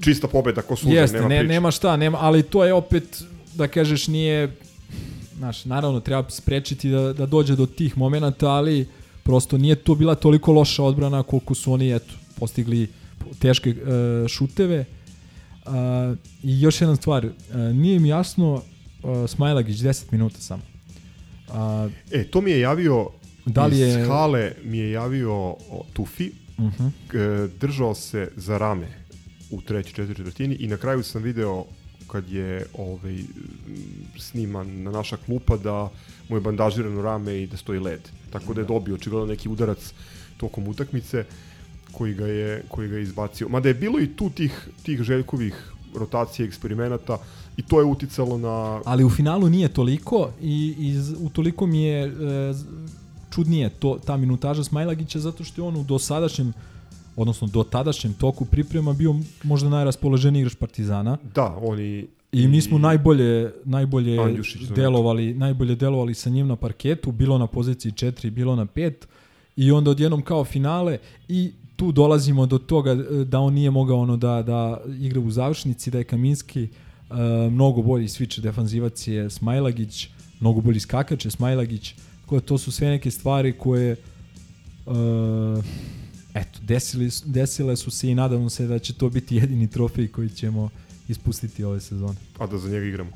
[0.01, 1.53] čista pobeda ko suza, Jeste, nema ne, priče.
[1.53, 3.23] nema šta, nema, ali to je opet,
[3.55, 4.57] da kažeš, nije,
[5.37, 8.89] znaš, naravno treba sprečiti da, da dođe do tih momenata, ali
[9.25, 12.89] prosto nije to bila toliko loša odbrana koliko su oni, eto, postigli
[13.39, 14.85] teške uh, šuteve.
[15.67, 15.73] Uh,
[16.43, 18.63] I još jedna stvar, uh, nije mi jasno uh,
[19.31, 20.63] Smajlagić 10 minuta samo.
[21.49, 21.55] Uh,
[22.11, 23.09] e, to mi je javio
[23.47, 23.89] da li je...
[23.89, 25.55] iz hale mi je javio
[25.93, 27.49] Tufi, uh -huh.
[27.61, 29.05] držao se za rame
[29.51, 31.65] u trećoj četvrti četvrtini i na kraju sam video
[32.07, 33.19] kad je ovaj,
[34.19, 35.91] sniman na naša klupa da
[36.29, 38.09] mu je bandažirano rame i da stoji led.
[38.31, 39.93] Tako da je dobio očigledno neki udarac
[40.37, 41.25] tokom utakmice
[41.93, 43.49] koji ga je, koji ga je izbacio.
[43.49, 47.19] Mada je bilo i tu tih, tih Željkovih rotacija eksperimenata
[47.57, 48.81] i to je uticalo na...
[48.85, 52.11] Ali u finalu nije toliko i, i u toliko mi je e,
[53.31, 56.53] čudnije to, ta minutaža Smajlagića zato što je on u dosadašnjem
[57.17, 61.19] odnosno do tadašnjem toku priprema bio možda najraspoloženiji igrač Partizana.
[61.35, 64.81] Da, oni I mi smo najbolje najbolje Andjušić, znači.
[64.81, 68.93] delovali, najbolje delovali sa njim na parketu, bilo na poziciji 4, bilo na 5
[69.57, 70.99] i onda odjednom kao finale
[71.29, 75.31] i tu dolazimo do toga e, da on nije mogao ono da da igra u
[75.31, 76.63] završnici, da je Kaminski
[77.11, 77.17] uh,
[77.53, 80.09] mnogo bolji switch defanzivac je Smajlagić,
[80.41, 81.95] mnogo bolji skakač je Smajlagić,
[82.27, 83.97] koje to su sve neke stvari koje
[84.87, 84.95] uh,
[86.35, 90.09] eto, desili, su- desile su se i nadamo se da će to biti jedini trofej
[90.09, 90.69] koji ćemo
[91.09, 92.17] ispustiti ove sezone.
[92.39, 93.11] a da za njega igramo.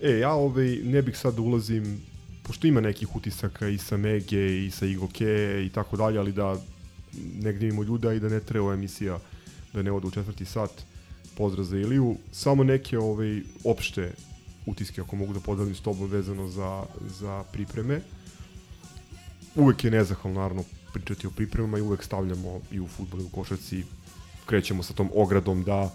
[0.00, 2.00] E, ja ovaj, ne bih sad da ulazim,
[2.42, 6.56] pošto ima nekih utisaka i sa Mege i sa Igoke i tako dalje, ali da
[7.42, 9.18] ne gnjavimo ljuda i da ne treba emisija
[9.72, 10.70] da ne ode u četvrti sat.
[11.36, 12.16] Pozdrav za Iliju.
[12.32, 14.12] Samo neke ovaj, opšte
[14.66, 16.84] utiske, ako mogu da podelim s tobom vezano za,
[17.18, 18.00] za pripreme.
[19.54, 23.28] Uvek je nezahvalno, naravno, pričati o pripremama i uvek stavljamo i u futbolu i u
[23.28, 23.84] košarci
[24.46, 25.90] krećemo sa tom ogradom da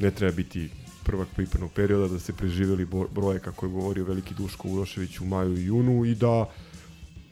[0.00, 0.70] ne treba biti
[1.04, 5.58] prvak pripremnog perioda, da se preživeli broje, kako je govorio veliki Duško Urošević u maju
[5.58, 6.46] i junu i da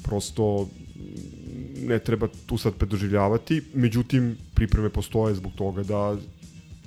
[0.03, 0.69] prosto
[1.81, 6.17] ne treba tu sad predoživljavati, međutim pripreme postoje zbog toga da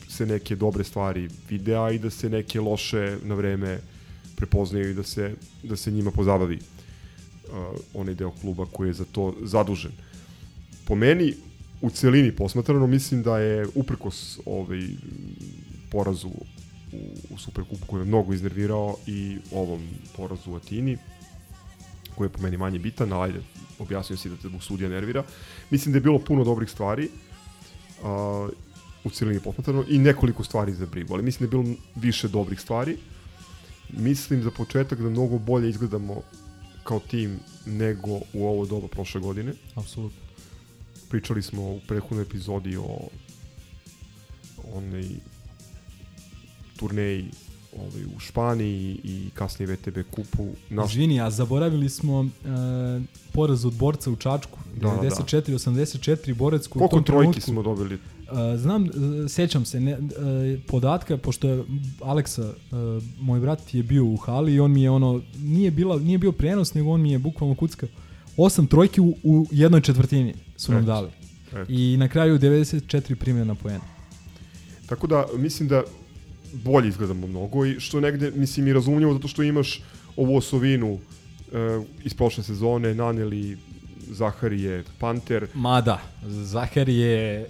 [0.10, 3.80] se neke dobre stvari vide, a i da se neke loše na vreme
[4.36, 5.34] prepoznaju i da se,
[5.64, 7.54] da se njima pozabavi uh,
[7.94, 9.92] onaj deo kluba koji je za to zadužen.
[10.86, 11.34] Po meni,
[11.82, 14.88] u celini posmatrano, mislim da je uprkos ovaj,
[15.92, 16.46] porazu u,
[17.30, 19.82] u Superkupu koji je mnogo iznervirao i ovom
[20.16, 20.98] porazu u Atini,
[22.16, 23.42] koji je po meni manje bitan, ali ajde,
[23.80, 25.24] objasnio si da te zbog sudija nervira.
[25.70, 27.10] Mislim da je bilo puno dobrih stvari
[28.04, 28.50] a,
[29.04, 32.60] u celini posmatrano i nekoliko stvari za brigu, ali mislim da je bilo više dobrih
[32.60, 32.98] stvari.
[33.90, 36.22] Mislim za početak da mnogo bolje izgledamo
[36.84, 39.54] kao tim nego u ovo doba prošle godine.
[39.76, 40.27] Apsolutno.
[41.10, 43.08] Pričali smo u prethodnoj epizodi o
[44.74, 45.06] onaj
[46.76, 47.26] turneji
[47.78, 50.48] ovaj, u Španiji i kasnije VTB kupu.
[50.70, 52.30] Naš, Izvini, a zaboravili smo uh,
[53.34, 54.60] poraz od borca u Čačku.
[54.82, 55.10] Da, da, da.
[55.10, 57.96] 94-84 borec koji Koliko trojki trenutku- smo dobili?
[57.96, 58.90] Uh, znam, uh,
[59.28, 60.06] sećam se ne, uh,
[60.68, 61.64] podatka, pošto je
[62.02, 62.78] Aleksa, uh,
[63.20, 66.32] moj brat je bio u hali i on mi je ono, nije, bila, nije bio
[66.32, 67.90] prenos, nego on mi je bukvalno kuckao.
[68.38, 71.10] Osam trojki u, u jednoj četvrtini su nam dali.
[71.50, 71.66] eto.
[71.70, 73.84] I na kraju 94 primjena poena.
[74.86, 75.84] Tako da mislim da
[76.54, 79.82] bolje izgledamo mnogo i što negde mislim i razumljivo zato što imaš
[80.16, 81.00] ovu osovinu
[81.54, 81.58] e,
[82.04, 83.58] iz prošle sezone, Naneli,
[84.10, 85.48] Zaharije, Panter.
[85.54, 87.48] Mada, Zahar je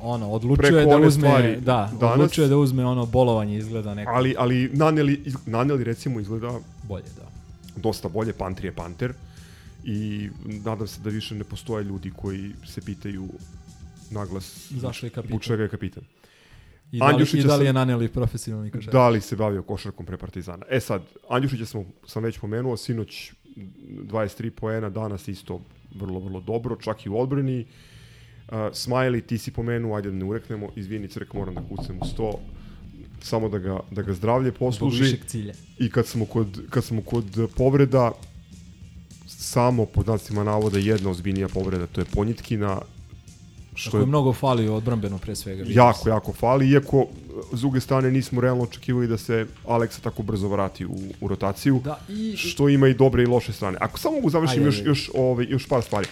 [0.00, 3.94] ono, odlučio je da uzme, stvari da, danas- odlučio je da uzme ono bolovanje izgleda
[3.94, 4.10] neko.
[4.14, 6.50] Ali, ali Naneli, Naneli recimo izgleda
[6.82, 7.26] Bolje, da.
[7.80, 9.12] dosta bolje, Panter je Panter
[9.86, 13.28] i nadam se da više ne postoje ljudi koji se pitaju
[14.10, 15.28] naglas Zašto je kapitan?
[15.28, 16.02] zbog čega je kapitan.
[16.92, 18.92] I da li, i da li je sam- naneli profesionalni košarkaš?
[18.92, 20.64] Da li se bavio košarkom pre Partizana.
[20.70, 25.60] E sad, Andjušića smo, sam već pomenuo, sinoć 23 poena, danas isto
[25.94, 27.60] vrlo, vrlo dobro, čak i u odbrani.
[27.60, 32.06] Uh, Smiley, ti si pomenuo, ajde da ne ureknemo, izvini crk, moram da kucam u
[32.06, 32.40] sto,
[33.20, 35.02] samo da ga, da ga zdravlje posluži.
[35.02, 35.54] višeg cilja.
[35.78, 37.24] I kad smo kod, kad smo kod
[37.56, 38.12] povreda,
[39.46, 42.80] samo pod znacima navoda jedna ozbiljnija povreda, to je Ponjitkina,
[43.74, 45.64] Što je mnogo falio odbrambeno pre svega.
[45.68, 46.08] jako, se.
[46.10, 47.06] jako fali, iako
[47.52, 50.90] s druge strane nismo realno očekivali da se Aleksa tako brzo vrati u,
[51.20, 53.78] u rotaciju, Da, i- što ima i dobre i loše strane.
[53.80, 54.88] Ako samo mogu završim Ajde, još, ajde.
[54.88, 56.06] još, ovaj, još par stvari.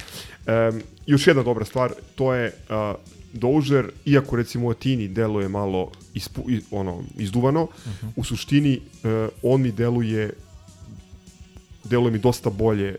[0.46, 3.00] Um, još jedna dobra stvar, to je uh,
[3.32, 8.06] Dožer, iako recimo Atini deluje malo ispu, ono, izduvano, Mhm.
[8.16, 9.10] u suštini uh,
[9.42, 10.32] on mi deluje
[11.84, 12.96] deluje mi dosta bolje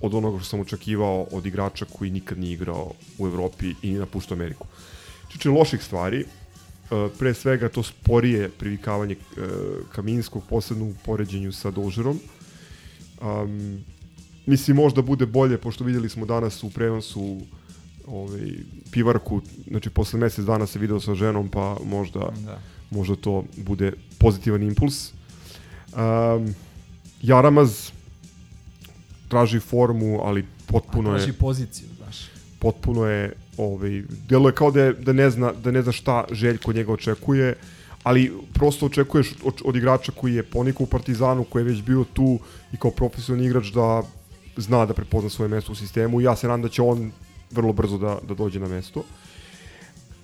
[0.00, 4.00] od onoga što sam očekivao od igrača koji nikad nije igrao u Evropi i nije
[4.00, 4.66] napuštao Ameriku.
[5.28, 9.44] Čiče loših stvari, uh, pre svega to sporije privikavanje uh,
[9.92, 12.20] Kaminskog, posebno u poređenju sa Dožerom.
[13.20, 13.84] Um,
[14.46, 17.40] mislim, možda bude bolje, pošto vidjeli smo danas u prenosu
[18.06, 18.50] ovaj,
[18.90, 22.58] pivarku, znači posle mesec dana se video sa ženom, pa možda, Da.
[22.90, 25.12] možda to bude pozitivan impuls.
[25.92, 26.54] Um,
[27.22, 27.90] Jaramaz
[29.28, 32.16] traži formu, ali potpuno je Traži poziciju, znaš.
[32.58, 36.72] potpuno je ovaj deluje kao da je, da ne zna da ne zna šta Željko
[36.72, 37.54] njega očekuje
[38.02, 42.04] ali prosto očekuješ od, od igrača koji je ponikao u Partizanu, koji je već bio
[42.12, 42.38] tu
[42.72, 44.02] i kao profesionalni igrač da
[44.56, 47.10] zna da prepozna svoje mesto u sistemu i ja se nadam da će on
[47.50, 49.04] vrlo brzo da, da dođe na mesto.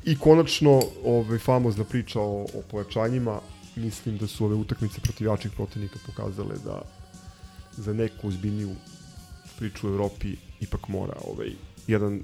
[0.04, 3.40] I konačno, ovaj, famozna priča o, o pojačanjima,
[3.76, 6.82] mislim da su ove utakmice protiv jačih protivnika pokazale da
[7.76, 8.70] za neku ozbiljniju
[9.58, 11.50] priču u Evropi ipak mora ovaj,
[11.86, 12.20] jedan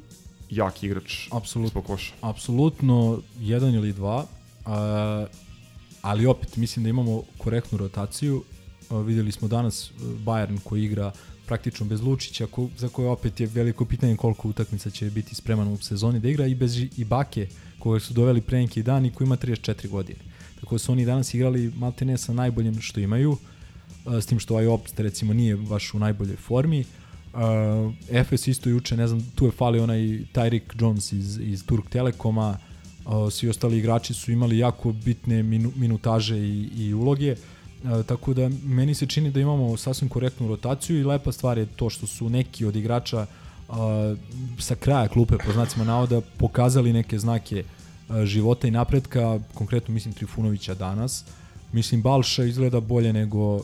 [0.50, 1.66] jak igrač Apsolutno.
[1.66, 2.12] ispod koša.
[2.20, 4.26] Apsolutno jedan ili dva.
[4.66, 5.26] A,
[6.02, 8.44] ali opet mislim da imamo korektnu rotaciju.
[8.90, 11.12] Uh, videli smo danas uh, Bayern koji igra
[11.46, 15.68] praktično bez Lučića, ko, za koje opet je veliko pitanje koliko utakmica će biti spreman
[15.68, 17.46] u sezoni da igra i bez i Bake
[17.78, 20.20] koje su doveli pre neki dan i koji ima 34 godine.
[20.60, 23.36] Tako da su oni danas igrali maltene sa najboljim što imaju,
[24.20, 26.80] s tim što ovaj Opst recimo nije baš u najboljoj formi.
[26.80, 26.99] Uh,
[28.10, 29.98] Efes isto juče, ne znam, tu je falio onaj
[30.34, 32.58] Tyreek Jones iz, iz Turk Telekoma,
[33.06, 37.32] uh, svi ostali igrači su imali jako bitne minu, minutaže i, i uloge.
[37.84, 41.66] Uh, tako da meni se čini da imamo sasvim korektnu rotaciju i lepa stvar je
[41.66, 43.26] to što su neki od igrača
[43.68, 43.76] uh,
[44.58, 47.64] sa kraja klupe, po znacima navoda, pokazali neke znake
[48.08, 51.24] uh, života i napretka, konkretno mislim Trifunovića danas.
[51.72, 53.62] Mislim Balša izgleda bolje nego uh,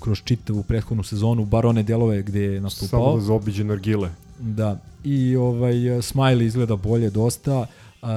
[0.00, 2.88] kroz čitavu prethodnu sezonu, bar one delove gde je nastupao.
[2.88, 4.10] Samo da zaobiđe Nargile.
[4.40, 7.60] Da, i ovaj, Smiley izgleda bolje dosta.
[7.60, 8.08] Uh,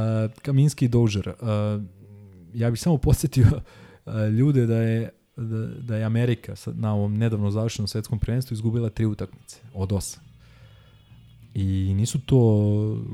[0.41, 1.29] Kaminski i Dožer.
[1.29, 1.83] Uh,
[2.53, 3.47] ja bih samo podsjetio
[4.05, 8.53] uh, ljude da je da, da je Amerika sad, na ovom nedavno završenom svetskom prvenstvu
[8.53, 10.23] izgubila tri utakmice od osam.
[11.53, 12.37] I nisu to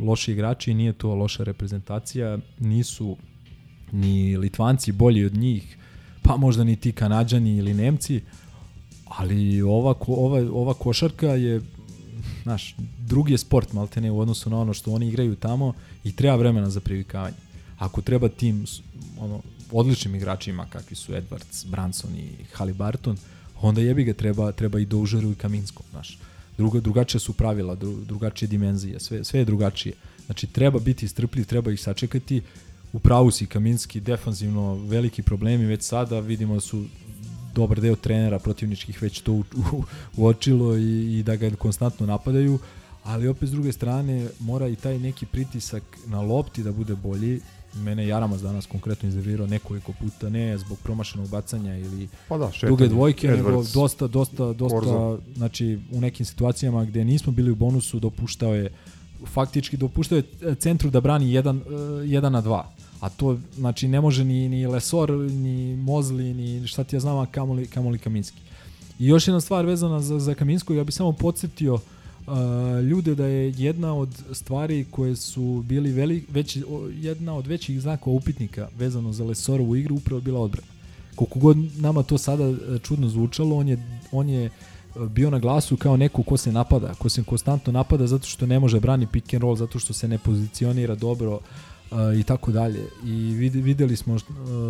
[0.01, 3.17] loši igrači, nije to loša reprezentacija, nisu
[3.91, 5.77] ni Litvanci bolji od njih,
[6.21, 8.21] pa možda ni ti Kanadžani ili Nemci,
[9.05, 11.61] ali ova, ova, ova košarka je
[12.43, 15.73] znaš, drugi je sport maltene u odnosu na ono što oni igraju tamo
[16.03, 17.35] i treba vremena za privikavanje.
[17.77, 18.65] Ako treba tim
[19.19, 23.17] ono, odličnim igračima kakvi su Edwards, Branson i Halibarton,
[23.61, 26.17] onda jebi ga treba, treba i Doužeru i Kaminskom, znaš.
[26.57, 29.95] Druga, drugačije su pravila, dru, drugačije dimenzije, sve, sve je drugačije.
[30.25, 32.41] Znači, treba biti strpljiv, treba ih sačekati.
[32.93, 36.85] U pravu si Kaminski, defanzivno veliki problemi, već sada vidimo da su
[37.55, 39.43] dobar deo trenera protivničkih već to u,
[39.73, 39.83] u,
[40.17, 42.59] uočilo i, i da ga konstantno napadaju,
[43.03, 47.39] ali opet s druge strane mora i taj neki pritisak na lopti da bude bolji.
[47.75, 52.69] Mene Jaramas danas konkretno iznervirao nekoliko puta, ne zbog promašenog bacanja ili pa da, šetanje,
[52.69, 55.19] duge dvojke, Edwards, nego dosta, dosta, dosta, Korzo.
[55.35, 58.69] znači u nekim situacijama gde nismo bili u bonusu dopuštao je
[59.25, 62.63] faktički dopuštao je centru da brani 1 1 na 2
[63.03, 67.25] a to znači ne može ni ni Lesor ni Mozli ni šta ti ja znam
[67.25, 68.41] kamoli kamoli Kaminski.
[68.99, 71.81] I još jedna stvar vezana za za Kaminskog, ja bih samo podsjetio uh,
[72.89, 76.63] ljude da je jedna od stvari koje su bili veli, veći,
[77.01, 80.67] jedna od većih znakova upitnika vezano za Lesorovu igru upravo bila odbrana.
[81.15, 83.77] Koliko god nama to sada e, čudno zvučalo, on je,
[84.11, 84.49] on je
[85.09, 88.59] bio na glasu kao neko ko se napada, ko se konstantno napada zato što ne
[88.59, 91.41] može brani pick and roll, zato što se ne pozicionira dobro, uh,
[92.19, 92.87] i tako dalje.
[93.05, 94.17] I videli smo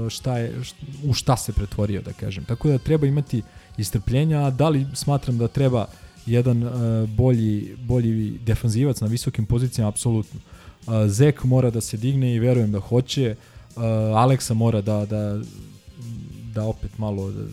[0.10, 0.62] šta je,
[1.04, 2.44] u šta se pretvorio, da kažem.
[2.44, 3.42] Tako da treba imati
[3.78, 5.86] istrpljenja, a da li smatram da treba
[6.26, 6.64] jedan
[7.08, 10.40] bolji, bolji defanzivac na visokim pozicijama, apsolutno.
[11.08, 13.36] Zek mora da se digne i verujem da hoće.
[14.16, 15.42] Aleksa mora da, da,
[16.54, 17.44] da opet malo da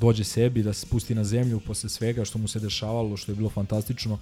[0.00, 3.36] dođe sebi, da se spusti na zemlju posle svega što mu se dešavalo, što je
[3.36, 4.18] bilo fantastično.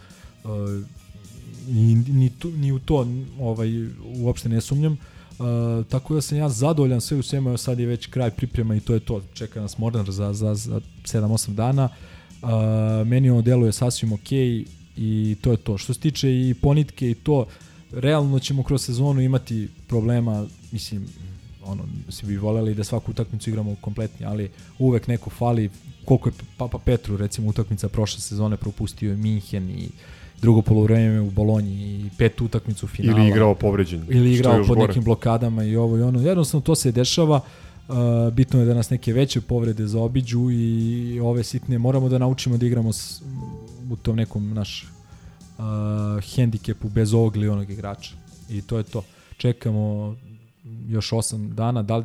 [1.69, 1.75] Uh,
[2.09, 3.07] ni, tu, ni u to
[3.41, 3.69] ovaj,
[4.17, 4.93] uopšte ne sumnjam.
[4.93, 8.81] Uh, tako da sam ja zadovoljan sve u svema, sad je već kraj priprema i
[8.81, 9.23] to je to.
[9.35, 11.89] Čeka nas Mornar za, za, za 7-8 dana.
[12.43, 12.49] Uh,
[13.07, 14.33] meni ono deluje sasvim ok
[14.97, 15.79] i to je to.
[15.79, 17.47] Što se tiče i ponitke i to,
[17.93, 21.07] realno ćemo kroz sezonu imati problema, mislim,
[21.65, 25.71] ono, svi bi voleli da svaku utakmicu igramo kompletni, ali uvek neko fali,
[26.05, 29.89] koliko je Papa Petru, recimo, utakmica prošle sezone propustio je Minhen i
[30.43, 33.19] drugo polovreme u Bolonji i pet utakmicu finala.
[33.19, 34.07] Ili igrao povređen.
[34.11, 34.87] Ili igrao pod gore.
[34.87, 36.21] nekim blokadama i ovo i ono.
[36.21, 37.41] Jednostavno to se dešava.
[37.89, 37.97] Uh,
[38.33, 42.67] bitno je da nas neke veće povrede zaobiđu i ove sitne moramo da naučimo da
[42.67, 43.23] igramo s,
[43.91, 44.87] u tom nekom naš
[45.59, 45.65] uh,
[46.35, 48.15] hendikepu bez ovog ili onog igrača.
[48.51, 49.03] I to je to.
[49.37, 50.17] Čekamo
[50.89, 52.05] još 8 dana, da li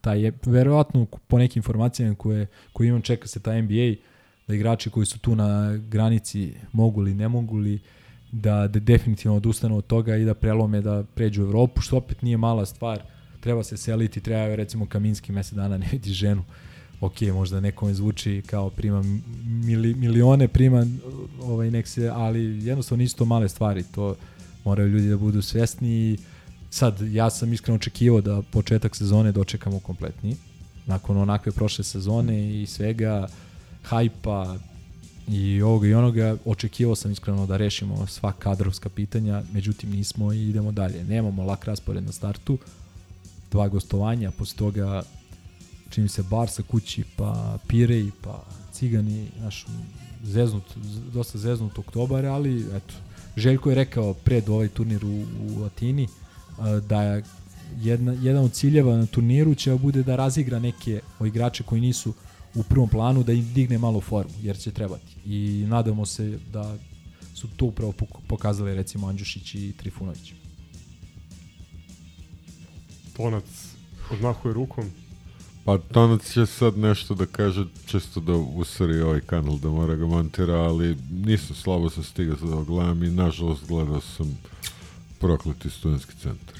[0.00, 3.94] taj je, verovatno po nekim informacijama koje, koje imam čeka se ta NBA,
[4.48, 7.80] da igrači koji su tu na granici mogu li, ne mogu li,
[8.32, 12.22] da, da definitivno odustanu od toga i da prelome da pređu u Evropu, što opet
[12.22, 13.02] nije mala stvar.
[13.40, 16.44] Treba se seliti, treba recimo Kaminski mesec dana ne vidi ženu.
[17.00, 19.02] Ok, možda nekome zvuči kao prima
[19.46, 20.86] mili, milione prima
[21.40, 24.16] ovaj nek se, ali jednostavno nisu to male stvari, to
[24.64, 26.18] moraju ljudi da budu svesni i
[26.70, 30.36] sad ja sam iskreno očekivao da početak sezone dočekamo kompletni
[30.86, 33.28] nakon onakve prošle sezone i svega
[33.82, 34.56] hajpa
[35.28, 40.48] i ovoga i onoga, očekivao sam iskreno da rešimo sva kadrovska pitanja, međutim nismo i
[40.48, 41.04] idemo dalje.
[41.04, 42.58] Nemamo lak raspored na startu,
[43.50, 45.02] dva gostovanja, posle toga
[45.90, 49.66] čini se Barsa kući, pa Pirej, pa Cigani, naš
[50.22, 50.64] zeznut,
[51.12, 52.94] dosta zeznut oktobar, ali eto,
[53.36, 56.08] Željko je rekao pred ovaj turnir u, u Atini
[56.88, 57.22] da je
[57.80, 62.14] jedna, jedan od ciljeva na turniru će bude da razigra neke od igrače koji nisu
[62.54, 65.16] u prvom planu, da im digne malo formu, jer će trebati.
[65.24, 66.76] I nadamo se da
[67.34, 70.32] su to upravo pok- pokazali recimo Andjušić i Trifunović.
[73.16, 73.44] Tonac
[74.10, 74.90] odmahuje rukom.
[75.64, 80.06] Pa Tonac će sad nešto da kaže, čisto da usari ovaj kanal da mora ga
[80.06, 84.38] montira, ali nisam slabo sam stigao da ga gledam i nažalost gledao sam
[85.18, 86.56] prokleti studentski centar.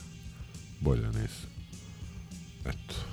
[0.80, 1.50] Bolje nisam.
[2.64, 3.11] Eto.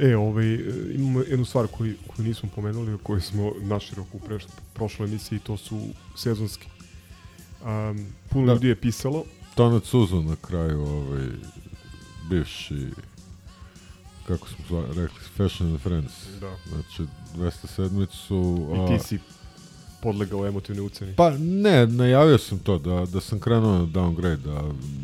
[0.00, 0.58] E, ovaj, e,
[0.94, 4.44] imamo jednu stvar koju, koju nismo pomenuli, o kojoj smo naširoko u preš,
[4.74, 5.80] prošloj emisiji, to su
[6.16, 6.66] sezonski.
[7.62, 8.52] Um, puno Da.
[8.52, 9.24] ljudi je pisalo.
[9.54, 11.26] Tonac Uzo na kraju, ovaj,
[12.30, 12.86] bivši
[14.26, 16.12] kako smo zva, rekli, Fashion and Friends.
[16.40, 16.56] Da.
[16.68, 18.68] Znači, 207 su...
[18.74, 19.18] I ti si
[20.02, 21.14] podlegao emotivne uceni.
[21.16, 24.62] Pa ne, najavio sam to, da, da sam krenuo na downgrade, da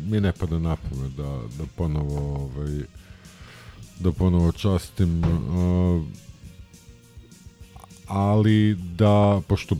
[0.09, 2.79] mi ne pada na pamet, da, da ponovo ovaj,
[3.99, 6.03] da ponovo častim uh,
[8.07, 9.77] ali da, pošto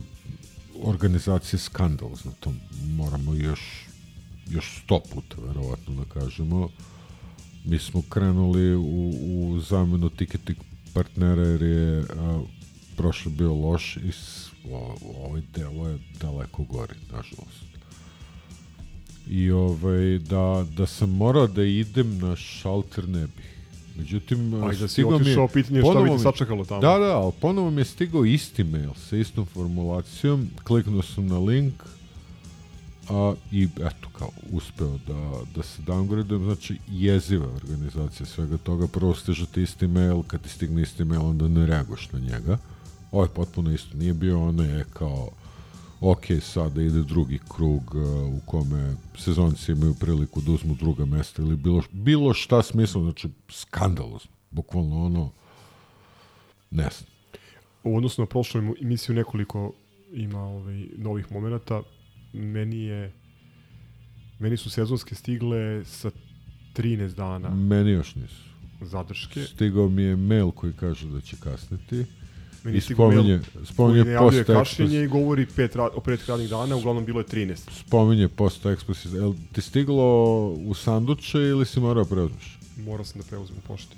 [0.82, 2.52] organizacija je skandalozna, to
[2.96, 3.88] moramo još
[4.50, 6.68] još sto puta verovatno da kažemo
[7.64, 10.58] mi smo krenuli u, u zamenu ticketing
[10.94, 12.40] partnera jer je a,
[12.96, 17.68] prošle bio loš i s, o, ovaj delo je daleko gori, nažalost.
[19.28, 23.57] I ovaj, da, da sam morao da idem na šalter ne bih.
[23.98, 26.64] Međutim, A i da si stigao mi je- pitanje je šta bi te mi- sačekalo
[26.64, 26.80] tamo.
[26.80, 31.38] Da, da, ali ponovo mi je stigao isti mail sa istom formulacijom, kliknuo sam na
[31.40, 31.74] link,
[33.08, 35.14] a, i eto kao uspeo da,
[35.54, 40.48] da se downgradujem, znači jeziva organizacija svega toga, prvo stiže ti isti mail, kad ti
[40.48, 42.58] stigne isti mail onda ne reaguješ na njega,
[43.12, 45.30] ovo je potpuno isto, nije bio ono je kao
[46.00, 51.42] ok, sada ide drugi krug uh, u kome sezonci imaju priliku da uzmu druga mesta
[51.42, 55.30] ili bilo, bilo šta smisla, znači skandalozno, bukvalno ono,
[56.70, 57.10] ne znam.
[57.84, 59.72] U odnosu na prošlu emisiju nekoliko
[60.12, 61.82] ima ovaj, novih momenata.
[62.32, 63.12] Meni je
[64.38, 66.10] meni su sezonske stigle sa
[66.74, 68.42] 13 dana Meni još nisu.
[68.80, 69.42] zadrške.
[69.42, 72.04] Stigao mi je mail koji kaže da će kasniti.
[72.64, 77.20] Meni I spominje, spominje post kašnjenje i govori pet, o pet radnih dana, uglavnom bilo
[77.20, 77.56] je 13.
[77.86, 79.14] Spominje post explicit.
[79.14, 82.58] Jel ti stiglo u sanduče ili si morao preuzmeš?
[82.76, 83.96] Morao sam da preuzmem pošti.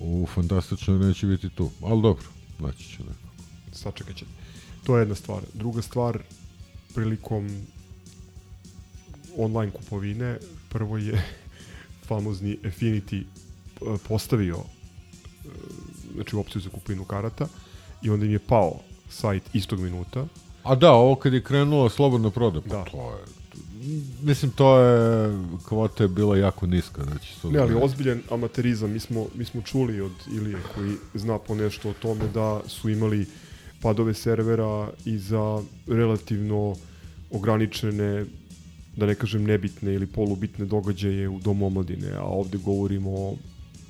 [0.00, 1.70] U fantastično neće biti tu.
[1.82, 2.24] Ali dobro,
[2.58, 3.44] naći će neko.
[3.72, 4.30] Sačekat ćete.
[4.84, 5.42] To je jedna stvar.
[5.54, 6.18] Druga stvar,
[6.94, 7.50] prilikom
[9.36, 10.38] online kupovine,
[10.68, 11.22] prvo je
[12.08, 15.48] famozni Affinity eh, postavio eh,
[16.14, 17.48] znači opciju za kupovinu karata
[18.02, 20.26] i onda im je pao sajt istog minuta.
[20.62, 22.84] A da, ovo kad je krenulo slobodno proda, pa Da.
[22.84, 23.24] to je...
[24.22, 25.30] Mislim, to je...
[25.68, 27.34] Kvota je bila jako niska, znači...
[27.44, 28.90] Ne, ali ozbiljan amaterizam.
[28.90, 32.90] Mi smo, mi smo čuli od Ilije koji zna po nešto o tome da su
[32.90, 33.26] imali
[33.80, 36.76] padove servera i za relativno
[37.30, 38.24] ograničene
[38.96, 43.36] da ne kažem nebitne ili polubitne događaje u Domu omladine, a ovde govorimo o,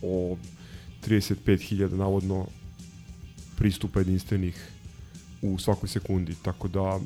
[0.02, 0.36] o
[1.06, 2.47] 35.000 navodno
[3.62, 4.68] pristupa jedinstvenih
[5.43, 6.98] u svakoj sekundi, tako da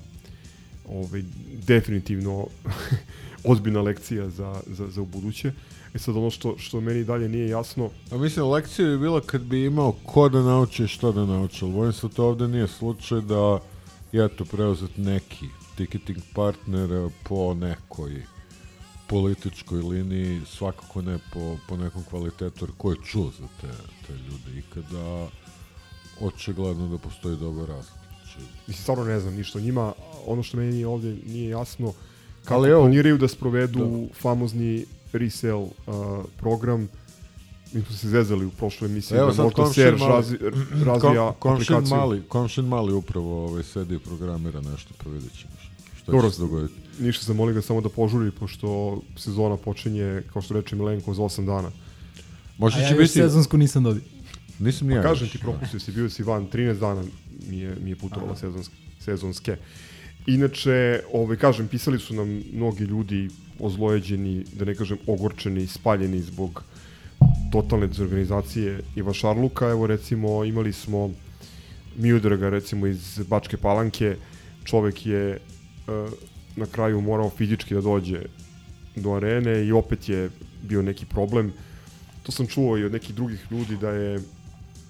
[0.88, 1.22] ovaj,
[1.66, 2.46] definitivno
[3.52, 5.52] ozbiljna lekcija za, za, za u buduće.
[5.94, 9.40] E sad ono što, što meni dalje nije jasno, A mislim, lekcija bi bila kad
[9.40, 12.48] bi imao ko da nauči i što da nauči, ali bojim se da to ovde
[12.48, 13.58] nije slučaj da
[14.12, 15.46] je to preuzet neki
[15.76, 18.22] ticketing partner po nekoj
[19.06, 23.68] političkoj liniji, svakako ne po, po nekom kvalitetu, ko je čuo za te,
[24.06, 25.28] te ljude i kada
[26.20, 27.98] očigledno da postoji dobar razlog.
[28.22, 29.92] Znači, mislim, stvarno ne znam ništa o njima.
[30.26, 31.92] Ono što meni ovde nije jasno,
[32.42, 35.70] kako Ali evo- planiraju da sprovedu famozni resale uh,
[36.36, 36.88] program,
[37.72, 40.38] mi smo se zezali u prošloj emisiji Evo da sad možda komšin Serge mali, razi,
[40.84, 41.96] razvija kom, komšin aplikaciju.
[41.98, 45.52] mali, komšin mali upravo ovaj, sedi i programira nešto, pa vidjet ćemo
[45.96, 46.74] šta Dobro, će se dogoditi.
[46.98, 48.68] ništa sam molim ga samo da požuri, pošto
[49.16, 51.70] sezona počinje, kao što reče Milenko, za 8 dana.
[52.58, 53.12] Možda A ja će još biti...
[53.12, 54.02] sezonsku nisam dobio.
[54.58, 57.02] Nisam ni Pa kažem ti, propustio si, bio si van, 13 dana
[57.50, 59.56] mi je, mi je putovala sezonske, sezonske.
[60.26, 63.28] Inače, ovaj, kažem, pisali su nam mnogi ljudi
[63.58, 66.64] ozlojeđeni, da ne kažem ogorčeni, spaljeni zbog
[67.52, 69.70] totalne dezorganizacije Iva Šarluka.
[69.70, 71.10] Evo recimo imali smo
[71.96, 74.16] Miodraga recimo iz Bačke Palanke.
[74.64, 75.38] Čovek je e,
[76.56, 78.20] na kraju morao fizički da dođe
[78.96, 80.30] do arene i opet je
[80.62, 81.52] bio neki problem.
[82.22, 84.20] To sam čuo i od nekih drugih ljudi da je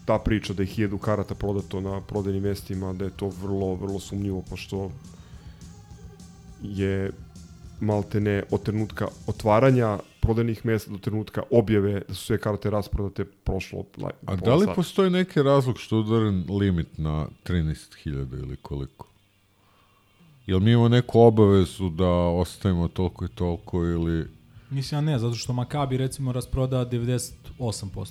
[0.07, 3.99] ta priča da je hiljadu karata prodato na prodajnim mestima, da je to vrlo, vrlo
[4.01, 4.91] sumnjivo, pošto
[6.63, 7.11] je
[7.81, 13.25] malte ne od trenutka otvaranja prodajnih mesta do trenutka objave da su sve karte rasprodate
[13.25, 14.75] prošlo la- A pola da li sata.
[14.75, 19.07] postoji neki razlog što je udaren limit na 13.000 ili koliko?
[20.47, 24.27] Jel mi imamo neku obavezu da ostavimo toliko i toliko ili...
[24.71, 27.33] Mislim, ja ne, zato što Makabi recimo rasproda 98%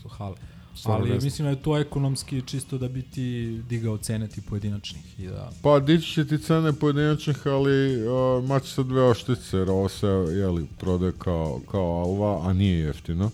[0.10, 0.36] hale.
[0.84, 1.24] Ali ne znam.
[1.24, 5.52] mislim da je to ekonomski čisto da bi ti digao cene ti pojedinačnih i da...
[5.62, 10.08] Pa dići će ti cene pojedinačnih, ali uh, mač sa dve oštice, jer ovo se,
[10.08, 13.32] jeli, prodaje kao, kao alva, a nije jeftino.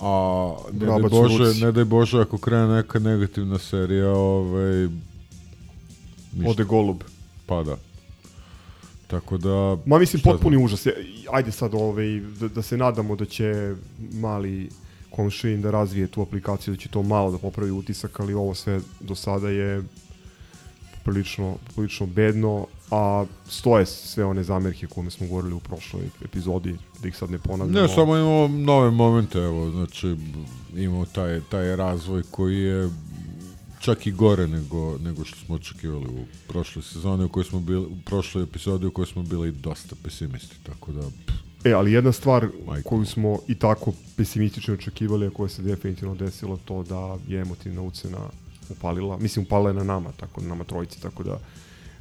[0.00, 4.88] A ne daj, Bože, ne daj Bože, ako krene neka negativna serija, ovaj,
[6.32, 6.50] ništa.
[6.50, 7.02] Ode golub.
[7.46, 7.76] Pa da.
[9.06, 9.76] Tako da...
[9.86, 10.64] Ma mislim potpuni znam.
[10.64, 10.86] užas.
[11.32, 13.74] Ajde sad ovaj, da, da se nadamo da će
[14.12, 14.68] mali
[15.16, 18.80] komšin da razvije tu aplikaciju, da će to malo da popravi utisak, ali ovo sve
[19.00, 19.82] do sada je
[21.04, 27.08] prilično, prilično bedno, a stoje sve one zamerke koje smo govorili u prošloj epizodi, da
[27.08, 27.80] ih sad ne ponavljamo.
[27.80, 30.16] Ne, samo imamo nove momente, evo, znači
[30.76, 32.90] imamo taj, taj razvoj koji je
[33.80, 37.86] čak i gore nego, nego što smo očekivali u prošloj sezoni u kojoj smo bili,
[37.86, 42.12] u prošloj epizodi u kojoj smo bili dosta pesimisti, tako da pff, E, ali jedna
[42.12, 42.88] stvar Majko.
[42.88, 47.82] koju smo i tako pesimistično očekivali, a koja se definitivno desila, to da je emotivna
[47.82, 48.18] ucena
[48.70, 49.16] upalila.
[49.18, 51.38] Mislim, upalila je na nama, tako na nama trojici, tako da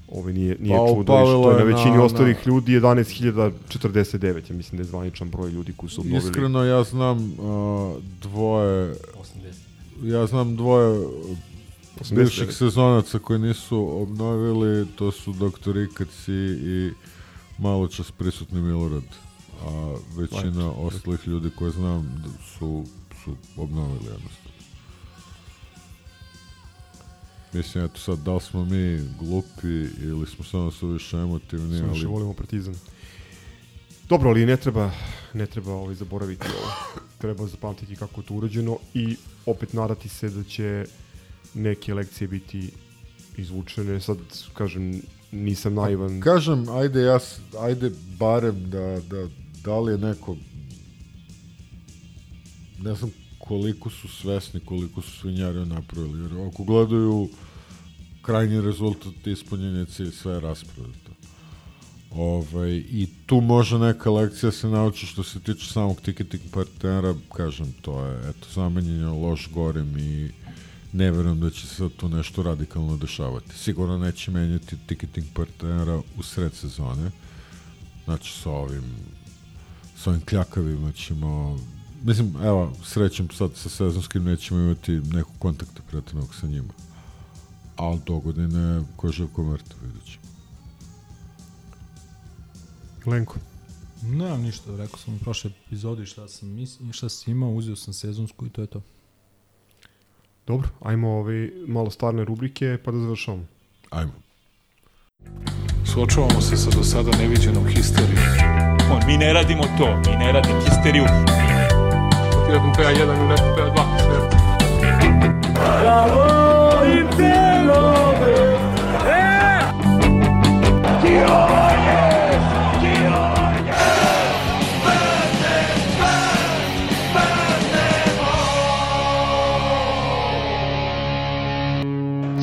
[0.10, 1.14] ove nije, nije Pa, čudo.
[1.18, 4.18] što je na na- većini na- ostalih ljudi 11.049,
[4.49, 6.23] ja mislim da je zvaničan broj ljudi koji su obnovili.
[6.26, 8.95] iskreno ja znam uh, dvoje
[10.03, 11.07] ja znam dvoje
[11.95, 12.15] 89.
[12.15, 15.77] bivših sezonaca koji nisu obnovili, to su Dr.
[15.80, 16.31] Ikac i,
[16.61, 16.91] i
[17.57, 19.03] malo čas prisutni Milorad.
[19.65, 22.23] A većina ostalih ljudi koje znam
[22.60, 22.85] su,
[23.23, 24.44] su obnovili jednostavno.
[27.53, 32.06] Mislim, eto sad, da li smo mi glupi ili smo samo suviše emotivni, Sve više
[32.06, 32.14] ali...
[32.14, 32.76] volimo partizan.
[34.10, 34.91] Dobro, ali ne treba,
[35.34, 37.02] ne treba ovaj zaboraviti ovo.
[37.18, 39.15] Treba zapamtiti kako je to urađeno i
[39.45, 40.85] opet nadati se da će
[41.53, 42.72] neke lekcije biti
[43.38, 44.02] izvučene.
[44.02, 44.18] Sad,
[44.53, 46.22] kažem, nisam naivan.
[46.22, 47.19] Kažem, ajde, ja,
[47.60, 49.27] ajde barem da, da,
[49.64, 50.35] da li je neko
[52.80, 57.30] ne znam koliko su svesni, koliko su svinjari napravili, jer ako gledaju
[58.22, 61.11] krajnji rezultat ispunjenja cilj, sve je rasprodato.
[62.11, 67.73] Ovaj, I tu može neka lekcija se nauči što se tiče samog ticketing partnera, kažem,
[67.81, 70.31] to je eto, zamenjenje loš gorim i
[70.94, 73.57] ne verujem da će se tu nešto radikalno dešavati.
[73.57, 77.11] Sigurno neće menjati ticketing partnera u sred sezone.
[78.06, 78.84] Znači sa ovim
[80.04, 81.58] sa ovim kljakavima ćemo
[82.04, 86.74] mislim, evo, srećem sad sa sezonskim nećemo imati nekog kontakta prijateljnog sa njima.
[87.76, 90.24] Ali do godine ko je živ ko mrtav, vidjet ćemo.
[93.06, 93.36] Lenko.
[94.02, 97.94] Nemam ništa, rekao sam u prošloj epizodi šta sam, mislim, šta sam imao, uzeo sam
[97.94, 98.82] sezonsku i to je to.
[100.48, 103.46] Dobro, ajmo ovaj, malo starne rubrike pa da završamo.
[103.90, 104.14] Ajmo.
[105.94, 108.53] Suočavamo se sa do sada neviđenom histerijom.
[108.92, 111.06] On, mi ne radimo to, mi ne radimo histeriju.
[112.46, 114.44] Ti da PA 1 ili neko PA 2, sve.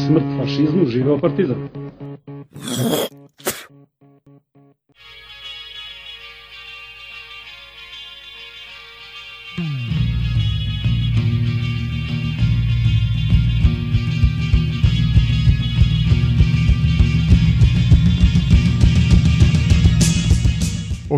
[0.07, 1.69] Smrt fašizmu, živeo partizan.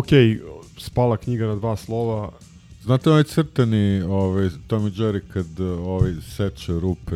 [0.03, 0.09] Ok,
[0.77, 2.31] spala knjiga na dva slova.
[2.81, 7.15] Znate ovaj crtani ovaj, Tom i Jerry kad ovaj seče rupe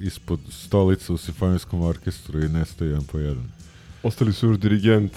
[0.00, 3.44] ispod stolica u simfonijskom orkestru i nestaje jedan po jedan.
[4.02, 5.12] Ostali su još dirigent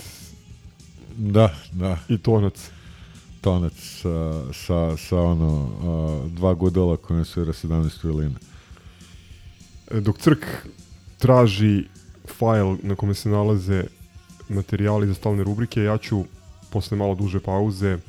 [1.18, 1.98] Da, da.
[2.10, 2.70] i tonac.
[3.42, 6.56] Tonac sa, sa, sa ono, a, dva
[6.98, 8.40] koje svira 17 violina.
[9.92, 10.46] E, Dok Crk
[11.18, 11.84] traži
[12.28, 13.84] fajl na kome se nalaze
[14.50, 16.24] materijali za stalne rubrike, ja ću
[16.76, 18.00] posle malo duže pauze e,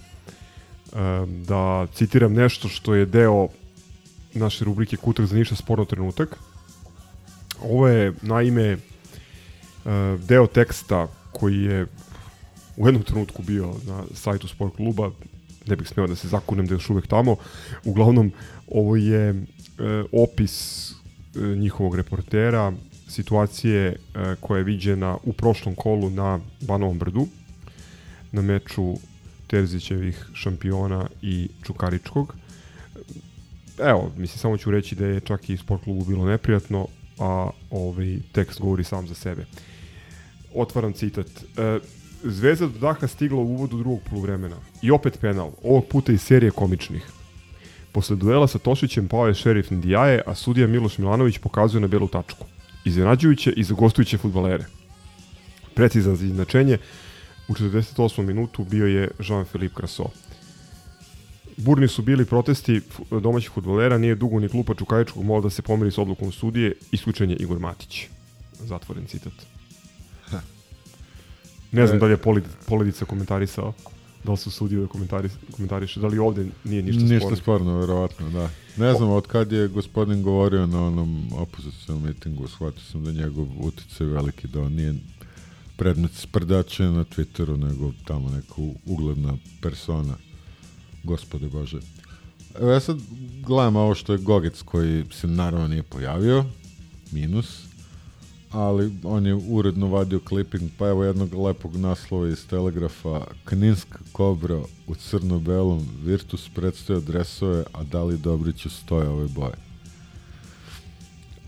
[1.46, 3.48] da citiram nešto što je deo
[4.34, 6.34] naše rubrike Kutak za ništa sporno trenutak.
[7.62, 8.78] Ovo je naime e,
[10.26, 11.86] deo teksta koji je
[12.76, 15.10] u jednom trenutku bio na sajtu sport kluba,
[15.66, 17.36] ne bih smeo da se zakunem da je još uvek tamo.
[17.84, 18.32] Uglavnom,
[18.66, 19.34] ovo je e,
[20.12, 20.94] opis e,
[21.38, 22.72] njihovog reportera,
[23.08, 23.96] situacije
[24.40, 27.28] koja je viđena u prošlom kolu na Banovom brdu,
[28.32, 28.94] na meču
[29.46, 32.34] Terzićevih šampiona i Čukaričkog.
[33.78, 36.86] Evo, mislim, samo ću reći da je čak i sport klubu bilo neprijatno,
[37.18, 39.44] a ovaj tekst govori sam za sebe.
[40.54, 41.26] Otvaram citat.
[41.56, 41.78] E,
[42.24, 44.56] Zvezda do daha stigla u uvodu drugog poluvremena.
[44.82, 47.06] I opet penal, ovog puta iz serije komičnih.
[47.92, 52.08] Posle duela sa Tošićem pao je šerif Ndiaye, a sudija Miloš Milanović pokazuje na belu
[52.08, 52.46] tačku.
[52.84, 54.64] Iznenađujuće i za gostujuće futbalere.
[55.74, 56.78] Precizan za izjednačenje,
[57.48, 58.22] u 48.
[58.22, 60.04] minutu bio je Jean-Philippe Crasso.
[61.56, 65.90] Burni su bili protesti domaćih futbolera, nije dugo ni klupa Čukajičkog mogla da se pomeri
[65.90, 68.06] s odlukom sudije, isključen je Igor Matić.
[68.60, 69.32] Zatvoren citat.
[71.72, 72.00] Ne znam E.
[72.00, 73.72] da li je Polid, Polidica komentarisao,
[74.24, 77.36] da li su sudije da komentari, komentariše, da li ovde nije ništa, Ništa sporno.
[77.36, 78.50] sporno, verovatno, da.
[78.76, 83.16] Ne znam, od kad je gospodin govorio na onom opozicijom mitingu, shvatio sam da je
[83.16, 84.94] njegov uticaj veliki, da on nije
[85.76, 88.54] predmet sprdače na Twitteru, nego tamo neka
[88.86, 90.14] ugledna persona.
[91.04, 91.78] Gospode Bože.
[92.60, 92.98] Evo ja sad
[93.46, 96.44] gledam ovo što je Gogec koji se naravno nije pojavio,
[97.12, 97.66] minus,
[98.50, 104.62] ali on je uredno vadio clipping, pa evo jednog lepog naslova iz Telegrafa, Kninska kobra
[104.86, 109.54] u crno-belom, Virtus predstavio dresove, a da li Dobriću stoje ove boje?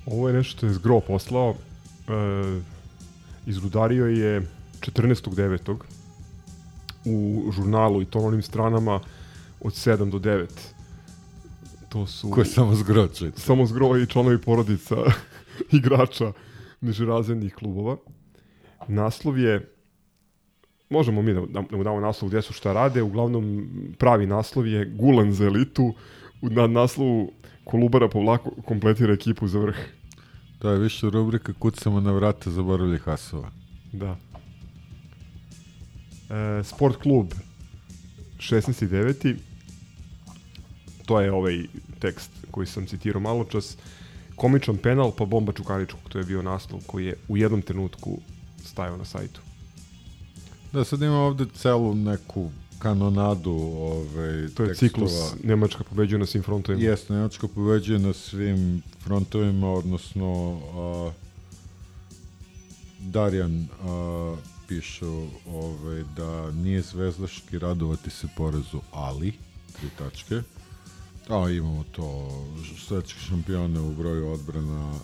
[0.07, 1.55] Ovo je nešto što je Zgro poslao.
[2.09, 2.78] E,
[3.49, 4.43] izrudario je
[4.81, 5.77] 14.9.
[7.05, 9.01] u žurnalu i to onim stranama
[9.61, 10.47] od 7 do 9.
[11.89, 12.31] To su...
[12.31, 13.41] Ko je samo Zgro čita?
[13.41, 14.97] Samo Zgro i članovi porodica
[15.79, 16.33] igrača
[16.81, 17.97] nižerazrednih klubova.
[18.89, 19.73] Naslov je
[20.91, 23.69] možemo mi da, da, da mu damo naslov gdje su šta rade, uglavnom
[23.99, 25.95] pravi naslov je Gulan za elitu,
[26.43, 27.33] na naslovu
[27.65, 29.77] Kolubara povlako kompletira ekipu za vrh.
[30.59, 33.51] To je više rubrika Kucamo na vrata zaboravljih hasova.
[33.93, 34.17] Da.
[36.31, 37.33] E, sport klub
[38.39, 39.37] 16.9.
[41.07, 41.67] To je ovaj
[41.99, 43.77] tekst koji sam citirao malo čas.
[44.37, 46.01] Komičan penal pa bomba Čukaričkog.
[46.09, 48.19] To je bio naslov koji je u jednom trenutku
[48.65, 49.41] stajao na sajtu.
[50.73, 54.75] Da, sad ima ovde celu neku kanonadu ovaj, To je tekstova.
[54.75, 56.85] ciklus Nemačka pobeđuje na svim frontovima.
[56.85, 61.11] Jeste, Nemačka pobeđuje na svim frontovima, odnosno a,
[63.01, 64.37] Darjan a,
[64.69, 65.07] piše
[65.53, 69.33] ovaj, da nije zvezdaški radovati se porezu, ali,
[69.81, 70.43] tri tačke,
[71.29, 72.29] a imamo to
[72.87, 74.95] svetske šampione u broju odbrana,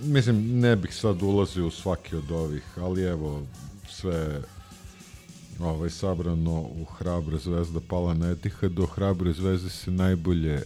[0.00, 3.42] mislim, ne bih sad ulazio u svaki od ovih, ali evo,
[3.88, 4.42] sve
[5.62, 8.86] ovaj, sabrano u Hrabre zvezda pala na Etihadu.
[8.86, 10.62] Hrabre zvezde se najbolje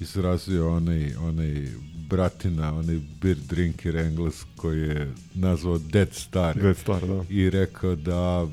[0.00, 1.68] izrazio onaj, onaj
[2.08, 6.56] bratina, onaj beer drinker engles koji je nazvao Dead Star.
[6.56, 7.24] Dead Star, da.
[7.28, 8.46] I rekao da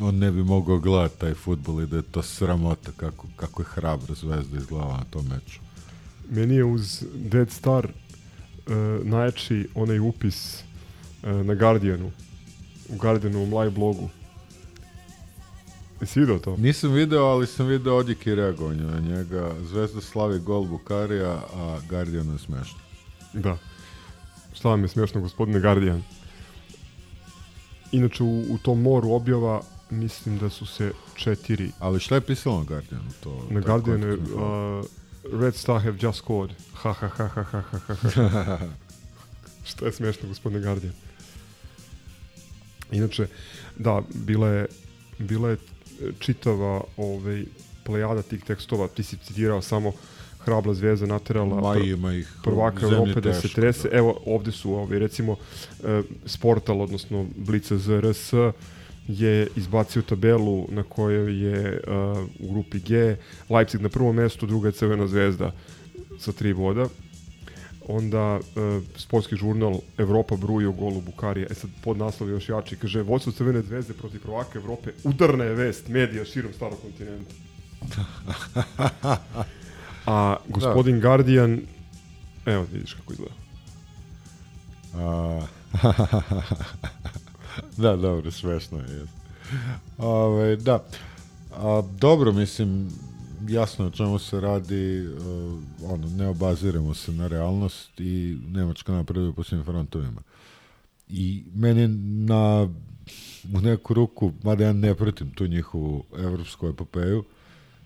[0.00, 3.66] on ne bi mogao gledati taj futbol i da je to sramota kako, kako je
[3.66, 5.60] Hrabra zvezda izgledala na tom meču.
[6.30, 10.62] Meni je uz Dead Star uh, najjači onaj upis
[11.22, 12.10] uh, na Guardianu.
[12.88, 14.08] U Guardianovom live blogu.
[16.00, 16.56] Jesi vidio to?
[16.56, 19.54] Nisam video, ali sam video odjek i reagovanje na njega.
[19.64, 22.78] Zvezda slavi gol Bukarija, a Guardian je smešno.
[23.32, 23.58] Da.
[24.52, 26.02] Šta vam je smiješno, gospodine Guardian?
[27.92, 31.70] Inače, u, u tom moru objava mislim da su se četiri...
[31.78, 33.10] Ali šta je pisalo na Guardianu?
[33.20, 34.84] To, Na Guardianu je uh,
[35.40, 36.50] Red Star have just scored.
[36.74, 38.58] Ha ha ha ha ha ha ha ha.
[39.68, 40.92] Šta je smiješno, gospodine Guardian?
[42.92, 43.26] Inače,
[43.76, 44.66] da, bila je,
[45.18, 45.56] bila je
[46.18, 47.44] čitava ovaj,
[47.84, 49.92] plejada tih tekstova, ti si citirao samo
[50.46, 53.88] hrabla zvezda naterala Ma, ima ih prvaka Europe da se trese.
[53.92, 55.36] Evo, ovde su ovaj, recimo
[55.84, 58.32] e, Sportal, odnosno Blica ZRS
[59.08, 61.80] je izbacio tabelu na kojoj je e,
[62.40, 63.16] u grupi G
[63.50, 65.52] Leipzig na prvom mestu, druga je Crvena zvezda
[66.18, 66.88] sa tri boda.
[67.88, 71.46] Onda e, sportski žurnal Evropa bruji o golu Bukarija.
[71.50, 72.76] E sad pod naslov je još jači.
[72.76, 74.90] Kaže, vodstvo Crvene zvezde protiv prvaka Evrope.
[75.04, 77.34] Udarna je vest medija širom starog kontinenta.
[80.06, 81.60] A gospodin Guardian,
[82.46, 83.34] evo vidiš kako izgleda.
[84.94, 85.40] A,
[87.82, 89.06] da, dobro, smešno je.
[89.98, 90.84] Ove, da.
[91.56, 92.90] A, dobro, mislim,
[93.48, 98.92] jasno je o čemu se radi, uh, ono, ne obaziramo se na realnost i Nemačka
[98.92, 100.20] napreduje po svim frontovima.
[101.08, 101.88] I meni
[102.26, 102.68] na
[103.54, 107.24] u neku ruku, mada ja ne pratim tu njihovu evropsku epopeju,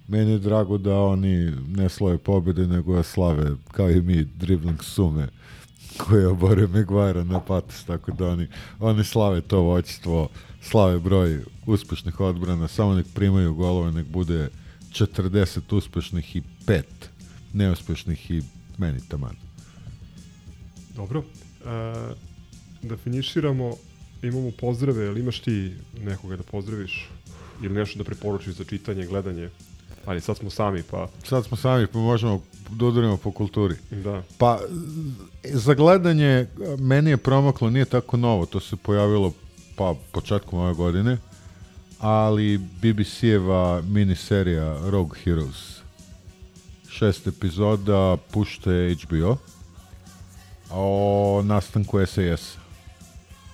[0.08, 4.82] meni je drago da oni ne slave pobjede, nego da slave, kao i mi, dribling
[4.82, 5.28] sume
[5.98, 8.48] koji je oborio Maguire na patos, tako da oni,
[8.80, 10.28] oni slave to voćstvo,
[10.60, 14.48] slave broj uspešnih odbrana, samo nek primaju golove, nek bude
[14.92, 16.82] 40 uspešnih i 5
[17.52, 18.42] neuspešnih i
[18.78, 19.36] meni taman.
[20.96, 21.20] Dobro.
[21.20, 22.14] E,
[22.82, 23.76] da finiširamo,
[24.22, 25.72] imamo pozdrave, ali imaš ti
[26.04, 27.08] nekoga da pozdraviš?
[27.62, 29.50] Ili nešto da preporučiš za čitanje, gledanje?
[30.06, 31.08] Ali sad smo sami, pa...
[31.24, 33.74] Sad smo sami, pa možemo da udarimo po kulturi.
[33.90, 34.22] Da.
[34.38, 34.60] Pa,
[35.44, 36.46] za gledanje,
[36.78, 39.32] meni je promaklo, nije tako novo, to se pojavilo
[39.76, 41.18] pa početkom ove godine,
[42.00, 45.80] ali BBC-eva miniserija Rogue Heroes.
[46.88, 49.36] Šest epizoda pušta je HBO
[50.70, 52.56] o nastanku SAS.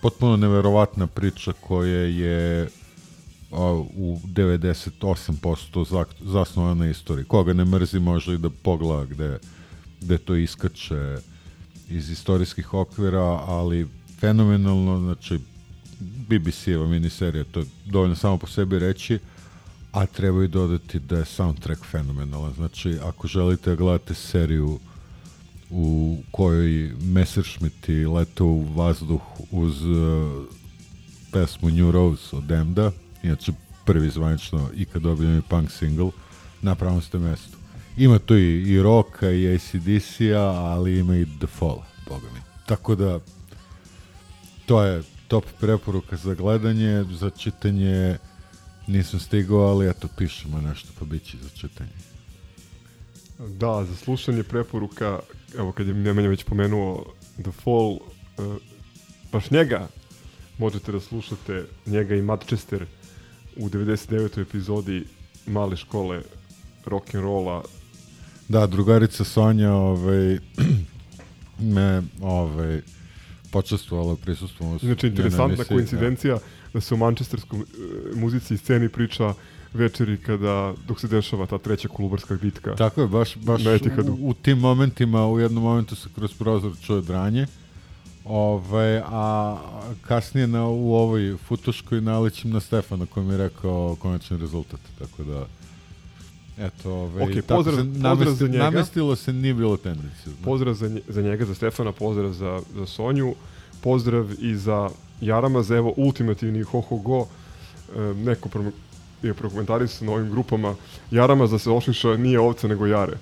[0.03, 2.69] Potpuno neverovatna priča koja je
[3.97, 7.25] u 98% zak, zasnovana na istoriji.
[7.25, 9.39] Koga ne mrzi može i da pogleda gde,
[10.01, 11.17] gde to iskače
[11.89, 13.89] iz istorijskih okvira, ali
[14.21, 15.39] fenomenalno, znači
[16.01, 19.19] BBC-eva miniserija, to je dovoljno samo po sebi reći,
[19.93, 22.53] a treba i dodati da je soundtrack fenomenalan.
[22.53, 24.79] Znači, ako želite da gledate seriju
[25.71, 30.45] u kojoj Messerschmitti lete u vazduh uz uh,
[31.33, 32.93] pesmu New Rose od Demda,
[33.23, 33.53] inače
[33.85, 36.11] prvi zvanično ikad dobljeni punk single,
[36.63, 37.57] na pravom ste mestu.
[37.97, 41.79] Ima tu i, i rocka i ACDC-a, ali ima i The Fall,
[42.09, 42.41] boga mi.
[42.67, 43.21] Tako da,
[44.67, 48.19] to je top preporuka za gledanje, za čitanje
[48.87, 51.91] nisam stigao, ali eto pišemo nešto pa bit će za čitanje.
[53.39, 55.21] Da, za slušanje preporuka,
[55.59, 57.05] evo kad je Nemanja već pomenuo
[57.43, 58.01] The Fall, uh,
[59.33, 59.89] baš njega
[60.59, 62.87] možete da slušate, njega i Manchester
[63.57, 64.41] u 99.
[64.41, 65.05] epizodi
[65.47, 66.23] male škole
[66.87, 67.63] rock and rolla.
[68.49, 70.39] Da, drugarica Sonja ovaj,
[71.75, 72.81] me ovaj,
[73.57, 74.79] počestvovala u prisustvu.
[74.79, 76.41] Znači, interesantna koincidencija da.
[76.73, 77.67] da se u mančesterskom uh,
[78.17, 79.35] muzici i sceni priča
[79.75, 82.75] večeri kada, dok se dešava ta treća kolubarska bitka.
[82.75, 87.03] Tako je, baš, baš u, u, tim momentima, u jednom momentu se kroz prozor čuje
[87.03, 87.47] dranje,
[88.29, 89.57] Ove, a
[90.03, 95.25] kasnije na, u ovoj futuškoj nalećem na Stefana koji mi je rekao konačni rezultat, tako
[95.25, 95.47] da
[96.59, 98.65] eto, ove, okay, tako pozdrav, se namesti, za njega.
[98.65, 100.35] namestilo se, nije bilo tendencije.
[100.45, 103.35] Pozdrav za, nje, za njega, za Stefana, pozdrav za, za Sonju,
[103.81, 107.27] pozdrav i za Jarama, za evo ultimativni ho ho go,
[107.97, 108.65] e, neko pro,
[109.23, 110.75] je prokomentarisao na ovim grupama,
[111.11, 113.17] Jarama za se ošiša nije ovce nego jare.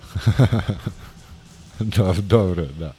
[1.96, 2.92] dobro, dobro, da.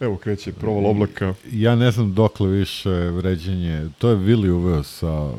[0.00, 1.34] Evo kreće proval oblaka.
[1.52, 3.88] Ja ne znam dokle više vređenje.
[3.98, 5.30] To je Vili uveo sa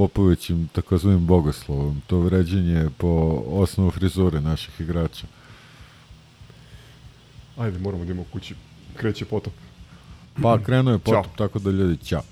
[0.00, 2.02] Popovićim takozvanim bogoslovom.
[2.06, 3.08] To vređenje po
[3.46, 5.26] osnovu frizure naših igrača.
[7.56, 8.54] Ajde, moramo da imamo kući.
[8.96, 9.52] Kreće potop.
[10.42, 11.34] Pa, krenuo je potop, Ćao.
[11.36, 12.22] tako da ljudi, ćao.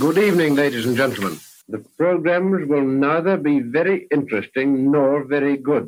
[0.00, 1.38] Good evening, ladies and gentlemen.
[1.68, 5.84] The programs will neither be very interesting nor very good.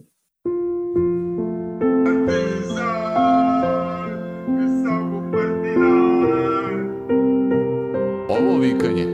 [8.28, 9.06] Ovo vikanje,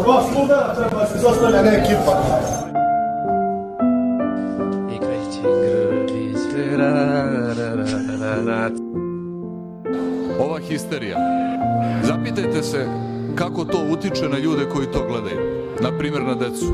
[0.00, 2.22] A od vas luda treba se zostavlja ne ekipa.
[10.38, 11.16] Ova histerija.
[12.02, 12.86] Zapitajte se
[13.34, 15.40] kako to utiče na ljude koji to gledaju.
[15.80, 16.66] Na primjer na decu.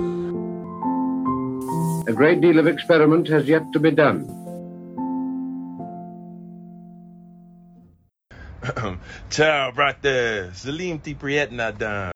[2.08, 4.20] A great deal of experiment has yet to be done.
[9.30, 10.50] Ciao, brate.
[10.54, 12.10] Salim ti prijetna dan.